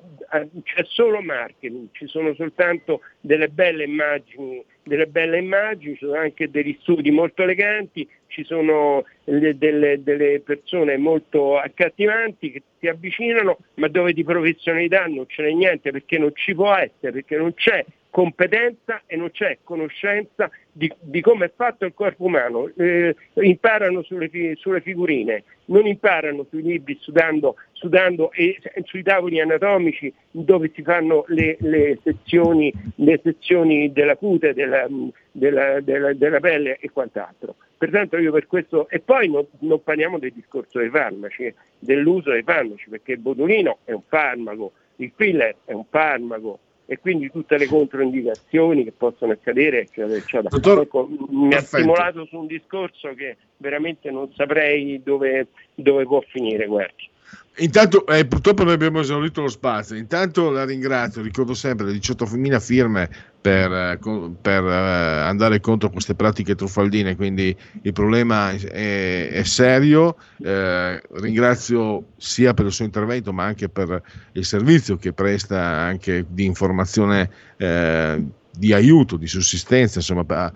c'è 0.64 0.84
solo 0.86 1.22
marketing, 1.22 1.90
ci 1.92 2.08
sono 2.08 2.34
soltanto 2.34 3.02
delle 3.20 3.50
belle 3.50 3.84
immagini, 3.84 4.64
delle 4.84 5.08
belle 5.08 5.38
immagini, 5.40 5.96
ci 5.96 6.06
sono 6.06 6.18
anche 6.18 6.50
degli 6.50 6.78
studi 6.82 7.12
molto 7.12 7.44
eleganti, 7.44 8.08
ci 8.28 8.44
sono 8.44 9.04
le- 9.26 9.58
delle, 9.58 10.02
delle 10.04 10.40
persone 10.42 10.98
molto 10.98 11.58
accattivanti 11.58 12.52
che 12.52 12.62
si 12.80 12.88
avvicinano, 12.88 13.58
ma 13.76 13.88
dove 13.88 14.14
di 14.14 14.24
professionalità 14.24 15.06
non 15.06 15.26
ce 15.28 15.44
n'è 15.44 15.52
niente 15.52 15.92
perché 15.92 16.18
non 16.18 16.32
ci 16.36 16.54
può 16.54 16.74
essere, 16.74 17.12
perché 17.12 17.38
non 17.38 17.54
c'è 17.54 17.84
competenza 18.16 19.02
e 19.08 19.18
non 19.18 19.30
c'è 19.30 19.58
conoscenza 19.62 20.50
di, 20.72 20.90
di 21.02 21.20
come 21.20 21.48
è 21.48 21.52
fatto 21.54 21.84
il 21.84 21.94
corpo 21.94 22.24
umano. 22.24 22.72
Eh, 22.78 23.14
imparano 23.34 24.04
sulle, 24.04 24.30
sulle 24.56 24.80
figurine, 24.80 25.44
non 25.66 25.86
imparano 25.86 26.46
sui 26.50 26.62
libri 26.62 26.98
studando, 27.02 27.56
studando 27.74 28.32
e, 28.32 28.58
sui 28.86 29.04
tavoli 29.04 29.42
anatomici 29.42 30.14
dove 30.32 30.72
si 30.74 30.82
fanno 30.82 31.26
le, 31.28 31.58
le 31.60 32.00
sezioni, 32.04 32.72
le 32.96 33.20
sezioni 33.22 33.92
della 33.92 34.16
cute, 34.16 34.54
della, 34.54 34.88
della- 35.34 35.82
della- 35.82 36.14
della 36.14 36.40
pelle 36.40 36.78
e 36.80 36.90
quant'altro. 36.92 37.56
Pertanto 37.78 38.18
io 38.18 38.32
per 38.32 38.48
questo, 38.48 38.88
e 38.88 39.02
poi 39.02 39.30
non, 39.30 39.46
non 39.60 39.84
parliamo 39.84 40.20
del 40.20 40.32
discorso 40.32 40.80
dei 40.80 40.90
farmaci, 40.90 41.54
dell'uso 41.80 42.32
dei 42.32 42.44
farmaci, 42.44 42.88
perché 42.90 43.12
il 43.12 43.20
botulino 43.20 43.80
è 43.84 43.92
un 43.92 44.04
farmaco, 44.08 44.72
il 44.98 45.12
filler 45.14 45.58
è 45.66 45.74
un 45.74 45.84
farmaco, 45.90 46.60
e 46.88 47.00
quindi 47.00 47.32
tutte 47.32 47.58
le 47.58 47.68
controindicazioni 47.68 48.84
che 48.84 48.92
possono 48.92 49.32
accadere, 49.32 49.82
eccetera, 49.82 50.16
eccetera. 50.16 50.50
Dottor- 50.50 50.82
Ecco, 50.82 51.10
mi 51.30 51.54
ha 51.54 51.62
stimolato 51.62 52.26
su 52.26 52.38
un 52.38 52.48
discorso 52.48 53.14
che 53.14 53.38
veramente 53.58 54.12
non 54.12 54.32
saprei 54.36 55.02
dove, 55.04 55.48
dove 55.74 56.04
può 56.06 56.22
finire, 56.22 56.66
guardi. 56.68 57.10
Intanto, 57.58 58.06
eh, 58.08 58.26
purtroppo 58.26 58.64
noi 58.66 58.74
abbiamo 58.74 59.00
esaurito 59.00 59.42
lo 59.42 59.48
spazio. 59.48 59.96
Intanto 59.96 60.50
la 60.50 60.66
ringrazio, 60.66 61.22
ricordo 61.22 61.54
sempre 61.54 61.86
le 61.86 61.94
18.000 61.94 62.60
firme 62.60 63.10
per, 63.40 63.72
eh, 63.72 64.00
per, 64.42 64.66
eh, 64.66 65.22
andare 65.22 65.62
contro 65.62 65.90
queste 65.90 66.16
pratiche 66.16 66.56
truffaldine, 66.56 67.16
quindi 67.16 67.56
il 67.84 67.94
problema 67.94 68.52
è, 68.52 69.30
è 69.30 69.44
serio. 69.44 70.18
Eh, 70.44 71.02
ringrazio 71.12 72.08
sia 72.18 72.54
per 72.54 72.66
il 72.66 72.74
suo 72.74 72.84
intervento, 72.84 73.32
ma 73.32 73.46
anche 73.46 73.70
per 73.70 74.02
il 74.34 74.44
servizio 74.44 74.98
che 74.98 75.14
presta 75.14 75.62
anche 75.62 76.26
di 76.28 76.44
informazione, 76.44 77.30
eh, 77.56 78.22
di 78.52 78.74
aiuto, 78.74 79.16
di 79.16 79.28
sussistenza, 79.28 80.00
insomma, 80.00 80.52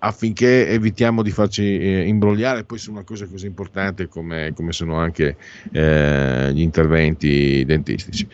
affinché 0.00 0.68
evitiamo 0.68 1.22
di 1.22 1.30
farci 1.30 1.78
eh, 1.78 2.06
imbrogliare 2.06 2.64
poi 2.64 2.78
su 2.78 2.90
una 2.90 3.04
cosa 3.04 3.26
così 3.26 3.46
importante 3.46 4.08
come, 4.08 4.52
come 4.54 4.72
sono 4.72 4.96
anche 4.96 5.36
eh, 5.72 6.50
gli 6.52 6.60
interventi 6.60 7.64
dentistici. 7.64 8.26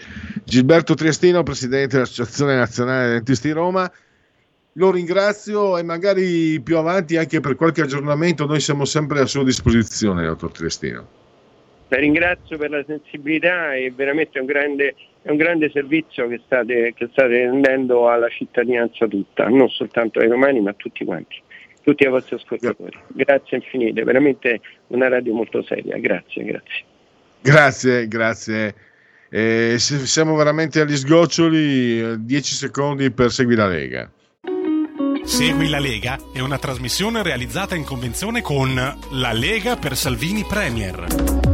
Gilberto 0.45 0.95
Triestino, 0.95 1.43
presidente 1.43 1.97
dell'Associazione 1.97 2.57
Nazionale 2.57 3.11
Dentisti 3.13 3.51
Roma, 3.51 3.91
lo 4.79 4.91
ringrazio 4.91 5.79
e 5.79 5.83
magari 5.83 6.61
più 6.61 6.77
avanti 6.77 7.17
anche 7.17 7.41
per 7.41 7.57
qualche 7.57 7.83
aggiornamento 7.83 8.47
noi 8.47 8.61
siamo 8.61 8.85
sempre 8.85 9.21
a 9.21 9.27
sua 9.27 9.43
disposizione, 9.43 10.25
dottor 10.25 10.53
Triestino. 10.53 11.09
La 11.89 11.99
ringrazio 11.99 12.59
per 12.59 12.71
la 12.71 12.85
sensibilità 12.85 13.75
e 13.75 13.93
veramente 13.95 14.39
un 14.39 14.47
grande, 14.47 14.95
è 15.23 15.31
un 15.31 15.37
grande 15.37 15.71
servizio 15.71 16.29
che 16.29 16.41
state, 16.45 16.93
che 16.95 17.09
state 17.13 17.29
rendendo 17.29 18.09
alla 18.09 18.29
cittadinanza 18.29 19.07
tutta, 19.07 19.49
non 19.49 19.69
soltanto 19.69 20.19
ai 20.19 20.29
romani 20.29 20.61
ma 20.61 20.71
a 20.71 20.75
tutti 20.77 21.05
quanti, 21.05 21.41
tutti 21.87 22.03
i 22.03 22.09
vostri 22.09 22.35
ascoltatori. 22.35 22.99
Grazie 23.07 23.59
infinite, 23.59 24.03
veramente 24.03 24.61
una 24.89 25.07
radio 25.07 25.33
molto 25.35 25.63
seria, 25.63 25.97
grazie, 25.99 26.43
grazie. 26.43 26.85
Grazie, 27.41 28.09
grazie. 28.09 28.75
Eh, 29.31 29.77
siamo 29.79 30.35
veramente 30.35 30.81
agli 30.81 30.97
sgoccioli, 30.97 32.25
10 32.25 32.55
secondi 32.55 33.13
per 33.13 33.31
seguire 33.31 33.63
la 33.63 33.69
Lega. 33.69 34.11
Segui 35.23 35.69
la 35.69 35.79
Lega 35.79 36.19
è 36.33 36.41
una 36.41 36.59
trasmissione 36.59 37.23
realizzata 37.23 37.77
in 37.77 37.85
convenzione 37.85 38.43
con 38.43 38.75
La 39.13 39.33
Lega 39.33 39.77
per 39.77 39.97
Salvini 39.97 40.45
Premier. 40.45 41.46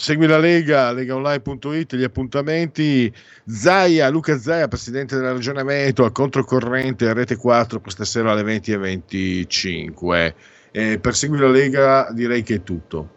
Segui 0.00 0.28
la 0.28 0.38
Lega, 0.38 0.92
legaonline.it, 0.92 1.96
gli 1.96 2.04
appuntamenti. 2.04 3.12
Zaia, 3.44 4.08
Luca 4.10 4.38
Zaia, 4.38 4.68
presidente 4.68 5.16
della 5.16 5.32
regione 5.32 5.64
Veneto, 5.64 6.04
a 6.04 6.12
controcorrente, 6.12 7.08
a 7.08 7.12
rete 7.12 7.34
4, 7.34 7.80
questa 7.80 8.04
sera 8.04 8.30
alle 8.30 8.44
20 8.44 8.70
e 8.70 8.76
25. 8.76 10.34
Eh, 10.70 10.98
per 11.00 11.16
seguire 11.16 11.46
la 11.46 11.50
Lega 11.50 12.08
direi 12.12 12.44
che 12.44 12.54
è 12.54 12.62
tutto. 12.62 13.16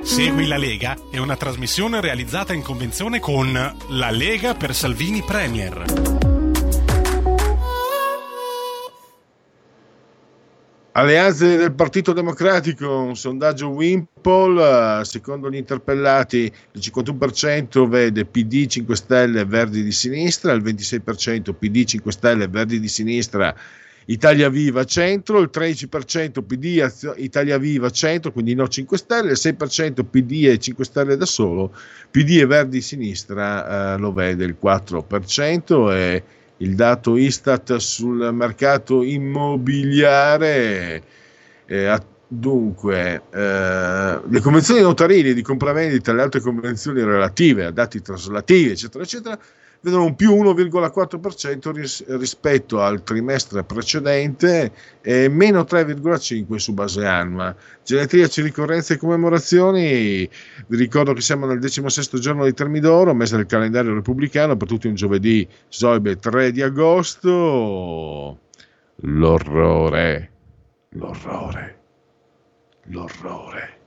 Segui 0.00 0.46
la 0.46 0.56
Lega 0.56 0.96
è 1.10 1.18
una 1.18 1.36
trasmissione 1.36 2.00
realizzata 2.00 2.52
in 2.52 2.62
convenzione 2.62 3.18
con 3.18 3.52
La 3.88 4.10
Lega 4.10 4.54
per 4.54 4.72
Salvini 4.72 5.24
Premier. 5.24 6.19
Alleanze 11.00 11.56
del 11.56 11.72
Partito 11.72 12.12
Democratico, 12.12 13.00
un 13.00 13.16
sondaggio 13.16 13.68
Wimpol, 13.68 15.00
eh, 15.00 15.04
secondo 15.06 15.48
gli 15.48 15.56
interpellati 15.56 16.52
il 16.72 16.80
51% 16.80 17.88
vede 17.88 18.26
PD 18.26 18.66
5 18.66 18.96
Stelle 18.96 19.46
Verdi 19.46 19.82
di 19.82 19.92
sinistra, 19.92 20.52
il 20.52 20.62
26% 20.62 21.54
PD 21.58 21.84
5 21.84 22.12
Stelle 22.12 22.48
Verdi 22.48 22.78
di 22.78 22.88
sinistra 22.88 23.56
Italia 24.04 24.50
Viva 24.50 24.84
Centro, 24.84 25.40
il 25.40 25.48
13% 25.50 26.42
PD 26.42 26.86
Italia 27.16 27.56
Viva 27.56 27.88
Centro, 27.88 28.30
quindi 28.30 28.52
no 28.54 28.68
5 28.68 28.98
Stelle, 28.98 29.30
il 29.30 29.38
6% 29.40 30.04
PD 30.04 30.48
e 30.48 30.58
5 30.58 30.84
Stelle 30.84 31.16
da 31.16 31.24
solo, 31.24 31.74
PD 32.10 32.40
e 32.40 32.44
Verdi 32.44 32.82
sinistra 32.82 33.94
eh, 33.94 33.98
lo 33.98 34.12
vede 34.12 34.44
il 34.44 34.58
4% 34.62 35.92
e 35.94 36.22
il 36.60 36.74
dato 36.74 37.16
Istat 37.16 37.76
sul 37.76 38.30
mercato 38.32 39.02
immobiliare. 39.02 41.02
eh, 41.66 41.86
dunque, 42.32 43.22
eh, 43.30 44.20
le 44.28 44.40
convenzioni 44.40 44.80
notarili 44.80 45.34
di 45.34 45.42
compravendita 45.42 46.12
e 46.12 46.14
le 46.14 46.22
altre 46.22 46.40
convenzioni 46.40 47.02
relative 47.02 47.64
a 47.64 47.70
dati 47.72 48.00
traslativi, 48.00 48.70
eccetera, 48.70 49.02
eccetera, 49.02 49.38
vedono 49.80 50.04
un 50.04 50.14
più 50.14 50.32
1,4% 50.36 51.72
ris- 51.72 52.04
rispetto 52.06 52.80
al 52.80 53.02
trimestre 53.02 53.64
precedente 53.64 54.70
e 55.00 55.28
meno 55.28 55.62
3,5% 55.62 56.54
su 56.56 56.72
base 56.72 57.04
annua. 57.04 57.54
Genetriaci, 57.82 58.42
ricorrenze 58.42 58.94
e 58.94 58.96
commemorazioni, 58.98 60.28
vi 60.68 60.76
ricordo 60.76 61.12
che 61.12 61.22
siamo 61.22 61.46
nel 61.46 61.68
16 61.68 62.20
giorno 62.20 62.44
di 62.44 62.54
Termidoro, 62.54 63.12
mese 63.12 63.36
del 63.36 63.46
calendario 63.46 63.92
repubblicano, 63.94 64.56
per 64.56 64.68
tutti 64.68 64.86
un 64.86 64.94
giovedì 64.94 65.48
Zoibe 65.68 66.16
3 66.16 66.52
di 66.52 66.62
agosto. 66.62 68.38
L'orrore, 69.02 70.30
l'orrore, 70.90 71.79
l'orrore. 72.90 73.78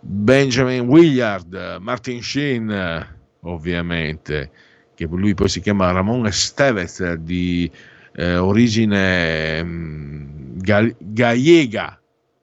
Benjamin 0.00 0.80
Willard, 0.80 1.78
Martin 1.80 2.22
Sheen, 2.22 3.06
ovviamente, 3.40 4.50
che 4.94 5.06
lui 5.06 5.34
poi 5.34 5.48
si 5.48 5.60
chiama 5.60 5.90
Ramon 5.92 6.26
Estevez 6.26 7.14
di 7.14 7.70
eh, 8.12 8.36
origine 8.36 9.64
mm, 9.64 10.58
gal- 10.58 10.94
gallega, 10.98 11.98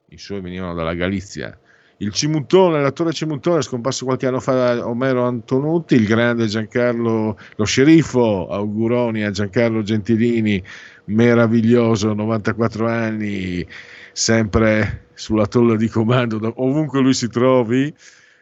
i 0.08 0.18
suoi 0.18 0.40
venivano 0.40 0.74
dalla 0.74 0.94
Galizia. 0.94 1.56
Il 1.98 2.12
Cimuntone, 2.12 2.82
l'attore 2.82 3.12
Cimuntone, 3.12 3.62
scomparso 3.62 4.04
qualche 4.04 4.26
anno 4.26 4.40
fa 4.40 4.74
da 4.74 4.88
Omero 4.88 5.24
Antonutti, 5.24 5.94
il 5.94 6.04
grande 6.04 6.46
Giancarlo, 6.46 7.38
lo 7.54 7.64
sceriffo, 7.64 8.48
auguroni 8.48 9.22
a 9.22 9.30
Giancarlo 9.30 9.82
Gentilini, 9.82 10.60
meraviglioso, 11.04 12.12
94 12.12 12.88
anni, 12.88 13.64
sempre 14.12 15.10
sulla 15.14 15.46
tolla 15.46 15.76
di 15.76 15.88
comando, 15.88 16.52
ovunque 16.56 17.00
lui 17.00 17.14
si 17.14 17.28
trovi. 17.28 17.92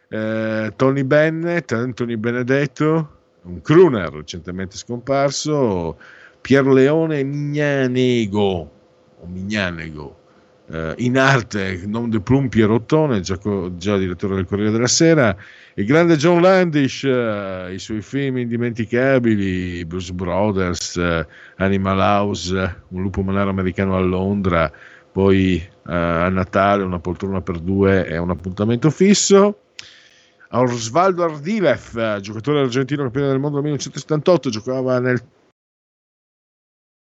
Eh, 0.09 0.73
Tony 0.75 1.03
Bennett, 1.03 1.71
Anthony 1.71 2.17
Benedetto, 2.17 3.09
un 3.43 3.61
crooner 3.61 4.11
recentemente 4.11 4.77
scomparso, 4.77 5.97
Pierleone 6.41 7.23
Mignanego, 7.23 8.71
o 9.19 9.25
Mignanego, 9.27 10.17
eh, 10.69 10.93
in 10.97 11.17
arte, 11.17 11.83
non 11.85 12.09
de 12.09 12.19
plum 12.19 12.49
Pierottone, 12.49 13.21
già, 13.21 13.37
già 13.77 13.97
direttore 13.97 14.35
del 14.35 14.45
Corriere 14.45 14.71
della 14.71 14.87
Sera, 14.87 15.35
il 15.75 15.85
grande 15.85 16.17
John 16.17 16.41
Landish, 16.41 17.03
eh, 17.03 17.73
i 17.73 17.79
suoi 17.79 18.01
film 18.01 18.37
indimenticabili, 18.37 19.85
Bruce 19.85 20.13
Brothers, 20.13 20.97
eh, 20.97 21.25
Animal 21.57 21.99
House, 21.99 22.83
Un 22.89 23.01
lupo 23.01 23.21
malero 23.21 23.49
americano 23.49 23.95
a 23.95 23.99
Londra, 23.99 24.71
poi 25.11 25.61
a 25.83 26.29
Natale 26.29 26.83
una 26.83 26.99
poltrona 26.99 27.41
per 27.41 27.59
due 27.59 28.05
è 28.05 28.17
un 28.17 28.29
appuntamento 28.29 28.89
fisso. 28.89 29.59
Osvaldo 30.53 31.23
Ardilev, 31.23 31.97
eh, 31.97 32.19
giocatore 32.19 32.59
argentino 32.59 33.03
campione 33.03 33.27
del 33.27 33.39
mondo 33.39 33.61
nel 33.61 33.65
1978, 33.65 34.49
giocava 34.49 34.99
nel 34.99 35.21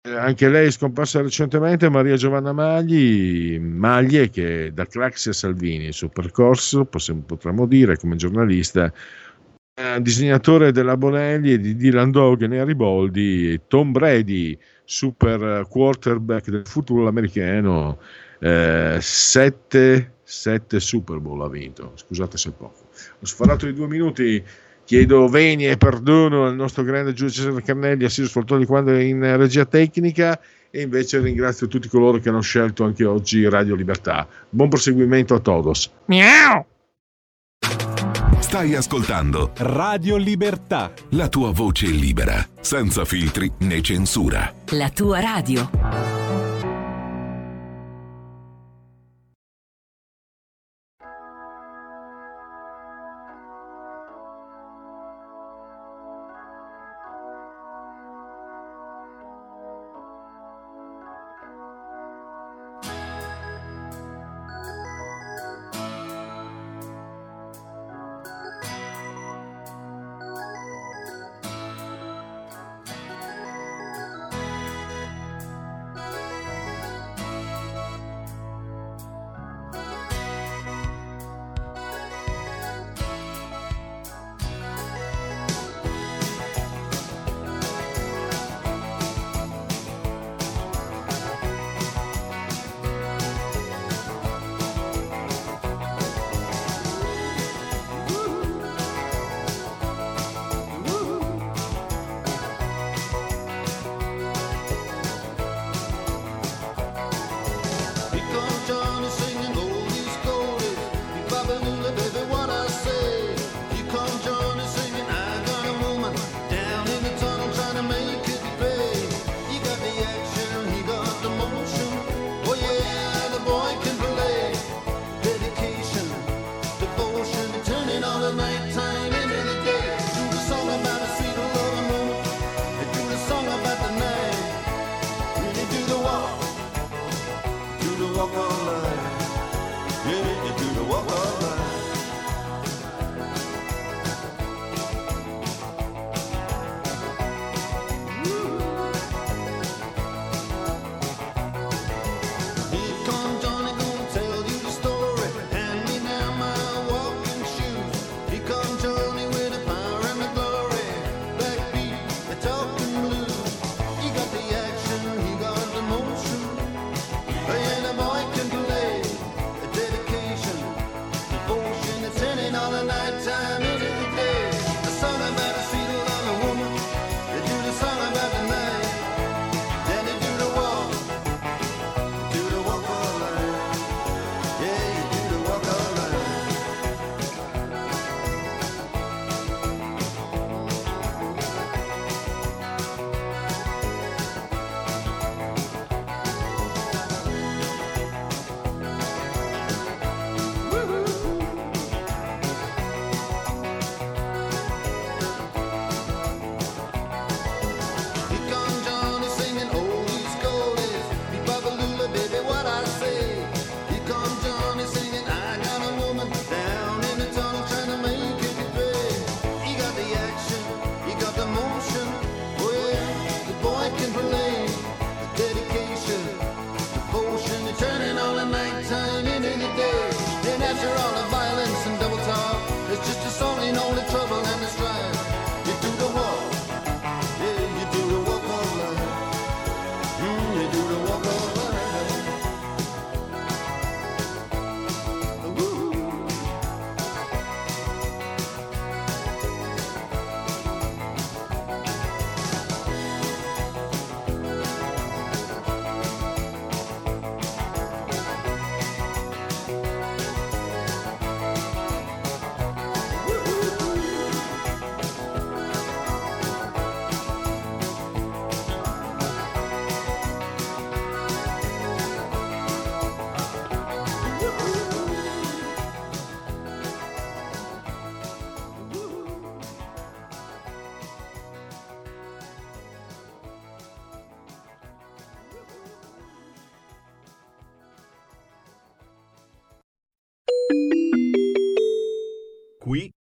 eh, 0.03 0.15
anche 0.15 0.49
lei 0.49 0.71
scomparsa 0.71 1.21
recentemente, 1.21 1.87
Maria 1.89 2.15
Giovanna 2.15 2.53
Magli, 2.53 3.59
Maglie, 3.59 4.29
che 4.31 4.71
da 4.73 4.85
Craxi 4.85 5.29
a 5.29 5.33
Salvini, 5.33 5.85
il 5.85 5.93
suo 5.93 6.09
percorso, 6.09 6.85
possiamo- 6.85 7.21
potremmo 7.21 7.67
dire, 7.67 7.97
come 7.97 8.15
giornalista, 8.15 8.91
eh, 9.75 10.01
disegnatore 10.01 10.71
della 10.71 10.97
Bonelli 10.97 11.53
e 11.53 11.59
di 11.59 11.75
Dylan 11.75 12.09
Dogen 12.09 12.53
e 12.53 12.59
Ariboldi, 12.59 13.61
Tom 13.67 13.91
Brady, 13.91 14.57
super 14.83 15.67
quarterback 15.69 16.49
del 16.49 16.65
football 16.65 17.07
americano, 17.07 17.99
eh, 18.41 18.97
sette, 18.99 20.13
sette 20.23 20.79
Super 20.79 21.19
Bowl 21.19 21.41
ha 21.41 21.47
vinto, 21.47 21.93
scusate 21.95 22.37
se 22.37 22.49
è 22.49 22.51
poco. 22.51 22.87
Ho 23.19 23.25
sforato 23.25 23.67
di 23.67 23.73
due 23.73 23.87
minuti, 23.87 24.43
chiedo 24.83 25.27
veni 25.27 25.67
e 25.67 25.77
perdono 25.77 26.45
al 26.45 26.55
nostro 26.55 26.83
grande 26.83 27.13
giudice 27.13 27.43
Cesare 27.43 27.61
Carnelli, 27.61 28.03
assiso 28.03 28.29
soltanto 28.29 28.63
di 28.63 28.65
quando 28.65 28.91
è 28.91 28.99
in 28.99 29.37
regia 29.37 29.65
tecnica 29.65 30.39
e 30.71 30.81
invece 30.81 31.19
ringrazio 31.19 31.67
tutti 31.67 31.87
coloro 31.87 32.17
che 32.17 32.29
hanno 32.29 32.41
scelto 32.41 32.83
anche 32.83 33.05
oggi 33.05 33.47
Radio 33.47 33.75
Libertà. 33.75 34.27
Buon 34.49 34.69
proseguimento 34.69 35.35
a 35.35 35.39
todos. 35.39 35.91
Miau! 36.05 36.65
Stai 38.39 38.73
ascoltando 38.75 39.51
Radio 39.57 40.17
Libertà. 40.17 40.91
la 41.11 41.29
tua 41.29 41.51
voce 41.51 41.85
libera, 41.85 42.43
senza 42.59 43.05
filtri 43.05 43.51
né 43.59 43.81
censura. 43.81 44.51
La 44.71 44.89
tua 44.89 45.19
radio. 45.19 46.20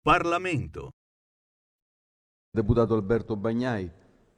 Parlamento. 0.08 0.88
Deputato 2.50 2.94
Alberto 2.94 3.36
Bagnai, 3.36 3.90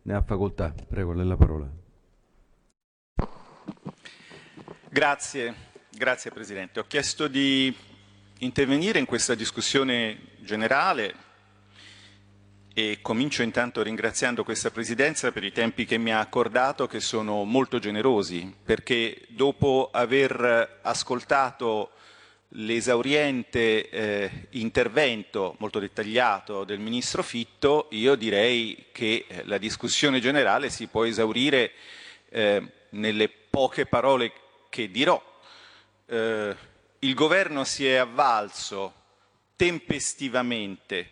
ne 0.02 0.14
ha 0.14 0.20
facoltà. 0.20 0.74
Prego, 0.88 1.12
lei 1.12 1.24
la 1.24 1.36
parola. 1.36 1.70
Grazie, 4.88 5.54
grazie 5.90 6.32
Presidente. 6.32 6.80
Ho 6.80 6.86
chiesto 6.88 7.28
di 7.28 7.72
intervenire 8.38 8.98
in 8.98 9.04
questa 9.04 9.36
discussione 9.36 10.32
generale 10.40 11.14
e 12.74 12.98
comincio 13.00 13.42
intanto 13.42 13.80
ringraziando 13.84 14.42
questa 14.42 14.72
Presidenza 14.72 15.30
per 15.30 15.44
i 15.44 15.52
tempi 15.52 15.84
che 15.84 15.98
mi 15.98 16.10
ha 16.10 16.18
accordato, 16.18 16.88
che 16.88 16.98
sono 16.98 17.44
molto 17.44 17.78
generosi, 17.78 18.52
perché 18.64 19.24
dopo 19.28 19.88
aver 19.92 20.80
ascoltato 20.82 21.92
l'esauriente 22.54 23.88
eh, 23.88 24.30
intervento 24.50 25.54
molto 25.58 25.78
dettagliato 25.78 26.64
del 26.64 26.80
Ministro 26.80 27.22
Fitto, 27.22 27.88
io 27.90 28.16
direi 28.16 28.86
che 28.92 29.26
eh, 29.28 29.44
la 29.44 29.58
discussione 29.58 30.20
generale 30.20 30.70
si 30.70 30.86
può 30.86 31.04
esaurire 31.04 31.72
eh, 32.30 32.62
nelle 32.90 33.28
poche 33.28 33.86
parole 33.86 34.32
che 34.68 34.90
dirò. 34.90 35.22
Eh, 36.06 36.56
il 37.00 37.14
Governo 37.14 37.64
si 37.64 37.86
è 37.86 37.96
avvalso 37.96 38.94
tempestivamente 39.54 41.10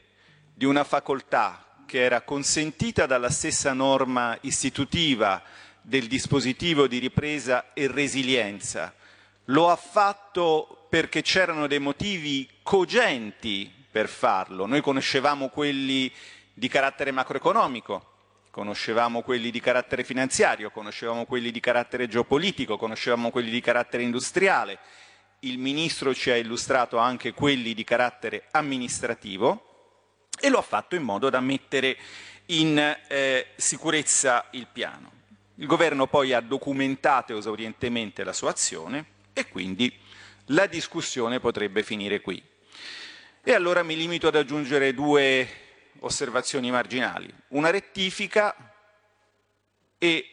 di 0.54 0.64
una 0.64 0.84
facoltà 0.84 1.82
che 1.86 2.02
era 2.02 2.22
consentita 2.22 3.06
dalla 3.06 3.30
stessa 3.30 3.72
norma 3.72 4.36
istitutiva 4.42 5.42
del 5.80 6.06
dispositivo 6.06 6.86
di 6.86 6.98
ripresa 6.98 7.72
e 7.72 7.86
resilienza. 7.86 8.92
Lo 9.44 9.70
ha 9.70 9.76
fatto 9.76 10.77
perché 10.88 11.22
c'erano 11.22 11.66
dei 11.66 11.78
motivi 11.78 12.48
cogenti 12.62 13.70
per 13.90 14.08
farlo. 14.08 14.66
Noi 14.66 14.80
conoscevamo 14.80 15.48
quelli 15.48 16.10
di 16.54 16.68
carattere 16.68 17.10
macroeconomico, 17.10 18.04
conoscevamo 18.50 19.22
quelli 19.22 19.50
di 19.50 19.60
carattere 19.60 20.02
finanziario, 20.02 20.70
conoscevamo 20.70 21.24
quelli 21.26 21.50
di 21.50 21.60
carattere 21.60 22.08
geopolitico, 22.08 22.76
conoscevamo 22.76 23.30
quelli 23.30 23.50
di 23.50 23.60
carattere 23.60 24.02
industriale. 24.02 24.78
Il 25.40 25.58
Ministro 25.58 26.14
ci 26.14 26.30
ha 26.30 26.36
illustrato 26.36 26.98
anche 26.98 27.32
quelli 27.32 27.74
di 27.74 27.84
carattere 27.84 28.48
amministrativo 28.50 29.64
e 30.40 30.48
lo 30.48 30.58
ha 30.58 30.62
fatto 30.62 30.96
in 30.96 31.02
modo 31.02 31.30
da 31.30 31.40
mettere 31.40 31.96
in 32.46 32.78
eh, 32.78 33.46
sicurezza 33.56 34.46
il 34.52 34.66
piano. 34.72 35.12
Il 35.56 35.66
Governo 35.66 36.06
poi 36.06 36.32
ha 36.32 36.40
documentato 36.40 37.36
esaurientemente 37.36 38.24
la 38.24 38.32
sua 38.32 38.50
azione 38.50 39.06
e 39.32 39.48
quindi 39.48 39.92
la 40.48 40.66
discussione 40.66 41.40
potrebbe 41.40 41.82
finire 41.82 42.20
qui. 42.20 42.42
E 43.42 43.54
allora 43.54 43.82
mi 43.82 43.96
limito 43.96 44.28
ad 44.28 44.36
aggiungere 44.36 44.94
due 44.94 45.48
osservazioni 46.00 46.70
marginali, 46.70 47.32
una 47.48 47.70
rettifica 47.70 48.54
e 49.98 50.26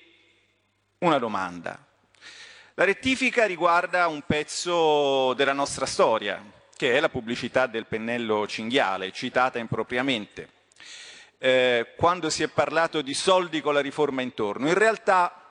una 1.00 1.18
domanda. 1.18 1.84
La 2.76 2.84
rettifica 2.84 3.46
riguarda 3.46 4.08
un 4.08 4.22
pezzo 4.26 5.34
della 5.34 5.54
nostra 5.54 5.86
storia, 5.86 6.44
che 6.76 6.96
è 6.96 7.00
la 7.00 7.10
pubblicità 7.10 7.68
del 7.68 7.86
pennello 7.86 8.46
cinghiale, 8.48 9.12
citata 9.12 9.60
impropriamente. 9.60 10.50
Eh, 11.38 11.94
quando 11.96 12.30
si 12.30 12.44
è 12.44 12.48
parlato 12.48 13.02
di 13.02 13.14
soldi 13.14 13.62
con 13.62 13.74
la 13.74 13.80
riforma 13.80 14.22
intorno, 14.22 14.68
in 14.68 14.74
realtà 14.74 15.42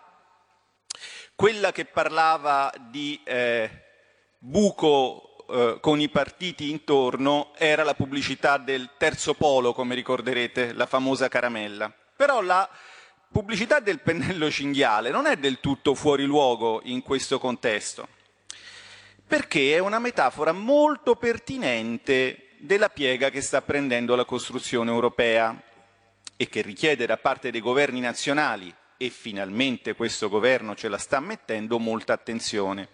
quella 1.35 1.73
che 1.73 1.87
parlava 1.87 2.73
di 2.91 3.19
eh, 3.25 3.84
buco 4.47 5.47
eh, 5.49 5.78
con 5.80 6.01
i 6.01 6.11
partiti 6.11 6.70
intorno 6.70 7.53
era 7.57 7.82
la 7.82 7.95
pubblicità 7.95 8.59
del 8.59 8.90
terzo 8.99 9.32
polo, 9.32 9.72
come 9.72 9.95
ricorderete, 9.95 10.74
la 10.74 10.84
famosa 10.84 11.28
caramella. 11.28 11.90
Però 12.14 12.42
la 12.42 12.68
pubblicità 13.32 13.80
del 13.80 14.01
pennello 14.01 14.51
cinghiale 14.51 15.11
non 15.11 15.26
è 15.26 15.36
del 15.36 15.61
tutto 15.61 15.95
fuori 15.95 16.24
luogo 16.24 16.82
in 16.84 17.03
questo 17.03 17.38
contesto, 17.38 18.07
perché 19.26 19.74
è 19.74 19.78
una 19.78 19.99
metafora 19.99 20.53
molto 20.53 21.16
pertinente 21.16 22.51
della 22.59 22.90
piega 22.90 23.30
che 23.30 23.40
sta 23.40 23.62
prendendo 23.62 24.14
la 24.14 24.26
costruzione 24.26 24.90
europea 24.90 25.59
e 26.36 26.49
che 26.49 26.61
richiede 26.61 27.07
da 27.07 27.16
parte 27.16 27.51
dei 27.51 27.61
governi 27.61 28.01
nazionali 28.01 28.72
e 28.97 29.11
finalmente 29.11 29.95
questo 29.95 30.28
governo 30.28 30.74
ce 30.74 30.88
la 30.88 30.99
sta 30.99 31.18
mettendo 31.18 31.78
molta 31.78 32.12
attenzione. 32.12 32.88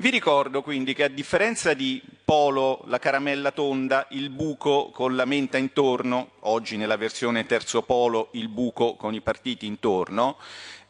Vi 0.00 0.08
ricordo 0.08 0.62
quindi 0.62 0.94
che 0.94 1.04
a 1.04 1.08
differenza 1.08 1.74
di 1.74 2.00
Polo, 2.24 2.80
la 2.86 2.98
caramella 2.98 3.50
tonda, 3.50 4.06
il 4.12 4.30
buco 4.30 4.88
con 4.94 5.14
la 5.14 5.26
menta 5.26 5.58
intorno, 5.58 6.30
oggi 6.40 6.78
nella 6.78 6.96
versione 6.96 7.44
terzo 7.44 7.82
polo 7.82 8.30
il 8.32 8.48
buco 8.48 8.94
con 8.96 9.12
i 9.12 9.20
partiti 9.20 9.66
intorno, 9.66 10.38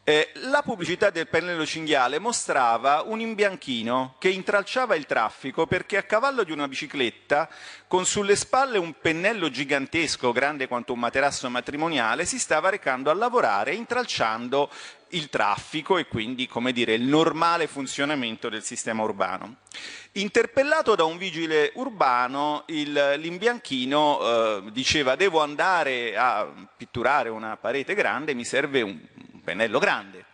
eh, 0.05 0.31
la 0.35 0.61
pubblicità 0.61 1.09
del 1.09 1.27
pennello 1.27 1.65
cinghiale 1.65 2.19
mostrava 2.19 3.03
un 3.05 3.19
imbianchino 3.19 4.15
che 4.17 4.29
intralciava 4.29 4.95
il 4.95 5.05
traffico 5.05 5.67
perché 5.67 5.97
a 5.97 6.03
cavallo 6.03 6.43
di 6.43 6.53
una 6.53 6.69
bicicletta, 6.69 7.49
con 7.87 8.05
sulle 8.05 8.37
spalle 8.37 8.77
un 8.77 8.95
pennello 8.99 9.49
gigantesco, 9.49 10.31
grande 10.31 10.69
quanto 10.69 10.93
un 10.93 10.99
materasso 10.99 11.49
matrimoniale, 11.49 12.23
si 12.23 12.39
stava 12.39 12.69
recando 12.69 13.09
a 13.09 13.13
lavorare 13.13 13.75
intralciando 13.75 14.69
il 15.11 15.29
traffico 15.29 15.97
e 15.97 16.07
quindi, 16.07 16.47
come 16.47 16.71
dire, 16.71 16.93
il 16.93 17.03
normale 17.03 17.67
funzionamento 17.67 18.49
del 18.49 18.63
sistema 18.63 19.03
urbano. 19.03 19.57
Interpellato 20.13 20.95
da 20.95 21.03
un 21.03 21.17
vigile 21.17 21.71
urbano, 21.75 22.63
il, 22.67 23.15
l'imbianchino 23.17 24.19
eh, 24.21 24.63
diceva 24.71 25.15
devo 25.15 25.41
andare 25.41 26.17
a 26.17 26.47
pitturare 26.75 27.29
una 27.29 27.57
parete 27.57 27.95
grande, 27.95 28.33
mi 28.33 28.45
serve 28.45 28.81
un, 28.81 28.99
pennello 29.43 29.79
grande. 29.79 30.25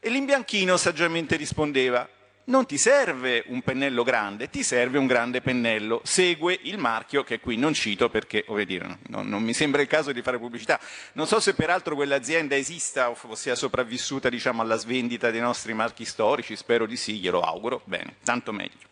E 0.00 0.08
l'imbianchino 0.08 0.76
saggiamente 0.76 1.36
rispondeva 1.36 2.08
non 2.50 2.66
ti 2.66 2.78
serve 2.78 3.44
un 3.46 3.62
pennello 3.62 4.02
grande, 4.02 4.50
ti 4.50 4.64
serve 4.64 4.98
un 4.98 5.06
grande 5.06 5.40
pennello. 5.40 6.00
Segue 6.04 6.58
il 6.64 6.78
marchio 6.78 7.22
che 7.22 7.38
qui 7.38 7.56
non 7.56 7.72
cito 7.72 8.10
perché, 8.10 8.44
oh, 8.48 8.62
dire, 8.64 8.98
non, 9.06 9.28
non, 9.28 9.42
mi 9.42 9.54
sembra 9.54 9.80
il 9.80 9.86
caso 9.86 10.10
di 10.10 10.20
fare 10.20 10.38
pubblicità. 10.38 10.78
Non 11.12 11.28
so 11.28 11.38
se 11.38 11.54
peraltro 11.54 11.94
quell'azienda 11.94 12.56
esista 12.56 13.08
o 13.08 13.34
sia 13.36 13.54
sopravvissuta 13.54 14.28
diciamo, 14.28 14.60
alla 14.62 14.76
svendita 14.76 15.30
dei 15.30 15.40
nostri 15.40 15.72
marchi 15.74 16.04
storici, 16.04 16.56
spero 16.56 16.86
di 16.86 16.96
sì, 16.96 17.20
glielo 17.20 17.40
auguro, 17.40 17.82
bene, 17.84 18.16
tanto 18.24 18.52
meglio. 18.52 18.88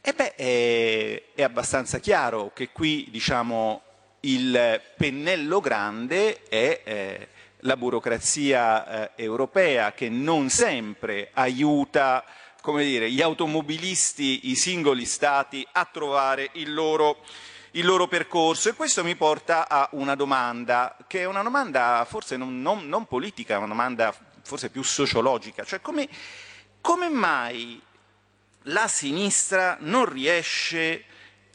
E 0.00 0.12
beh, 0.12 0.34
è, 0.36 1.22
è 1.34 1.42
abbastanza 1.42 1.98
chiaro 1.98 2.52
che 2.54 2.70
qui 2.70 3.08
diciamo, 3.10 3.82
il 4.20 4.80
pennello 4.96 5.60
grande 5.60 6.44
è... 6.44 6.80
Eh, 6.84 7.28
la 7.64 7.76
burocrazia 7.76 9.12
eh, 9.14 9.22
europea 9.22 9.92
che 9.92 10.08
non 10.08 10.48
sempre 10.48 11.28
aiuta 11.34 12.24
come 12.60 12.84
dire, 12.84 13.10
gli 13.10 13.22
automobilisti, 13.22 14.50
i 14.50 14.54
singoli 14.54 15.04
stati 15.04 15.66
a 15.72 15.84
trovare 15.84 16.50
il 16.54 16.72
loro, 16.72 17.18
il 17.72 17.84
loro 17.84 18.06
percorso 18.06 18.68
e 18.68 18.74
questo 18.74 19.02
mi 19.02 19.16
porta 19.16 19.68
a 19.68 19.88
una 19.92 20.14
domanda 20.14 20.96
che 21.06 21.20
è 21.20 21.24
una 21.24 21.42
domanda 21.42 22.04
forse 22.08 22.36
non, 22.36 22.60
non, 22.60 22.88
non 22.88 23.06
politica, 23.06 23.58
una 23.58 23.66
domanda 23.66 24.14
forse 24.42 24.70
più 24.70 24.82
sociologica, 24.82 25.64
cioè 25.64 25.80
come, 25.80 26.08
come 26.80 27.08
mai 27.08 27.80
la 28.64 28.88
sinistra 28.88 29.76
non 29.80 30.10
riesce 30.10 31.04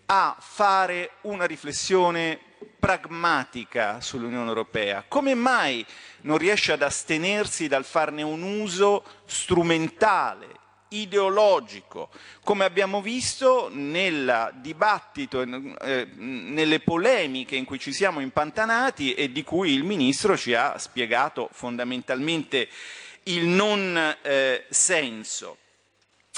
a 0.08 0.36
fare 0.39 1.12
una 1.22 1.45
riflessione 1.45 2.39
pragmatica 2.80 3.99
sull'Unione 4.01 4.47
Europea? 4.47 5.03
Come 5.08 5.34
mai 5.36 5.86
non 6.22 6.38
riesce 6.38 6.72
ad 6.72 6.82
astenersi 6.82 7.68
dal 7.68 7.86
farne 7.86 8.22
un 8.22 8.41
uso 8.41 9.03
strumentale, 9.26 10.55
ideologico, 10.90 12.10
come 12.44 12.66
abbiamo 12.66 13.02
visto 13.02 13.70
nel 13.72 14.52
dibattito, 14.56 15.42
eh, 15.42 16.08
nelle 16.16 16.80
polemiche 16.80 17.56
in 17.56 17.66
cui 17.66 17.80
ci 17.80 17.92
siamo 17.92 18.20
impantanati 18.20 19.14
e 19.14 19.32
di 19.32 19.44
cui 19.44 19.74
il 19.74 19.84
Ministro 19.84 20.38
ci 20.38 20.54
ha 20.54 20.78
spiegato 20.78 21.50
fondamentalmente 21.52 22.70
il 23.24 23.46
non 23.48 24.16
eh, 24.22 24.66
senso. 24.70 25.58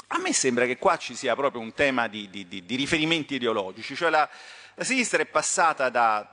A 0.08 0.18
me 0.18 0.32
sembra 0.32 0.64
che 0.64 0.78
qua 0.78 0.96
ci 0.96 1.14
sia 1.14 1.34
proprio 1.36 1.60
un 1.60 1.74
tema 1.74 2.08
di, 2.08 2.30
di, 2.30 2.46
di, 2.48 2.76
riferimenti 2.76 3.34
ideologici, 3.34 3.94
cioè 3.94 4.08
la, 4.08 4.28
la, 4.74 4.84
sinistra 4.84 5.20
è 5.20 5.26
passata 5.26 5.90
da, 5.90 6.26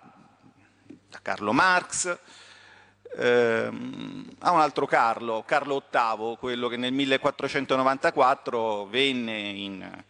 da 1.09 1.20
Carlo 1.22 1.51
Marx, 1.51 2.18
ehm, 3.18 4.26
a 4.39 4.51
un 4.51 4.59
altro 4.59 4.86
Carlo, 4.86 5.43
Carlo 5.45 5.84
VIII, 5.89 6.38
quello 6.38 6.68
che 6.68 6.78
nel 6.78 6.93
1494 6.93 8.88
venne 8.88 9.38
in, 9.38 10.03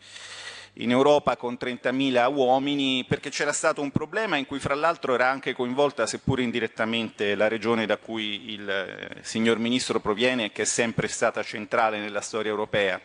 in 0.73 0.91
Europa 0.91 1.37
con 1.37 1.57
30.000 1.59 2.33
uomini 2.33 3.05
perché 3.07 3.29
c'era 3.29 3.53
stato 3.53 3.81
un 3.81 3.91
problema 3.91 4.37
in 4.37 4.45
cui 4.45 4.59
fra 4.59 4.75
l'altro 4.75 5.13
era 5.13 5.29
anche 5.29 5.53
coinvolta, 5.53 6.05
seppur 6.05 6.39
indirettamente, 6.39 7.35
la 7.35 7.47
regione 7.47 7.85
da 7.85 7.97
cui 7.97 8.51
il 8.51 8.69
eh, 8.69 9.17
signor 9.21 9.57
Ministro 9.57 9.99
proviene 9.99 10.45
e 10.45 10.51
che 10.51 10.63
è 10.63 10.65
sempre 10.65 11.07
stata 11.07 11.43
centrale 11.43 11.99
nella 11.99 12.21
storia 12.21 12.51
europea. 12.51 12.99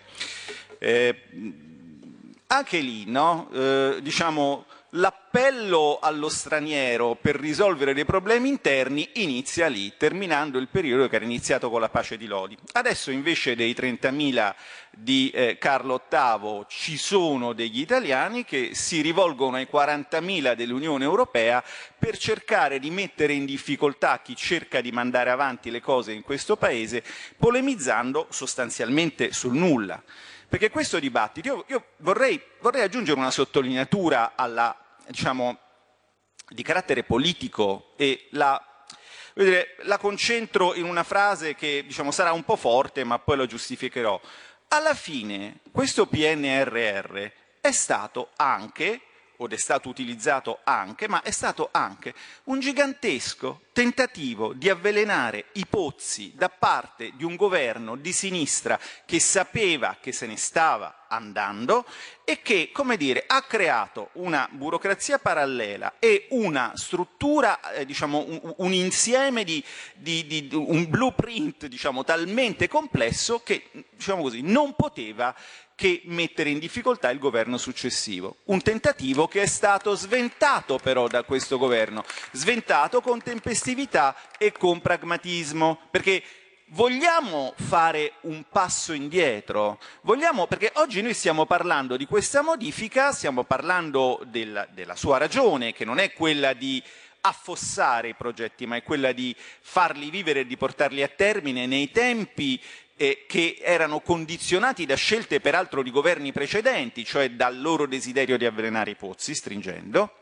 Eh, 0.78 1.14
anche 2.52 2.78
lì, 2.78 3.04
no? 3.06 3.48
eh, 3.52 3.98
diciamo, 4.02 4.64
l'appello 4.90 5.98
allo 6.00 6.28
straniero 6.28 7.16
per 7.20 7.36
risolvere 7.36 7.94
dei 7.94 8.04
problemi 8.04 8.48
interni 8.48 9.08
inizia 9.14 9.68
lì, 9.68 9.92
terminando 9.96 10.58
il 10.58 10.68
periodo 10.68 11.08
che 11.08 11.16
era 11.16 11.24
iniziato 11.24 11.70
con 11.70 11.80
la 11.80 11.88
pace 11.88 12.16
di 12.16 12.26
Lodi. 12.26 12.56
Adesso 12.72 13.10
invece 13.10 13.54
dei 13.54 13.72
30.000 13.72 14.54
di 14.90 15.30
eh, 15.30 15.58
Carlo 15.58 16.02
VIII 16.08 16.64
ci 16.68 16.96
sono 16.96 17.52
degli 17.52 17.80
italiani 17.80 18.44
che 18.44 18.70
si 18.74 19.00
rivolgono 19.00 19.56
ai 19.56 19.68
40.000 19.70 20.54
dell'Unione 20.54 21.04
Europea 21.04 21.62
per 21.96 22.18
cercare 22.18 22.78
di 22.80 22.90
mettere 22.90 23.32
in 23.32 23.44
difficoltà 23.44 24.20
chi 24.20 24.34
cerca 24.34 24.80
di 24.80 24.90
mandare 24.90 25.30
avanti 25.30 25.70
le 25.70 25.80
cose 25.80 26.12
in 26.12 26.22
questo 26.22 26.56
paese, 26.56 27.04
polemizzando 27.36 28.26
sostanzialmente 28.30 29.32
sul 29.32 29.54
nulla. 29.54 30.02
Perché 30.50 30.68
questo 30.68 30.98
dibattito, 30.98 31.46
io, 31.46 31.64
io 31.68 31.84
vorrei, 31.98 32.42
vorrei, 32.58 32.82
aggiungere 32.82 33.16
una 33.16 33.30
sottolineatura 33.30 34.32
alla, 34.34 34.76
diciamo, 35.06 35.56
di 36.48 36.64
carattere 36.64 37.04
politico 37.04 37.92
e 37.94 38.26
la, 38.30 38.60
dire, 39.34 39.76
la 39.82 39.96
concentro 39.96 40.74
in 40.74 40.86
una 40.86 41.04
frase 41.04 41.54
che 41.54 41.84
diciamo, 41.86 42.10
sarà 42.10 42.32
un 42.32 42.42
po' 42.42 42.56
forte, 42.56 43.04
ma 43.04 43.20
poi 43.20 43.36
la 43.36 43.46
giustificherò. 43.46 44.20
Alla 44.66 44.94
fine 44.94 45.60
questo 45.70 46.06
PNRR 46.06 47.30
è 47.60 47.70
stato 47.70 48.30
anche 48.34 49.02
ed 49.44 49.52
è 49.52 49.56
stato 49.56 49.88
utilizzato 49.88 50.60
anche, 50.64 51.08
ma 51.08 51.22
è 51.22 51.30
stato 51.30 51.68
anche 51.72 52.14
un 52.44 52.60
gigantesco 52.60 53.62
tentativo 53.72 54.52
di 54.52 54.68
avvelenare 54.68 55.46
i 55.52 55.66
pozzi 55.66 56.32
da 56.34 56.48
parte 56.48 57.12
di 57.14 57.24
un 57.24 57.36
governo 57.36 57.96
di 57.96 58.12
sinistra 58.12 58.78
che 59.06 59.20
sapeva 59.20 59.96
che 60.00 60.12
se 60.12 60.26
ne 60.26 60.36
stava 60.36 61.06
andando 61.08 61.84
e 62.24 62.42
che, 62.42 62.70
come 62.72 62.96
dire, 62.96 63.24
ha 63.26 63.42
creato 63.42 64.10
una 64.14 64.48
burocrazia 64.50 65.18
parallela 65.18 65.94
e 65.98 66.26
una 66.30 66.72
struttura, 66.76 67.72
eh, 67.72 67.84
diciamo, 67.84 68.24
un, 68.26 68.54
un 68.58 68.72
insieme 68.72 69.44
di, 69.44 69.62
di, 69.94 70.26
di, 70.26 70.48
un 70.52 70.88
blueprint, 70.88 71.66
diciamo, 71.66 72.04
talmente 72.04 72.68
complesso 72.68 73.42
che, 73.42 73.70
diciamo 73.90 74.22
così, 74.22 74.42
non 74.42 74.74
poteva 74.76 75.34
che 75.80 76.02
mettere 76.04 76.50
in 76.50 76.58
difficoltà 76.58 77.08
il 77.08 77.18
governo 77.18 77.56
successivo. 77.56 78.36
Un 78.44 78.60
tentativo 78.60 79.26
che 79.28 79.40
è 79.40 79.46
stato 79.46 79.94
sventato 79.94 80.76
però 80.76 81.08
da 81.08 81.22
questo 81.22 81.56
governo, 81.56 82.04
sventato 82.32 83.00
con 83.00 83.22
tempestività 83.22 84.14
e 84.36 84.52
con 84.52 84.82
pragmatismo, 84.82 85.80
perché 85.90 86.22
vogliamo 86.72 87.54
fare 87.56 88.12
un 88.24 88.44
passo 88.46 88.92
indietro, 88.92 89.80
vogliamo, 90.02 90.46
perché 90.46 90.70
oggi 90.74 91.00
noi 91.00 91.14
stiamo 91.14 91.46
parlando 91.46 91.96
di 91.96 92.04
questa 92.04 92.42
modifica, 92.42 93.12
stiamo 93.12 93.44
parlando 93.44 94.20
del, 94.26 94.68
della 94.74 94.96
sua 94.96 95.16
ragione, 95.16 95.72
che 95.72 95.86
non 95.86 95.98
è 95.98 96.12
quella 96.12 96.52
di 96.52 96.82
affossare 97.22 98.08
i 98.08 98.14
progetti, 98.14 98.66
ma 98.66 98.76
è 98.76 98.82
quella 98.82 99.12
di 99.12 99.34
farli 99.60 100.10
vivere 100.10 100.40
e 100.40 100.46
di 100.46 100.58
portarli 100.58 101.02
a 101.02 101.08
termine 101.08 101.64
nei 101.64 101.90
tempi 101.90 102.60
eh, 103.00 103.24
che 103.26 103.56
erano 103.62 104.00
condizionati 104.00 104.84
da 104.84 104.94
scelte 104.94 105.40
peraltro 105.40 105.82
di 105.82 105.90
governi 105.90 106.32
precedenti, 106.32 107.02
cioè 107.02 107.30
dal 107.30 107.58
loro 107.58 107.86
desiderio 107.86 108.36
di 108.36 108.44
avvelenare 108.44 108.90
i 108.90 108.94
pozzi, 108.94 109.34
stringendo, 109.34 110.12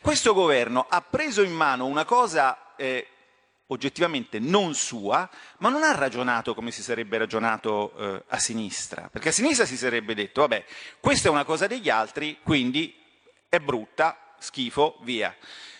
questo 0.00 0.34
governo 0.34 0.86
ha 0.88 1.00
preso 1.00 1.42
in 1.42 1.50
mano 1.50 1.86
una 1.86 2.04
cosa 2.04 2.76
eh, 2.76 3.08
oggettivamente 3.66 4.38
non 4.38 4.76
sua, 4.76 5.28
ma 5.58 5.68
non 5.68 5.82
ha 5.82 5.92
ragionato 5.96 6.54
come 6.54 6.70
si 6.70 6.80
sarebbe 6.80 7.18
ragionato 7.18 7.92
eh, 7.96 8.22
a 8.28 8.38
sinistra, 8.38 9.08
perché 9.10 9.30
a 9.30 9.32
sinistra 9.32 9.66
si 9.66 9.76
sarebbe 9.76 10.14
detto, 10.14 10.42
vabbè, 10.42 10.64
questa 11.00 11.26
è 11.26 11.32
una 11.32 11.44
cosa 11.44 11.66
degli 11.66 11.90
altri, 11.90 12.38
quindi 12.40 12.94
è 13.48 13.58
brutta, 13.58 14.16
schifo, 14.38 14.98
via. 15.00 15.34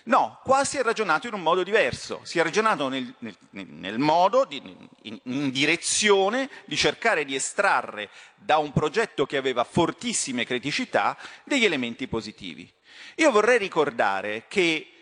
No, 0.06 0.38
qua 0.42 0.64
si 0.64 0.76
è 0.76 0.82
ragionato 0.82 1.28
in 1.28 1.32
un 1.32 1.40
modo 1.40 1.62
diverso, 1.62 2.20
si 2.24 2.38
è 2.38 2.42
ragionato 2.42 2.88
nel, 2.88 3.14
nel, 3.20 3.36
nel 3.50 3.98
modo, 3.98 4.44
di, 4.44 4.60
in, 5.02 5.18
in, 5.22 5.50
direzione 5.50 6.50
di 6.66 6.76
cercare 6.76 7.24
di 7.24 7.34
estrarre 7.34 8.10
da 8.34 8.58
un 8.58 8.70
progetto 8.70 9.24
che 9.24 9.38
aveva 9.38 9.64
fortissime 9.64 10.44
criticità 10.44 11.16
degli 11.42 11.64
elementi 11.64 12.06
positivi. 12.06 12.70
Io 13.16 13.30
vorrei 13.30 13.56
ricordare 13.56 14.44
che 14.46 14.93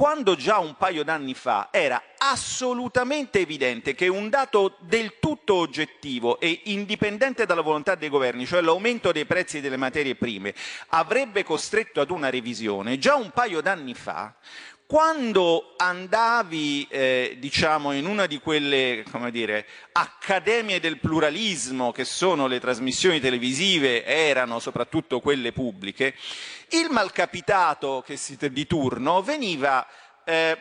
quando 0.00 0.34
già 0.34 0.56
un 0.56 0.76
paio 0.78 1.04
d'anni 1.04 1.34
fa 1.34 1.68
era 1.70 2.02
assolutamente 2.16 3.40
evidente 3.40 3.94
che 3.94 4.08
un 4.08 4.30
dato 4.30 4.76
del 4.78 5.18
tutto 5.20 5.56
oggettivo 5.56 6.40
e 6.40 6.62
indipendente 6.64 7.44
dalla 7.44 7.60
volontà 7.60 7.96
dei 7.96 8.08
governi, 8.08 8.46
cioè 8.46 8.62
l'aumento 8.62 9.12
dei 9.12 9.26
prezzi 9.26 9.60
delle 9.60 9.76
materie 9.76 10.14
prime, 10.14 10.54
avrebbe 10.88 11.44
costretto 11.44 12.00
ad 12.00 12.08
una 12.08 12.30
revisione, 12.30 12.96
già 12.96 13.14
un 13.16 13.30
paio 13.30 13.60
d'anni 13.60 13.92
fa, 13.92 14.34
quando 14.90 15.74
andavi, 15.76 16.84
eh, 16.90 17.36
diciamo, 17.38 17.92
in 17.92 18.06
una 18.06 18.26
di 18.26 18.40
quelle, 18.40 19.04
dire, 19.30 19.64
accademie 19.92 20.80
del 20.80 20.98
pluralismo 20.98 21.92
che 21.92 22.04
sono 22.04 22.48
le 22.48 22.58
trasmissioni 22.58 23.20
televisive, 23.20 24.04
erano 24.04 24.58
soprattutto 24.58 25.20
quelle 25.20 25.52
pubbliche, 25.52 26.16
il 26.70 26.88
malcapitato 26.90 28.04
di 28.50 28.66
turno 28.66 29.22
veniva 29.22 29.86
eh, 30.24 30.60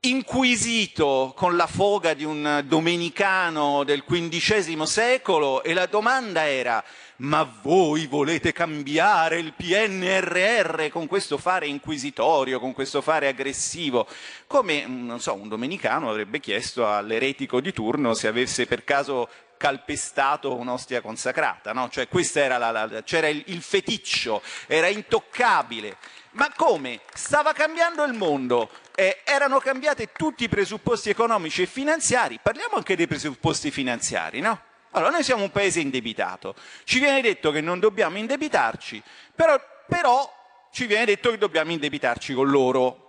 inquisito 0.00 1.32
con 1.36 1.54
la 1.54 1.68
foga 1.68 2.14
di 2.14 2.24
un 2.24 2.64
domenicano 2.66 3.84
del 3.84 4.02
XV 4.04 4.82
secolo 4.82 5.62
e 5.62 5.74
la 5.74 5.86
domanda 5.86 6.48
era 6.48 6.82
ma 7.20 7.42
voi 7.62 8.06
volete 8.06 8.52
cambiare 8.52 9.38
il 9.38 9.52
PNRR 9.52 10.88
con 10.88 11.06
questo 11.06 11.36
fare 11.38 11.66
inquisitorio, 11.66 12.60
con 12.60 12.72
questo 12.72 13.02
fare 13.02 13.28
aggressivo? 13.28 14.06
Come, 14.46 14.86
non 14.86 15.20
so, 15.20 15.34
un 15.34 15.48
domenicano 15.48 16.08
avrebbe 16.08 16.40
chiesto 16.40 16.88
all'eretico 16.90 17.60
di 17.60 17.72
turno 17.72 18.14
se 18.14 18.28
avesse 18.28 18.66
per 18.66 18.84
caso 18.84 19.28
calpestato 19.58 20.56
un'ostia 20.56 21.02
consacrata, 21.02 21.72
no? 21.72 21.90
Cioè 21.90 22.08
questo 22.08 22.38
era 22.38 22.56
la, 22.56 22.70
la, 22.70 23.02
c'era 23.02 23.28
il, 23.28 23.42
il 23.48 23.60
feticcio, 23.60 24.40
era 24.66 24.86
intoccabile. 24.86 25.98
Ma 26.32 26.50
come? 26.56 27.00
Stava 27.12 27.52
cambiando 27.52 28.02
il 28.04 28.14
mondo, 28.14 28.70
eh, 28.94 29.20
erano 29.24 29.58
cambiati 29.58 30.08
tutti 30.16 30.44
i 30.44 30.48
presupposti 30.48 31.10
economici 31.10 31.62
e 31.62 31.66
finanziari, 31.66 32.38
parliamo 32.42 32.76
anche 32.76 32.96
dei 32.96 33.06
presupposti 33.06 33.70
finanziari, 33.70 34.40
no? 34.40 34.68
Allora, 34.92 35.10
noi 35.10 35.22
siamo 35.22 35.44
un 35.44 35.50
paese 35.50 35.80
indebitato, 35.80 36.54
ci 36.84 36.98
viene 36.98 37.20
detto 37.20 37.52
che 37.52 37.60
non 37.60 37.78
dobbiamo 37.78 38.18
indebitarci, 38.18 39.00
però, 39.34 39.60
però 39.86 40.28
ci 40.72 40.86
viene 40.86 41.04
detto 41.04 41.30
che 41.30 41.38
dobbiamo 41.38 41.70
indebitarci 41.70 42.34
con 42.34 42.48
loro. 42.48 43.06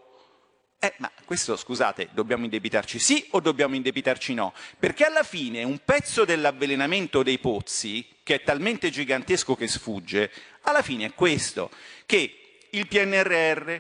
Eh, 0.78 0.94
ma 0.98 1.12
questo, 1.26 1.56
scusate, 1.56 2.10
dobbiamo 2.12 2.44
indebitarci 2.44 2.98
sì 2.98 3.28
o 3.32 3.40
dobbiamo 3.40 3.76
indebitarci 3.76 4.34
no? 4.34 4.54
Perché 4.80 5.06
alla 5.06 5.24
fine 5.24 5.64
un 5.64 5.80
pezzo 5.84 6.26
dell'avvelenamento 6.26 7.24
dei 7.24 7.40
pozzi, 7.40 8.08
che 8.24 8.36
è 8.36 8.44
talmente 8.44 8.90
gigantesco 8.90 9.56
che 9.56 9.68
sfugge, 9.68 10.32
alla 10.62 10.82
fine 10.82 11.06
è 11.06 11.14
questo, 11.14 11.72
che 12.06 12.68
il 12.72 12.88
PNRR, 12.88 13.76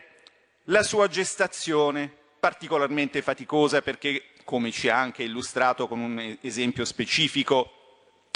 la 0.65 0.83
sua 0.83 1.07
gestazione, 1.07 2.11
particolarmente 2.39 3.21
faticosa 3.21 3.81
perché, 3.81 4.25
come 4.43 4.71
ci 4.71 4.89
ha 4.89 4.99
anche 4.99 5.23
illustrato 5.23 5.87
con 5.87 5.99
un 5.99 6.37
esempio 6.41 6.85
specifico, 6.85 7.80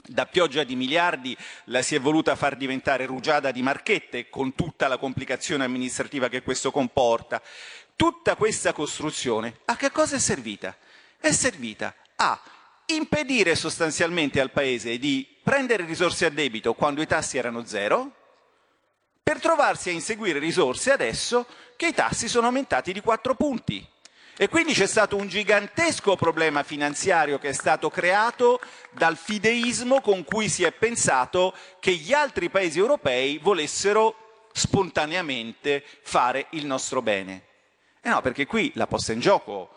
da 0.08 0.26
pioggia 0.26 0.64
di 0.64 0.76
miliardi 0.76 1.36
la 1.66 1.82
si 1.82 1.96
è 1.96 2.00
voluta 2.00 2.36
far 2.36 2.56
diventare 2.56 3.06
rugiada 3.06 3.52
di 3.52 3.62
marchette 3.62 4.30
con 4.30 4.54
tutta 4.56 4.88
la 4.88 4.98
complicazione 4.98 5.64
amministrativa 5.64 6.30
che 6.30 6.42
questo 6.42 6.72
comporta. 6.72 7.42
Tutta 7.96 8.36
questa 8.36 8.74
costruzione 8.74 9.60
a 9.66 9.76
che 9.78 9.92
cosa 9.92 10.18
è 10.18 10.20
servita? 10.20 10.76
È 11.18 11.32
servita 11.32 11.96
a 12.18 12.40
impedire 12.88 13.56
sostanzialmente 13.56 14.40
al 14.40 14.52
Paese 14.52 14.98
di 15.00 15.28
prendere 15.42 15.86
risorse 15.86 16.26
a 16.26 16.30
debito 16.30 16.74
quando 16.74 17.02
i 17.02 17.08
tassi 17.08 17.38
erano 17.38 17.66
zero, 17.66 18.12
per 19.24 19.40
trovarsi 19.40 19.90
a 19.90 19.94
inseguire 19.94 20.38
risorse 20.38 20.92
adesso 20.92 21.48
che 21.76 21.88
i 21.88 21.94
tassi 21.94 22.28
sono 22.28 22.48
aumentati 22.48 22.94
di 22.94 23.02
quattro 23.02 23.34
punti. 23.34 23.86
E 24.38 24.50
quindi 24.50 24.74
c'è 24.74 24.86
stato 24.86 25.16
un 25.16 25.30
gigantesco 25.30 26.18
problema 26.18 26.64
finanziario 26.64 27.40
che 27.40 27.50
è 27.50 27.54
stato 27.54 27.90
creato 27.90 28.60
dal 28.92 29.16
fideismo 29.16 30.02
con 30.02 30.26
cui 30.26 30.50
si 30.50 30.64
è 30.64 30.74
pensato 30.74 31.56
che 31.80 31.94
gli 31.94 32.12
altri 32.12 32.50
paesi 32.50 32.78
europei 32.78 33.38
volessero 33.38 34.48
spontaneamente 34.52 35.86
fare 36.02 36.48
il 36.52 36.66
nostro 36.66 37.02
bene. 37.02 37.44
E 38.02 38.10
no, 38.10 38.20
perché 38.20 38.46
qui 38.46 38.72
la 38.76 38.88
posta 38.88 39.14
in 39.14 39.22
gioco 39.22 39.70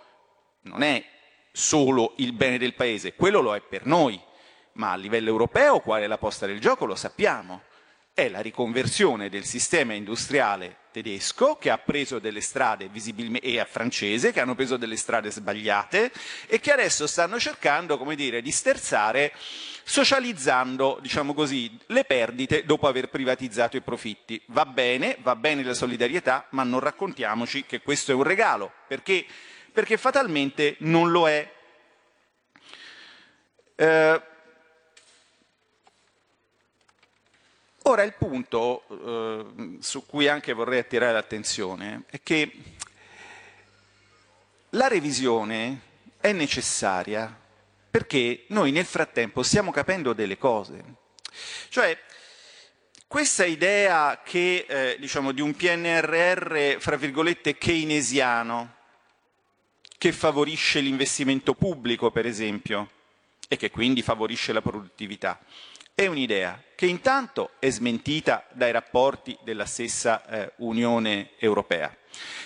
non 0.62 0.82
è 0.82 1.05
solo 1.52 2.14
il 2.16 2.32
bene 2.32 2.59
del 2.59 2.74
paese, 2.74 3.14
quello 3.14 3.40
lo 3.40 3.55
è 3.55 3.60
per 3.60 3.86
noi, 3.86 4.20
ma 4.72 4.90
a 4.90 4.97
livello 4.97 5.28
europeo 5.28 5.78
qual 5.78 6.02
è 6.02 6.06
la 6.09 6.18
posta 6.18 6.47
del 6.47 6.60
gioco 6.60 6.85
lo 6.85 6.97
sappiamo, 6.97 7.62
è 8.12 8.28
la 8.28 8.40
riconversione 8.40 9.28
del 9.28 9.44
sistema 9.44 9.94
industriale 9.94 10.78
tedesco 10.99 11.57
che 11.57 11.70
ha 11.70 11.79
preso 11.79 12.19
delle 12.19 12.41
strade 12.41 12.89
visibilmente 12.89 13.47
e 13.47 13.61
a 13.61 13.65
francese 13.65 14.33
che 14.33 14.41
hanno 14.41 14.57
preso 14.57 14.77
delle 14.77 14.97
strade 14.97 15.31
sbagliate 15.31 16.11
e 16.47 16.59
che 16.59 16.73
adesso 16.73 17.07
stanno 17.07 17.39
cercando, 17.39 17.97
come 17.97 18.16
dire, 18.16 18.43
di 18.43 18.51
sterzare 18.51 19.33
socializzando, 19.85 20.99
diciamo 21.01 21.35
così, 21.35 21.79
le 21.87 22.05
perdite 22.05 22.65
dopo 22.65 22.89
aver 22.89 23.09
privatizzato 23.09 23.77
i 23.77 23.81
profitti. 23.81 24.41
Va 24.47 24.66
bene, 24.66 25.16
va 25.20 25.37
bene 25.37 25.62
la 25.62 25.75
solidarietà, 25.75 26.47
ma 26.51 26.65
non 26.65 26.81
raccontiamoci 26.81 27.65
che 27.65 27.81
questo 27.81 28.11
è 28.11 28.15
un 28.15 28.25
regalo, 28.25 28.73
perché, 28.89 29.25
perché 29.73 29.97
fatalmente 29.97 30.77
non 30.81 31.11
lo 31.11 31.29
è. 31.29 31.55
Eh, 33.77 34.23
ora 37.89 38.02
il 38.02 38.15
punto 38.15 38.85
eh, 38.90 39.78
su 39.81 40.05
cui 40.05 40.28
anche 40.28 40.52
vorrei 40.52 40.81
attirare 40.81 41.12
l'attenzione 41.12 42.05
è 42.10 42.20
che 42.23 42.52
la 44.70 44.89
revisione 44.89 45.81
è 46.20 46.32
necessaria 46.32 47.35
perché 47.90 48.44
noi 48.48 48.70
nel 48.70 48.85
frattempo 48.85 49.43
stiamo 49.43 49.70
capendo 49.70 50.12
delle 50.12 50.36
cose. 50.36 50.85
Cioè, 51.70 51.98
questa 53.06 53.47
idea 53.47 54.20
che, 54.23 54.66
eh, 54.69 54.97
diciamo, 55.01 55.32
di 55.32 55.40
un 55.40 55.55
PNRR, 55.55 56.78
fra 56.78 56.97
virgolette, 56.97 57.56
keynesiano, 57.56 58.74
che 59.97 60.12
favorisce 60.12 60.81
l'investimento 60.81 61.55
pubblico, 61.55 62.10
per 62.10 62.27
esempio, 62.27 62.90
e 63.48 63.56
che 63.56 63.70
quindi 63.70 64.02
favorisce 64.02 64.52
la 64.52 64.60
produttività, 64.60 65.40
è 65.99 66.07
un'idea 66.07 66.62
che 66.77 66.87
intanto 66.87 67.51
è 67.59 67.69
smentita 67.70 68.47
dai 68.53 68.70
rapporti 68.70 69.37
della 69.43 69.65
stessa 69.65 70.25
eh, 70.27 70.53
Unione 70.59 71.31
Europea. 71.39 71.93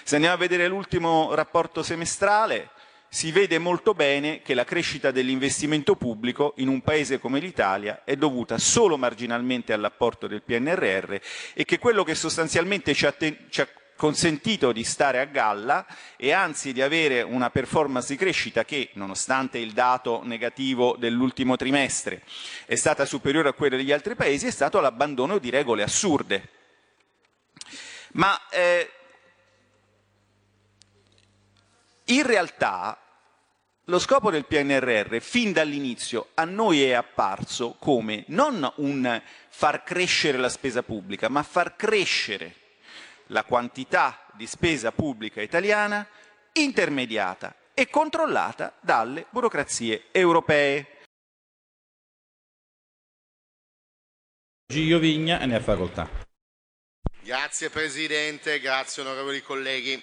Se 0.04 0.14
andiamo 0.14 0.36
a 0.36 0.38
vedere 0.38 0.66
l'ultimo 0.68 1.34
rapporto 1.34 1.82
semestrale, 1.82 2.70
si 3.10 3.30
vede 3.30 3.58
molto 3.58 3.92
bene 3.92 4.40
che 4.40 4.54
la 4.54 4.64
crescita 4.64 5.10
dell'investimento 5.10 5.96
pubblico 5.96 6.54
in 6.56 6.68
un 6.68 6.80
paese 6.80 7.18
come 7.18 7.40
l'Italia 7.40 8.04
è 8.04 8.16
dovuta 8.16 8.56
solo 8.56 8.96
marginalmente 8.96 9.74
all'apporto 9.74 10.26
del 10.26 10.40
PNRR 10.40 11.16
e 11.52 11.64
che 11.66 11.78
quello 11.78 12.04
che 12.04 12.14
sostanzialmente 12.14 12.94
ci 12.94 13.04
ha, 13.04 13.14
ci 13.50 13.60
ha 13.60 13.68
consentito 13.96 14.72
di 14.72 14.84
stare 14.84 15.20
a 15.20 15.24
galla 15.24 15.86
e 16.16 16.32
anzi 16.32 16.72
di 16.72 16.82
avere 16.82 17.22
una 17.22 17.50
performance 17.50 18.08
di 18.08 18.16
crescita 18.18 18.64
che, 18.64 18.90
nonostante 18.94 19.58
il 19.58 19.72
dato 19.72 20.22
negativo 20.24 20.96
dell'ultimo 20.98 21.56
trimestre, 21.56 22.22
è 22.66 22.74
stata 22.74 23.04
superiore 23.04 23.50
a 23.50 23.52
quella 23.52 23.76
degli 23.76 23.92
altri 23.92 24.14
paesi, 24.14 24.46
è 24.46 24.50
stato 24.50 24.80
l'abbandono 24.80 25.38
di 25.38 25.50
regole 25.50 25.82
assurde. 25.82 26.48
Ma 28.12 28.48
eh, 28.50 28.90
in 32.06 32.22
realtà 32.24 32.98
lo 33.86 33.98
scopo 33.98 34.30
del 34.30 34.46
PNRR 34.46 35.18
fin 35.18 35.52
dall'inizio 35.52 36.28
a 36.34 36.44
noi 36.44 36.82
è 36.82 36.92
apparso 36.92 37.76
come 37.78 38.24
non 38.28 38.70
un 38.76 39.22
far 39.48 39.82
crescere 39.82 40.38
la 40.38 40.48
spesa 40.48 40.82
pubblica, 40.82 41.28
ma 41.28 41.42
far 41.42 41.74
crescere 41.74 42.54
la 43.32 43.44
quantità 43.44 44.26
di 44.34 44.46
spesa 44.46 44.92
pubblica 44.92 45.40
italiana 45.40 46.06
intermediata 46.52 47.54
e 47.74 47.88
controllata 47.88 48.76
dalle 48.80 49.26
burocrazie 49.30 50.04
europee. 50.12 51.00
Gio 54.66 54.98
Vigna 54.98 55.44
ne 55.44 55.56
ha 55.56 55.60
facoltà. 55.60 56.08
Grazie 57.22 57.70
Presidente, 57.70 58.60
grazie 58.60 59.02
onorevoli 59.02 59.42
colleghi. 59.42 60.02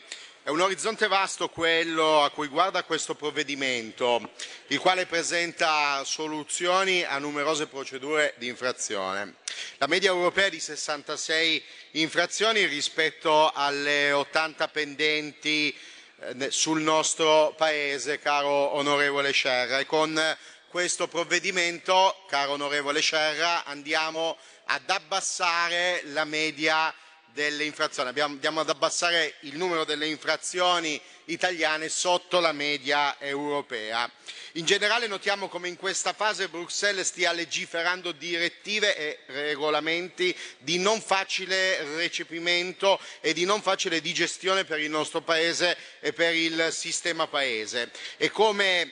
È 0.50 0.52
un 0.52 0.62
orizzonte 0.62 1.08
vasto 1.08 1.48
quello 1.50 2.24
a 2.24 2.32
cui 2.32 2.48
guarda 2.48 2.84
questo 2.84 3.14
provvedimento, 3.14 4.32
il 4.70 4.80
quale 4.80 5.06
presenta 5.06 6.04
soluzioni 6.04 7.04
a 7.04 7.20
numerose 7.20 7.68
procedure 7.68 8.34
di 8.40 8.48
infrazione. 8.48 9.36
La 9.78 9.86
media 9.86 10.10
europea 10.10 10.48
è 10.48 10.50
di 10.50 10.60
66 10.60 11.64
infrazioni 11.92 12.66
rispetto 12.66 13.52
alle 13.52 14.12
80 14.12 14.68
pendenti 14.70 15.72
eh, 16.20 16.50
sul 16.50 16.82
nostro 16.82 17.54
Paese, 17.56 18.18
caro 18.18 18.74
onorevole 18.76 19.30
Scerra. 19.30 19.78
E 19.78 19.86
con 19.86 20.20
questo 20.68 21.08
provvedimento, 21.08 22.26
caro 22.28 22.54
onorevole 22.54 23.02
Scerra, 23.02 23.66
andiamo 23.66 24.36
ad 24.66 24.90
abbassare 24.90 26.02
la 26.06 26.26
media 26.26 26.92
delle 27.40 27.64
infrazioni, 27.64 28.10
Abbiamo, 28.10 28.34
andiamo 28.34 28.60
ad 28.60 28.70
abbassare 28.70 29.36
il 29.42 29.56
numero 29.56 29.86
delle 29.86 30.08
infrazioni 30.08 31.00
italiane 31.26 31.88
sotto 31.88 32.42
la 32.42 32.52
media 32.52 33.16
europea. 33.18 34.12
In 34.54 34.66
generale 34.66 35.08
notiamo 35.08 35.48
come 35.48 35.70
in 35.70 35.78
questa 35.78 36.12
fase 36.12 36.50
Bruxelles 36.50 37.08
stia 37.08 37.32
legiferando 37.32 38.12
direttive 38.12 38.98
e 38.98 39.20
regolamenti 39.28 40.36
di 40.58 40.80
non 40.80 41.00
facile 41.00 41.82
recepimento 41.96 43.00
e 43.22 43.32
di 43.32 43.46
non 43.46 43.62
facile 43.62 44.02
digestione 44.02 44.66
per 44.66 44.80
il 44.80 44.90
nostro 44.90 45.22
Paese 45.22 45.78
e 46.02 46.12
per 46.12 46.36
il 46.36 46.68
sistema 46.72 47.28
Paese. 47.28 47.90
E 48.18 48.32
come 48.32 48.92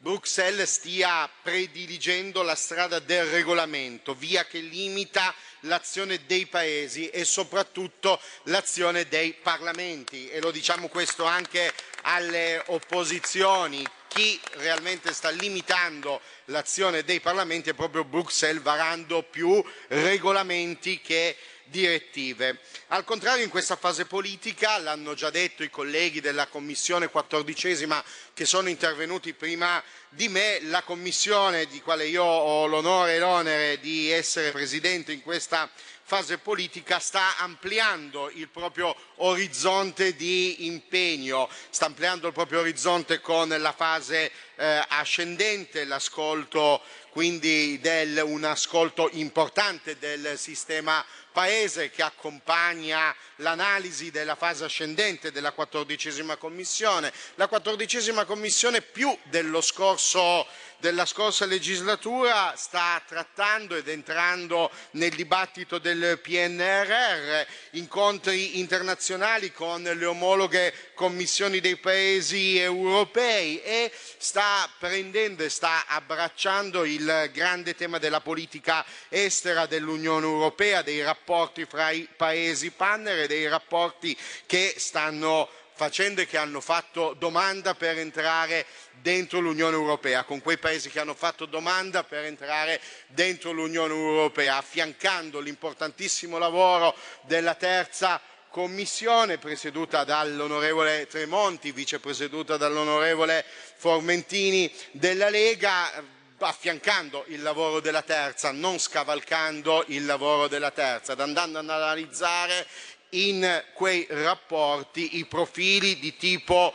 Bruxelles 0.00 0.70
stia 0.70 1.28
prediligendo 1.42 2.42
la 2.42 2.54
strada 2.54 3.00
del 3.00 3.26
regolamento, 3.26 4.14
via 4.14 4.44
che 4.46 4.60
limita 4.60 5.34
l'azione 5.62 6.24
dei 6.24 6.46
paesi 6.46 7.08
e 7.08 7.24
soprattutto 7.24 8.20
l'azione 8.44 9.08
dei 9.08 9.32
parlamenti 9.34 10.28
e 10.28 10.40
lo 10.40 10.52
diciamo 10.52 10.86
questo 10.86 11.24
anche 11.24 11.72
alle 12.02 12.62
opposizioni. 12.66 13.84
Chi 14.06 14.40
realmente 14.52 15.12
sta 15.12 15.30
limitando 15.30 16.20
l'azione 16.46 17.02
dei 17.02 17.18
parlamenti 17.20 17.70
è 17.70 17.74
proprio 17.74 18.04
Bruxelles 18.04 18.62
varando 18.62 19.22
più 19.24 19.62
regolamenti 19.88 21.00
che 21.00 21.36
direttive. 21.68 22.60
Al 22.88 23.04
contrario 23.04 23.44
in 23.44 23.50
questa 23.50 23.76
fase 23.76 24.06
politica, 24.06 24.78
l'hanno 24.78 25.14
già 25.14 25.30
detto 25.30 25.62
i 25.62 25.70
colleghi 25.70 26.20
della 26.20 26.46
Commissione 26.46 27.08
quattordicesima 27.08 28.02
che 28.34 28.44
sono 28.44 28.68
intervenuti 28.68 29.34
prima 29.34 29.82
di 30.08 30.28
me, 30.28 30.58
la 30.62 30.82
Commissione 30.82 31.66
di 31.66 31.80
quale 31.80 32.06
io 32.06 32.24
ho 32.24 32.66
l'onore 32.66 33.16
e 33.16 33.18
l'onere 33.18 33.80
di 33.80 34.10
essere 34.10 34.52
Presidente 34.52 35.12
in 35.12 35.22
questa 35.22 35.70
fase 36.08 36.38
politica 36.38 36.98
sta 37.00 37.36
ampliando 37.36 38.30
il 38.32 38.48
proprio 38.48 38.96
orizzonte 39.16 40.16
di 40.16 40.64
impegno, 40.64 41.50
sta 41.68 41.84
ampliando 41.84 42.26
il 42.28 42.32
proprio 42.32 42.60
orizzonte 42.60 43.20
con 43.20 43.46
la 43.50 43.72
fase 43.72 44.32
eh, 44.56 44.84
ascendente, 44.88 45.84
l'ascolto 45.84 46.80
quindi 47.10 47.78
del, 47.80 48.22
un 48.24 48.44
ascolto 48.44 49.10
importante 49.12 49.98
del 49.98 50.38
sistema 50.38 51.04
Paese 51.38 51.90
che 51.90 52.02
accompagna 52.02 53.14
l'analisi 53.36 54.10
della 54.10 54.34
fase 54.34 54.64
ascendente 54.64 55.30
della 55.30 55.52
quattordicesima 55.52 56.34
Commissione. 56.34 57.12
La 57.36 57.46
quattordicesima 57.46 58.24
Commissione 58.24 58.82
più 58.82 59.16
dello 59.22 59.60
scorso, 59.60 60.44
della 60.80 61.06
scorsa 61.06 61.44
legislatura 61.44 62.54
sta 62.56 63.02
trattando 63.06 63.74
ed 63.74 63.88
entrando 63.88 64.70
nel 64.92 65.10
dibattito 65.14 65.78
del 65.78 66.20
PNRR, 66.22 67.46
incontri 67.72 68.60
internazionali 68.60 69.50
con 69.50 69.82
le 69.82 70.04
omologhe 70.04 70.72
commissioni 70.94 71.58
dei 71.60 71.76
paesi 71.76 72.58
europei 72.58 73.60
e 73.60 73.90
sta 74.18 74.70
prendendo 74.78 75.42
e 75.42 75.48
sta 75.48 75.84
abbracciando 75.88 76.84
il 76.84 77.30
grande 77.32 77.74
tema 77.74 77.98
della 77.98 78.20
politica 78.20 78.84
estera 79.08 79.66
dell'Unione 79.66 80.26
Europea, 80.26 80.82
dei 80.82 81.02
rapporti 81.02 81.64
fra 81.64 81.90
i 81.90 82.08
paesi 82.16 82.70
partner 82.70 83.20
e 83.22 83.26
dei 83.26 83.48
rapporti 83.48 84.16
che 84.46 84.74
stanno 84.76 85.48
facendo 85.78 86.20
e 86.20 86.26
che 86.26 86.36
hanno 86.36 86.60
fatto 86.60 87.14
domanda 87.16 87.74
per 87.74 87.98
entrare 87.98 88.66
dentro 89.00 89.40
l'Unione 89.40 89.74
Europea, 89.76 90.24
con 90.24 90.40
quei 90.40 90.58
paesi 90.58 90.88
che 90.90 91.00
hanno 91.00 91.14
fatto 91.14 91.46
domanda 91.46 92.04
per 92.04 92.24
entrare 92.24 92.80
dentro 93.08 93.52
l'Unione 93.52 93.94
Europea, 93.94 94.56
affiancando 94.56 95.40
l'importantissimo 95.40 96.38
lavoro 96.38 96.94
della 97.22 97.54
terza 97.54 98.20
commissione 98.50 99.38
presieduta 99.38 100.04
dall'onorevole 100.04 101.06
Tremonti, 101.06 101.70
vicepresieduta 101.72 102.56
dall'onorevole 102.56 103.44
Formentini 103.76 104.72
della 104.92 105.28
Lega, 105.28 105.92
affiancando 106.38 107.24
il 107.28 107.42
lavoro 107.42 107.80
della 107.80 108.02
terza, 108.02 108.50
non 108.52 108.78
scavalcando 108.78 109.84
il 109.88 110.04
lavoro 110.06 110.48
della 110.48 110.70
terza, 110.70 111.12
ed 111.12 111.20
andando 111.20 111.58
ad 111.58 111.68
analizzare 111.68 112.66
in 113.10 113.64
quei 113.72 114.06
rapporti 114.10 115.18
i 115.18 115.24
profili 115.26 115.98
di 115.98 116.16
tipo 116.16 116.72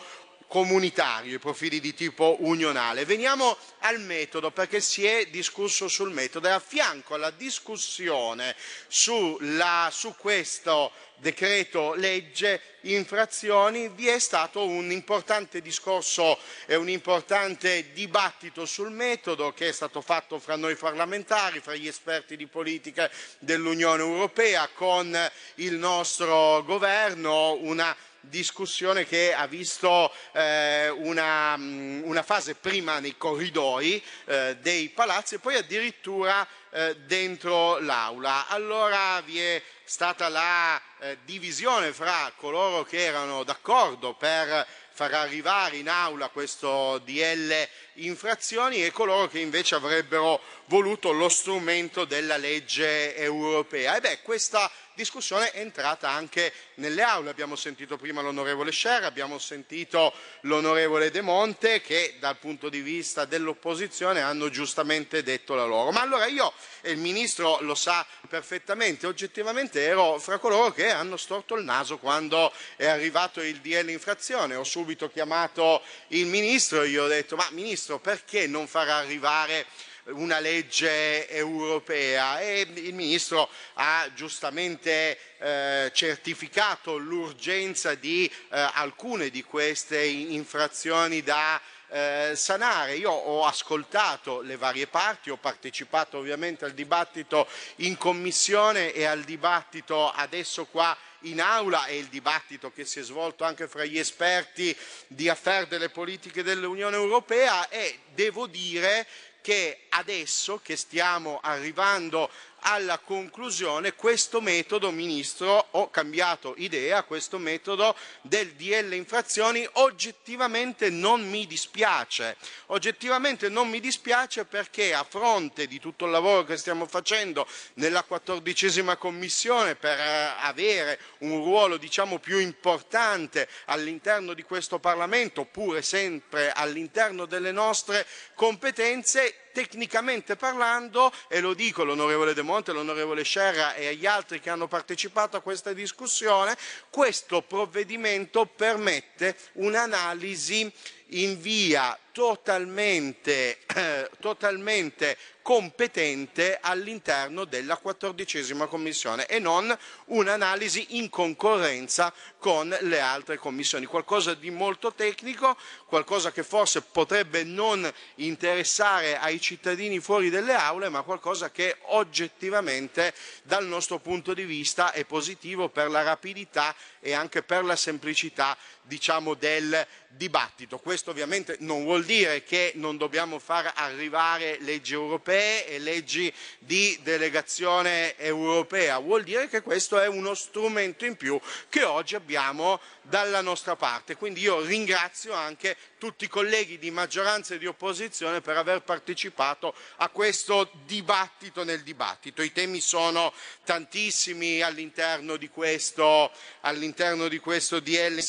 comunitario, 0.53 1.34
i 1.34 1.39
profili 1.39 1.80
di 1.80 1.95
tipo 1.95 2.38
unionale. 2.41 3.05
Veniamo 3.05 3.57
al 3.80 3.99
metodo 3.99 4.51
perché 4.51 4.81
si 4.81 5.03
è 5.03 5.25
discusso 5.25 5.88
sul 5.88 6.11
metodo 6.11 6.47
e 6.47 6.51
a 6.51 6.59
fianco 6.59 7.15
alla 7.15 7.31
discussione 7.31 8.55
sulla, 8.88 9.89
su 9.91 10.13
questo 10.15 10.91
decreto 11.17 11.95
legge 11.95 12.61
infrazioni 12.81 13.89
vi 13.89 14.07
è 14.09 14.19
stato 14.19 14.63
un 14.63 14.91
importante 14.91 15.59
discorso 15.59 16.38
e 16.67 16.75
un 16.75 16.88
importante 16.89 17.91
dibattito 17.91 18.67
sul 18.67 18.91
metodo 18.91 19.53
che 19.53 19.69
è 19.69 19.71
stato 19.71 20.01
fatto 20.01 20.38
fra 20.38 20.55
noi 20.55 20.75
parlamentari, 20.75 21.61
fra 21.61 21.73
gli 21.73 21.88
esperti 21.88 22.38
di 22.38 22.45
politica 22.45 23.09
dell'Unione 23.39 24.03
Europea, 24.03 24.69
con 24.71 25.17
il 25.55 25.73
nostro 25.73 26.63
governo, 26.63 27.53
una 27.53 27.95
discussione 28.23 29.05
che 29.05 29.33
ha 29.33 29.47
visto 29.47 30.11
eh, 30.31 30.89
una, 30.89 31.55
una, 31.55 32.23
fase 32.23 32.55
prima 32.55 32.99
nei 32.99 33.17
corridoi 33.17 34.01
eh, 34.25 34.57
dei 34.61 34.89
palazzi 34.89 35.35
e 35.35 35.39
poi 35.39 35.55
addirittura 35.55 36.47
eh, 36.71 36.95
dentro 37.05 37.79
l'aula. 37.79 38.47
Allora 38.47 39.21
vi 39.21 39.39
è 39.39 39.61
stata 39.83 40.29
la 40.29 40.81
eh, 40.99 41.17
divisione 41.25 41.91
fra 41.91 42.31
coloro 42.35 42.83
che 42.83 43.03
erano 43.03 43.43
d'accordo 43.43 44.13
per 44.13 44.65
far 44.95 45.11
arrivare 45.13 45.77
in 45.77 45.89
aula 45.89 46.29
questo 46.29 46.99
DL 47.03 47.51
infrazioni 47.95 48.85
e 48.85 48.91
coloro 48.91 49.27
che 49.27 49.39
invece 49.39 49.73
avrebbero 49.73 50.39
voluto 50.65 51.11
lo 51.11 51.29
strumento 51.29 52.05
della 52.05 52.37
legge 52.37 53.15
europea. 53.15 53.95
E 53.95 54.01
beh, 54.01 54.21
questa 54.21 54.71
discussione 54.95 55.52
è 55.52 55.60
entrata 55.60 56.10
anche 56.10 56.53
nelle 56.76 57.02
aule. 57.02 57.30
Abbiamo 57.30 57.56
sentito 57.56 57.98
prima 57.98 58.22
l'onorevole 58.22 58.72
Scerra, 58.72 59.07
abbiamo 59.07 59.40
sentito 59.40 60.14
l'onorevole 60.41 61.11
De 61.11 61.22
Monte 61.22 61.82
che 61.82 62.15
dal 62.20 62.38
punto 62.38 62.70
di 62.70 62.82
vista 62.82 63.26
dell'opposizione 63.26 64.22
hanno 64.22 64.49
giustamente 64.49 65.24
detto 65.24 65.56
la 65.56 65.65
loro. 65.65 65.91
Ma 65.91 66.02
allora 66.02 66.26
io, 66.26 66.53
e 66.82 66.91
il 66.91 66.98
Ministro 66.98 67.60
lo 67.61 67.76
sa 67.76 68.06
perfettamente, 68.28 69.07
oggettivamente 69.07 69.84
ero 69.84 70.20
fra 70.20 70.38
coloro 70.38 70.72
che 70.72 70.90
hanno 70.90 71.18
storto 71.18 71.56
il 71.56 71.64
naso 71.64 71.98
quando 71.98 72.52
è 72.76 72.88
arrivato 72.88 73.41
il 73.41 73.60
DL 73.60 73.90
infrazione. 73.90 74.56
Ho 74.56 74.64
subito 74.64 75.10
chiamato 75.10 75.82
il 76.10 76.26
Ministro 76.26 76.82
e 76.82 76.90
gli 76.90 76.98
ho 76.98 77.07
detto 77.07 77.36
ma 77.36 77.48
Ministro 77.52 77.99
perché 77.99 78.48
non 78.48 78.68
far 78.68 78.90
arrivare 78.90 79.65
una 80.05 80.39
legge 80.39 81.30
europea 81.30 82.41
e 82.41 82.67
il 82.73 82.93
Ministro 82.93 83.49
ha 83.75 84.09
giustamente 84.13 85.17
eh, 85.38 85.91
certificato 85.93 86.97
l'urgenza 86.97 87.95
di 87.95 88.25
eh, 88.25 88.69
alcune 88.73 89.30
di 89.30 89.43
queste 89.43 90.03
infrazioni 90.03 91.21
da 91.21 91.59
eh, 91.89 92.31
sanare. 92.35 92.95
Io 92.95 93.11
ho 93.11 93.45
ascoltato 93.45 94.41
le 94.41 94.57
varie 94.57 94.88
parti, 94.88 95.30
ho 95.30 95.38
partecipato 95.38 96.17
ovviamente 96.17 96.65
al 96.65 96.73
dibattito 96.73 97.47
in 97.77 97.97
commissione 97.97 98.91
e 98.91 99.05
al 99.05 99.21
dibattito 99.21 100.09
adesso 100.09 100.65
qua 100.65 100.97
in 101.25 101.39
aula 101.39 101.85
e 101.85 101.97
il 101.97 102.07
dibattito 102.07 102.71
che 102.71 102.84
si 102.84 102.99
è 102.99 103.03
svolto 103.03 103.43
anche 103.43 103.67
fra 103.67 103.85
gli 103.85 103.97
esperti 103.97 104.75
di 105.07 105.30
affari 105.30 105.67
delle 105.67 105.89
politiche 105.89 106.43
dell'Unione 106.43 106.95
Europea 106.95 107.69
e 107.69 107.99
devo 108.13 108.47
dire 108.47 109.07
che 109.44 109.88
adesso 109.90 110.61
che 110.64 110.78
stiamo 110.78 111.40
arrivando 111.44 112.30
alla 112.64 112.98
conclusione 112.99 113.94
questo 113.94 114.41
metodo, 114.41 114.91
Ministro, 114.91 115.68
ho 115.72 115.90
cambiato 115.90 116.53
idea, 116.57 117.03
questo 117.03 117.38
metodo 117.38 117.95
del 118.22 118.53
DL 118.53 118.94
infrazioni 118.94 119.68
oggettivamente 119.73 120.90
non 120.90 121.27
mi 121.27 121.45
dispiace. 121.45 122.38
Oggettivamente 122.68 123.49
non 123.49 123.69
mi 123.69 123.80
dispiace 123.80 124.45
perché 124.45 124.94
a 124.94 125.06
fronte 125.07 125.68
di 125.68 125.80
tutto 125.80 126.06
il 126.06 126.11
lavoro 126.11 126.44
che 126.44 126.57
stiamo 126.57 126.85
facendo 126.85 127.48
nella 127.76 128.03
quattordicesima 128.03 128.95
commissione 128.95 129.76
per 129.76 129.99
eh, 129.99 130.34
avere 130.40 130.99
un 131.19 131.44
ruolo 131.44 131.77
diciamo 131.77 132.19
più 132.19 132.38
importante 132.40 133.48
all'interno 133.65 134.34
di 134.34 134.44
questo 134.44 134.80
Parlamento, 134.80 135.45
pure 135.45 135.81
sempre 135.81 136.52
all'interno 136.52 137.26
delle 137.26 137.52
nostre 137.52 138.06
competenze, 138.35 139.43
tecnicamente 139.53 140.35
parlando, 140.35 141.13
e 141.30 141.39
lo 141.39 141.53
dico 141.53 141.85
l'onorevole 141.85 142.34
De 142.34 142.41
Monte, 142.41 142.73
l'onorevole 142.73 143.23
Scerra 143.23 143.75
e 143.75 143.88
agli 143.88 144.05
altri 144.05 144.41
che 144.41 144.49
hanno 144.49 144.67
partecipato 144.67 145.38
a 145.38 145.41
questa 145.41 145.71
discussione, 145.71 146.57
questo 146.89 147.41
provvedimento 147.41 148.45
permette 148.45 149.38
un'analisi 149.53 150.69
in 151.07 151.39
via 151.39 151.97
totalmente, 152.14 153.57
eh, 153.76 154.10
totalmente 154.22 155.18
competente 155.41 156.57
all'interno 156.61 157.44
della 157.44 157.76
quattordicesima 157.76 158.65
commissione 158.68 159.26
e 159.26 159.40
non 159.40 159.77
un'analisi 160.06 160.98
in 160.98 161.10
concorrenza 161.10 162.14
con 162.38 162.73
le 162.81 162.99
altre 163.02 163.38
commissioni. 163.38 163.85
Qualcosa 163.85 164.35
di 164.35 164.49
molto 164.52 164.94
tecnico, 164.94 165.57
qualcosa 165.85 166.31
che 166.31 166.44
forse 166.44 166.81
potrebbe 166.81 167.44
non 167.44 167.91
interessare 168.15 169.18
ai 169.19 169.41
cittadini 169.41 169.99
fuori 169.99 170.30
dalle 170.30 170.53
aule, 170.53 170.88
ma 170.88 171.02
qualcosa 171.02 171.52
che 171.52 171.76
oggettivamente 171.88 173.14
dal 173.44 173.65
nostro 173.65 173.99
punto 173.99 174.34
di 174.34 174.45
vista 174.45 174.94
è 174.94 175.03
positivo 175.03 175.68
per 175.68 175.90
la 175.90 176.03
rapidità 176.03 176.73
e 177.02 177.11
anche 177.11 177.44
per 177.44 177.65
la 177.65 177.76
semplicità 177.76 178.57
diciamo, 178.84 179.34
del 179.34 179.85
dibattito. 180.07 180.77
Questo 180.77 181.10
ovviamente 181.10 181.57
non 181.60 181.84
vuol 181.84 182.02
dire 182.03 182.43
che 182.43 182.71
non 182.75 182.97
dobbiamo 182.97 183.39
far 183.39 183.71
arrivare 183.75 184.57
leggi 184.61 184.93
europee 184.93 185.67
e 185.67 185.80
leggi 185.80 186.31
di 186.59 186.97
delegazione 187.03 188.17
europea, 188.17 188.99
vuol 188.99 189.23
dire 189.23 189.47
che 189.47 189.61
questo 189.61 189.99
è 189.99 190.07
uno 190.07 190.34
strumento 190.34 191.05
in 191.05 191.15
più 191.15 191.39
che 191.69 191.84
oggi 191.84 192.15
abbiamo 192.15 192.80
dalla 193.01 193.41
nostra 193.41 193.75
parte. 193.75 194.15
Quindi 194.15 194.41
io 194.41 194.61
ringrazio 194.61 195.34
anche 195.34 195.75
tutti 195.97 196.25
i 196.25 196.30
colleghi 196.30 196.77
di 196.80 196.91
maggioranza 196.91 197.53
e 197.53 197.57
di 197.57 197.65
opposizione 197.67 198.41
per 198.41 198.57
aver 198.57 198.81
partecipato 198.81 199.75
a 199.97 200.09
questo 200.09 200.69
dibattito 200.85 201.63
nel 201.63 201.84
dibattito. 201.84 202.41
I 202.41 202.51
temi 202.51 202.80
sono 202.81 203.34
tantissimi 203.63 204.61
all'interno 204.61 205.38
di 205.38 205.49
questo, 205.49 206.31
all'interno 206.61 207.27
di 207.27 207.39
questo 207.39 207.80
DL, 207.80 208.19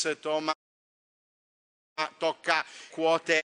ma 0.42 0.52
tocca 2.18 2.64
quote 2.90 3.42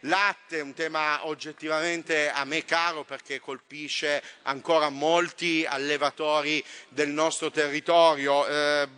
latte, 0.00 0.60
un 0.60 0.72
tema 0.72 1.26
oggettivamente 1.26 2.30
a 2.30 2.44
me 2.44 2.64
caro 2.64 3.02
perché 3.02 3.40
colpisce 3.40 4.22
ancora 4.42 4.88
molti 4.88 5.64
allevatori 5.68 6.64
del 6.88 7.08
nostro 7.08 7.50
territorio. 7.50 8.46
Eh, 8.46 8.88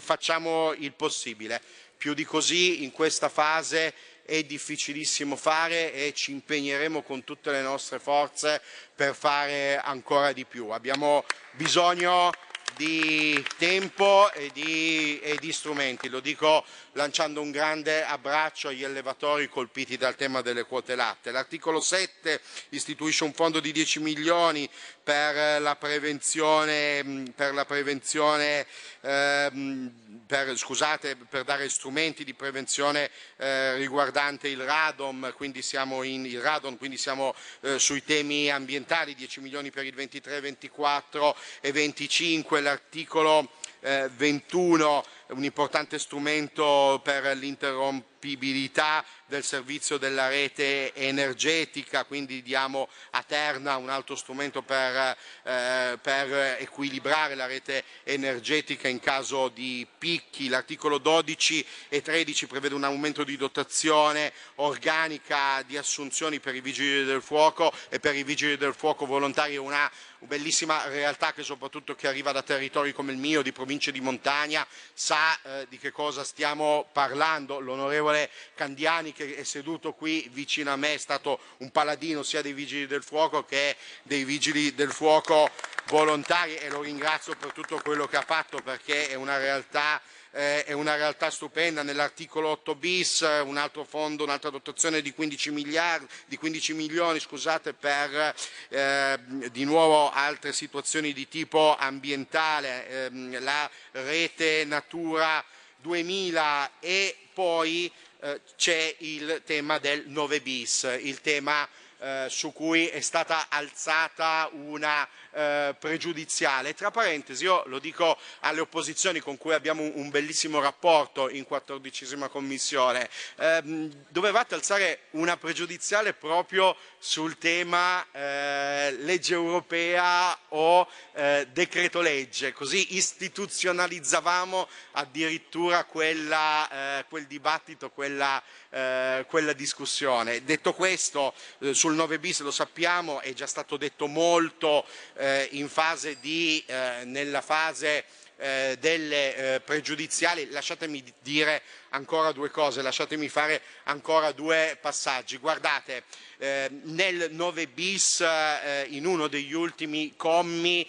facciamo 0.00 0.74
il 0.74 0.92
possibile. 0.92 1.60
Più 1.96 2.12
di 2.12 2.24
così 2.24 2.82
in 2.82 2.92
questa 2.92 3.30
fase 3.30 3.94
è 4.26 4.42
difficilissimo 4.42 5.36
fare 5.36 5.92
e 5.92 6.12
ci 6.14 6.32
impegneremo 6.32 7.02
con 7.02 7.24
tutte 7.24 7.50
le 7.50 7.62
nostre 7.62 7.98
forze 7.98 8.60
per 8.94 9.14
fare 9.14 9.78
ancora 9.78 10.32
di 10.32 10.44
più. 10.44 10.68
Abbiamo 10.68 11.24
bisogno 11.52 12.30
di 12.76 13.44
tempo 13.56 14.30
e 14.32 14.50
di, 14.52 15.18
e 15.20 15.36
di, 15.40 15.52
strumenti. 15.52 16.08
Lo 16.08 16.20
dico 16.20 16.64
lanciando 16.92 17.40
un 17.40 17.50
grande 17.50 18.04
abbraccio 18.04 18.68
agli 18.68 18.84
allevatori 18.84 19.48
colpiti 19.48 19.96
dal 19.96 20.16
tema 20.16 20.40
delle 20.40 20.64
quote 20.64 20.94
latte. 20.94 21.30
L'articolo 21.30 21.80
7 21.80 22.40
istituisce 22.70 23.24
un 23.24 23.32
fondo 23.32 23.60
di 23.60 23.72
10 23.72 24.00
milioni 24.00 24.68
per 25.04 25.60
la 25.60 25.76
prevenzione, 25.76 27.24
per, 27.36 27.52
la 27.52 27.66
prevenzione 27.66 28.66
ehm, 29.02 29.92
per, 30.26 30.56
scusate, 30.56 31.16
per 31.28 31.44
dare 31.44 31.68
strumenti 31.68 32.24
di 32.24 32.32
prevenzione 32.32 33.10
eh, 33.36 33.74
riguardante 33.74 34.48
il 34.48 34.62
radon, 34.64 35.32
quindi 35.36 35.60
siamo, 35.60 36.02
in, 36.02 36.24
il 36.24 36.40
radon, 36.40 36.78
quindi 36.78 36.96
siamo 36.96 37.34
eh, 37.60 37.78
sui 37.78 38.02
temi 38.02 38.50
ambientali, 38.50 39.14
10 39.14 39.40
milioni 39.40 39.70
per 39.70 39.84
il 39.84 39.94
23, 39.94 40.40
24 40.40 41.36
e 41.60 41.70
25, 41.70 42.60
l'articolo 42.62 43.50
eh, 43.80 44.08
21 44.16 45.04
un 45.28 45.44
importante 45.44 45.98
strumento 45.98 47.00
per 47.02 47.36
l'interrompibilità 47.36 49.04
del 49.26 49.42
servizio 49.42 49.96
della 49.96 50.28
rete 50.28 50.94
energetica, 50.94 52.04
quindi 52.04 52.42
diamo 52.42 52.88
a 53.10 53.22
Terna 53.22 53.76
un 53.76 53.88
altro 53.88 54.16
strumento 54.16 54.62
per, 54.62 55.16
eh, 55.44 55.98
per 56.00 56.56
equilibrare 56.60 57.34
la 57.34 57.46
rete 57.46 57.84
energetica 58.04 58.88
in 58.88 59.00
caso 59.00 59.48
di 59.48 59.86
picchi. 59.98 60.48
L'articolo 60.48 60.98
12 60.98 61.64
e 61.88 62.02
13 62.02 62.46
prevede 62.46 62.74
un 62.74 62.84
aumento 62.84 63.24
di 63.24 63.36
dotazione 63.36 64.32
organica 64.56 65.62
di 65.62 65.76
assunzioni 65.76 66.38
per 66.38 66.54
i 66.54 66.60
vigili 66.60 67.04
del 67.04 67.22
fuoco 67.22 67.72
e 67.88 67.98
per 67.98 68.14
i 68.14 68.24
vigili 68.24 68.56
del 68.56 68.74
fuoco 68.74 69.06
volontari, 69.06 69.56
una 69.56 69.90
bellissima 70.20 70.86
realtà 70.88 71.32
che 71.32 71.42
soprattutto 71.42 71.94
chi 71.94 72.06
arriva 72.06 72.32
da 72.32 72.42
territori 72.42 72.92
come 72.92 73.12
il 73.12 73.18
mio, 73.18 73.42
di 73.42 73.52
province 73.52 73.92
di 73.92 74.00
montagna, 74.00 74.66
sa 74.92 75.13
eh, 75.42 75.66
di 75.68 75.78
che 75.78 75.90
cosa 75.90 76.24
stiamo 76.24 76.88
parlando. 76.92 77.60
L'onorevole 77.60 78.30
Candiani 78.54 79.12
che 79.12 79.36
è 79.36 79.44
seduto 79.44 79.92
qui 79.92 80.28
vicino 80.32 80.72
a 80.72 80.76
me 80.76 80.94
è 80.94 80.98
stato 80.98 81.38
un 81.58 81.70
paladino 81.70 82.22
sia 82.22 82.42
dei 82.42 82.52
vigili 82.52 82.86
del 82.86 83.02
fuoco 83.02 83.44
che 83.44 83.76
dei 84.02 84.24
vigili 84.24 84.74
del 84.74 84.92
fuoco 84.92 85.50
volontari 85.86 86.56
e 86.56 86.68
lo 86.68 86.82
ringrazio 86.82 87.36
per 87.36 87.52
tutto 87.52 87.80
quello 87.82 88.06
che 88.06 88.16
ha 88.16 88.22
fatto 88.22 88.60
perché 88.62 89.08
è 89.08 89.14
una 89.14 89.36
realtà 89.36 90.00
eh, 90.34 90.64
è 90.64 90.72
una 90.72 90.96
realtà 90.96 91.30
stupenda. 91.30 91.82
Nell'articolo 91.82 92.48
8 92.48 92.74
bis 92.74 93.22
eh, 93.22 93.40
un 93.40 93.56
altro 93.56 93.84
fondo, 93.84 94.24
un'altra 94.24 94.50
dotazione 94.50 95.00
di 95.00 95.12
15, 95.12 95.50
miliardi, 95.50 96.06
di 96.26 96.36
15 96.36 96.74
milioni 96.74 97.20
scusate, 97.20 97.72
per 97.72 98.34
eh, 98.68 99.18
di 99.50 99.64
nuovo 99.64 100.10
altre 100.10 100.52
situazioni 100.52 101.12
di 101.12 101.28
tipo 101.28 101.76
ambientale, 101.76 102.88
ehm, 102.88 103.42
la 103.42 103.70
rete 103.92 104.64
Natura 104.64 105.42
2000 105.76 106.72
e 106.80 107.16
poi 107.32 107.90
eh, 108.20 108.40
c'è 108.56 108.96
il 108.98 109.42
tema 109.44 109.78
del 109.78 110.04
9 110.08 110.40
bis, 110.40 110.98
il 111.00 111.20
tema 111.20 111.68
eh, 111.98 112.26
su 112.28 112.52
cui 112.52 112.86
è 112.88 113.00
stata 113.00 113.46
alzata 113.48 114.50
una 114.52 115.08
eh, 115.34 115.74
pregiudiziale. 115.78 116.74
Tra 116.74 116.90
parentesi, 116.90 117.44
io 117.44 117.62
lo 117.66 117.78
dico 117.78 118.16
alle 118.40 118.60
opposizioni 118.60 119.20
con 119.20 119.36
cui 119.36 119.52
abbiamo 119.52 119.82
un, 119.82 120.10
bellissimo 120.10 120.60
rapporto 120.60 121.28
in 121.28 121.44
quattordicesima 121.44 122.28
commissione, 122.28 123.08
ehm, 123.36 124.04
dovevate 124.08 124.54
alzare 124.54 125.00
una 125.10 125.36
pregiudiziale 125.36 126.12
proprio 126.12 126.76
sul 126.98 127.36
tema 127.36 128.06
eh, 128.12 128.92
legge 129.00 129.34
europea 129.34 130.38
o 130.50 130.88
eh, 131.14 131.48
decreto 131.52 132.00
legge, 132.00 132.52
così 132.52 132.96
istituzionalizzavamo 132.96 134.68
addirittura 134.92 135.84
quella, 135.84 136.98
eh, 136.98 137.04
quel 137.08 137.26
dibattito, 137.26 137.90
quella, 137.90 138.42
eh, 138.70 139.24
quella 139.28 139.52
discussione. 139.52 140.44
Detto 140.44 140.72
questo, 140.74 141.34
eh, 141.58 141.74
sul 141.74 141.94
9 141.94 142.18
bis 142.18 142.40
lo 142.40 142.50
sappiamo, 142.50 143.20
è 143.20 143.32
già 143.32 143.46
stato 143.46 143.76
detto 143.76 144.06
molto 144.06 144.86
eh, 145.24 145.48
in 145.52 145.70
fase 145.70 146.18
di, 146.20 146.62
eh, 146.66 147.00
nella 147.04 147.40
fase 147.40 148.04
eh, 148.36 148.76
delle 148.78 149.54
eh, 149.54 149.60
pregiudiziali. 149.60 150.50
Lasciatemi 150.50 151.02
dire 151.22 151.62
ancora 151.90 152.30
due 152.32 152.50
cose, 152.50 152.82
lasciatemi 152.82 153.28
fare 153.30 153.62
ancora 153.84 154.32
due 154.32 154.76
passaggi. 154.78 155.38
Guardate, 155.38 156.02
eh, 156.36 156.68
nel 156.82 157.28
9 157.30 157.68
bis, 157.68 158.20
eh, 158.20 158.86
in 158.90 159.06
uno 159.06 159.28
degli 159.28 159.54
ultimi 159.54 160.12
commi, 160.14 160.86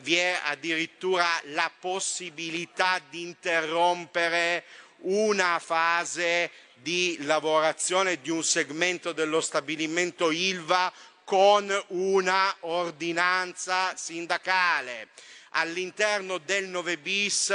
vi 0.00 0.16
è 0.16 0.38
addirittura 0.42 1.24
la 1.44 1.70
possibilità 1.78 3.00
di 3.08 3.22
interrompere 3.22 4.64
una 5.00 5.58
fase 5.60 6.50
di 6.74 7.16
lavorazione 7.20 8.20
di 8.20 8.30
un 8.30 8.42
segmento 8.42 9.12
dello 9.12 9.40
stabilimento 9.40 10.30
Ilva 10.30 10.92
con 11.28 11.70
una 11.88 12.56
ordinanza 12.60 13.94
sindacale. 13.94 15.08
All'interno 15.50 16.38
del 16.38 16.68
9 16.68 16.96
bis 16.96 17.54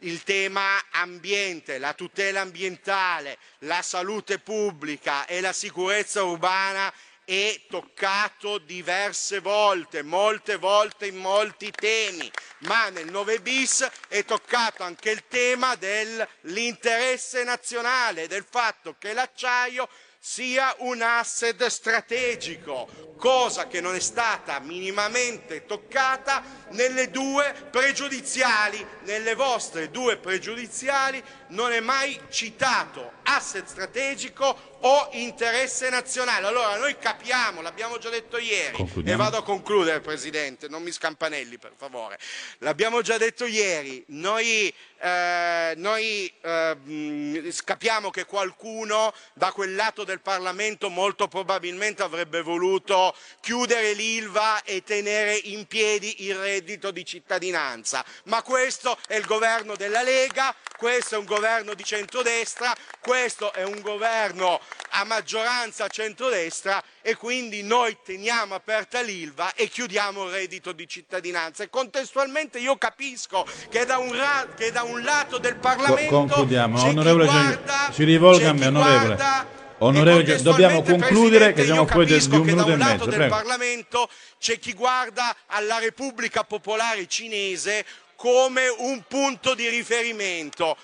il 0.00 0.22
tema 0.22 0.84
ambiente, 0.90 1.78
la 1.78 1.94
tutela 1.94 2.42
ambientale, 2.42 3.38
la 3.60 3.80
salute 3.80 4.38
pubblica 4.38 5.24
e 5.24 5.40
la 5.40 5.54
sicurezza 5.54 6.24
urbana 6.24 6.92
è 7.24 7.62
toccato 7.70 8.58
diverse 8.58 9.38
volte, 9.38 10.02
molte 10.02 10.56
volte 10.56 11.06
in 11.06 11.16
molti 11.16 11.70
temi, 11.70 12.30
ma 12.60 12.90
nel 12.90 13.10
9 13.10 13.40
bis 13.40 13.88
è 14.08 14.26
toccato 14.26 14.82
anche 14.82 15.10
il 15.10 15.24
tema 15.26 15.74
dell'interesse 15.76 17.44
nazionale, 17.44 18.28
del 18.28 18.44
fatto 18.46 18.94
che 18.98 19.14
l'acciaio 19.14 19.88
sia 20.28 20.74
un 20.78 21.02
asset 21.02 21.66
strategico, 21.66 23.14
cosa 23.16 23.68
che 23.68 23.80
non 23.80 23.94
è 23.94 24.00
stata 24.00 24.58
minimamente 24.58 25.66
toccata 25.66 26.42
nelle 26.70 27.10
due 27.10 27.54
pregiudiziali, 27.70 28.84
nelle 29.04 29.36
vostre 29.36 29.88
due 29.88 30.16
pregiudiziali 30.16 31.22
non 31.48 31.72
è 31.72 31.80
mai 31.80 32.18
citato 32.30 33.12
asset 33.22 33.66
strategico 33.66 34.74
o 34.80 35.08
interesse 35.12 35.88
nazionale. 35.90 36.46
Allora 36.46 36.76
noi 36.76 36.96
capiamo, 36.98 37.60
l'abbiamo 37.60 37.98
già 37.98 38.08
detto 38.08 38.38
ieri, 38.38 38.88
e 39.04 39.16
vado 39.16 39.38
a 39.38 39.42
concludere 39.42 40.00
Presidente, 40.00 40.68
non 40.68 40.82
mi 40.82 40.92
scampanelli 40.92 41.58
per 41.58 41.72
favore, 41.76 42.18
l'abbiamo 42.58 43.00
già 43.02 43.16
detto 43.18 43.46
ieri, 43.46 44.04
noi, 44.08 44.72
eh, 45.00 45.72
noi 45.76 46.32
eh, 46.40 47.54
capiamo 47.64 48.10
che 48.10 48.26
qualcuno 48.26 49.12
da 49.34 49.50
quel 49.52 49.74
lato 49.74 50.04
del 50.04 50.20
Parlamento 50.20 50.88
molto 50.88 51.26
probabilmente 51.26 52.02
avrebbe 52.02 52.42
voluto 52.42 53.14
chiudere 53.40 53.92
l'ILVA 53.92 54.62
e 54.62 54.82
tenere 54.84 55.34
in 55.34 55.66
piedi 55.66 56.26
il 56.26 56.36
reddito 56.36 56.90
di 56.90 57.04
cittadinanza, 57.04 58.04
ma 58.24 58.42
questo 58.42 58.96
è 59.08 59.16
il 59.16 59.24
governo 59.24 59.74
della 59.74 60.02
Lega, 60.02 60.54
questo 60.76 61.16
è 61.16 61.18
un 61.18 61.24
governo 61.24 61.35
di 61.74 61.84
centrodestra, 61.84 62.72
questo 63.00 63.52
è 63.52 63.62
un 63.62 63.80
governo 63.82 64.58
a 64.90 65.04
maggioranza 65.04 65.86
centrodestra 65.86 66.82
e 67.02 67.14
quindi 67.14 67.62
noi 67.62 67.98
teniamo 68.02 68.54
aperta 68.54 69.02
l'ILVA 69.02 69.54
e 69.54 69.68
chiudiamo 69.68 70.24
il 70.24 70.32
reddito 70.32 70.72
di 70.72 70.88
cittadinanza. 70.88 71.62
E 71.62 71.68
contestualmente 71.68 72.58
io 72.58 72.76
capisco 72.78 73.46
che 73.68 73.84
da 73.84 73.98
un, 73.98 74.16
che 74.56 74.72
da 74.72 74.82
un 74.82 75.02
lato 75.02 75.38
del 75.38 75.56
Parlamento 75.56 76.14
Concludiamo. 76.14 76.82
Onorevole, 76.82 77.26
guarda- 77.26 77.90
si 77.92 78.04
rivolga 78.04 78.50
a 78.50 78.52
me, 78.54 78.66
onorevole. 78.66 79.14
guarda 79.14 79.64
Onorevole, 79.78 80.40
dobbiamo 80.40 80.82
concludere 80.82 81.52
che 81.52 81.64
siamo 81.64 81.82
io 81.82 81.86
fuori 81.86 82.06
di 82.06 82.14
un 82.14 82.20
che 82.20 82.38
minuto 82.38 82.64
da 82.64 82.70
e 82.70 82.72
un 82.72 82.78
lato 82.78 82.90
mezzo. 82.92 83.04
del 83.04 83.14
Prego. 83.14 83.34
Parlamento 83.34 84.08
c'è 84.38 84.58
chi 84.58 84.72
guarda 84.72 85.36
alla 85.46 85.78
Repubblica 85.78 86.44
Popolare 86.44 87.06
Cinese 87.06 87.84
come 88.16 88.66
un 88.68 89.02
punto 89.06 89.54
di 89.54 89.68
riferimento. 89.68 90.76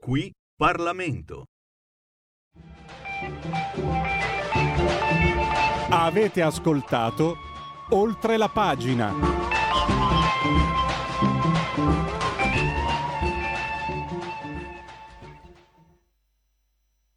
Qui 0.00 0.32
Parlamento. 0.56 1.46
Avete 5.90 6.42
ascoltato 6.42 7.36
oltre 7.90 8.36
la 8.36 8.48
pagina. 8.48 9.55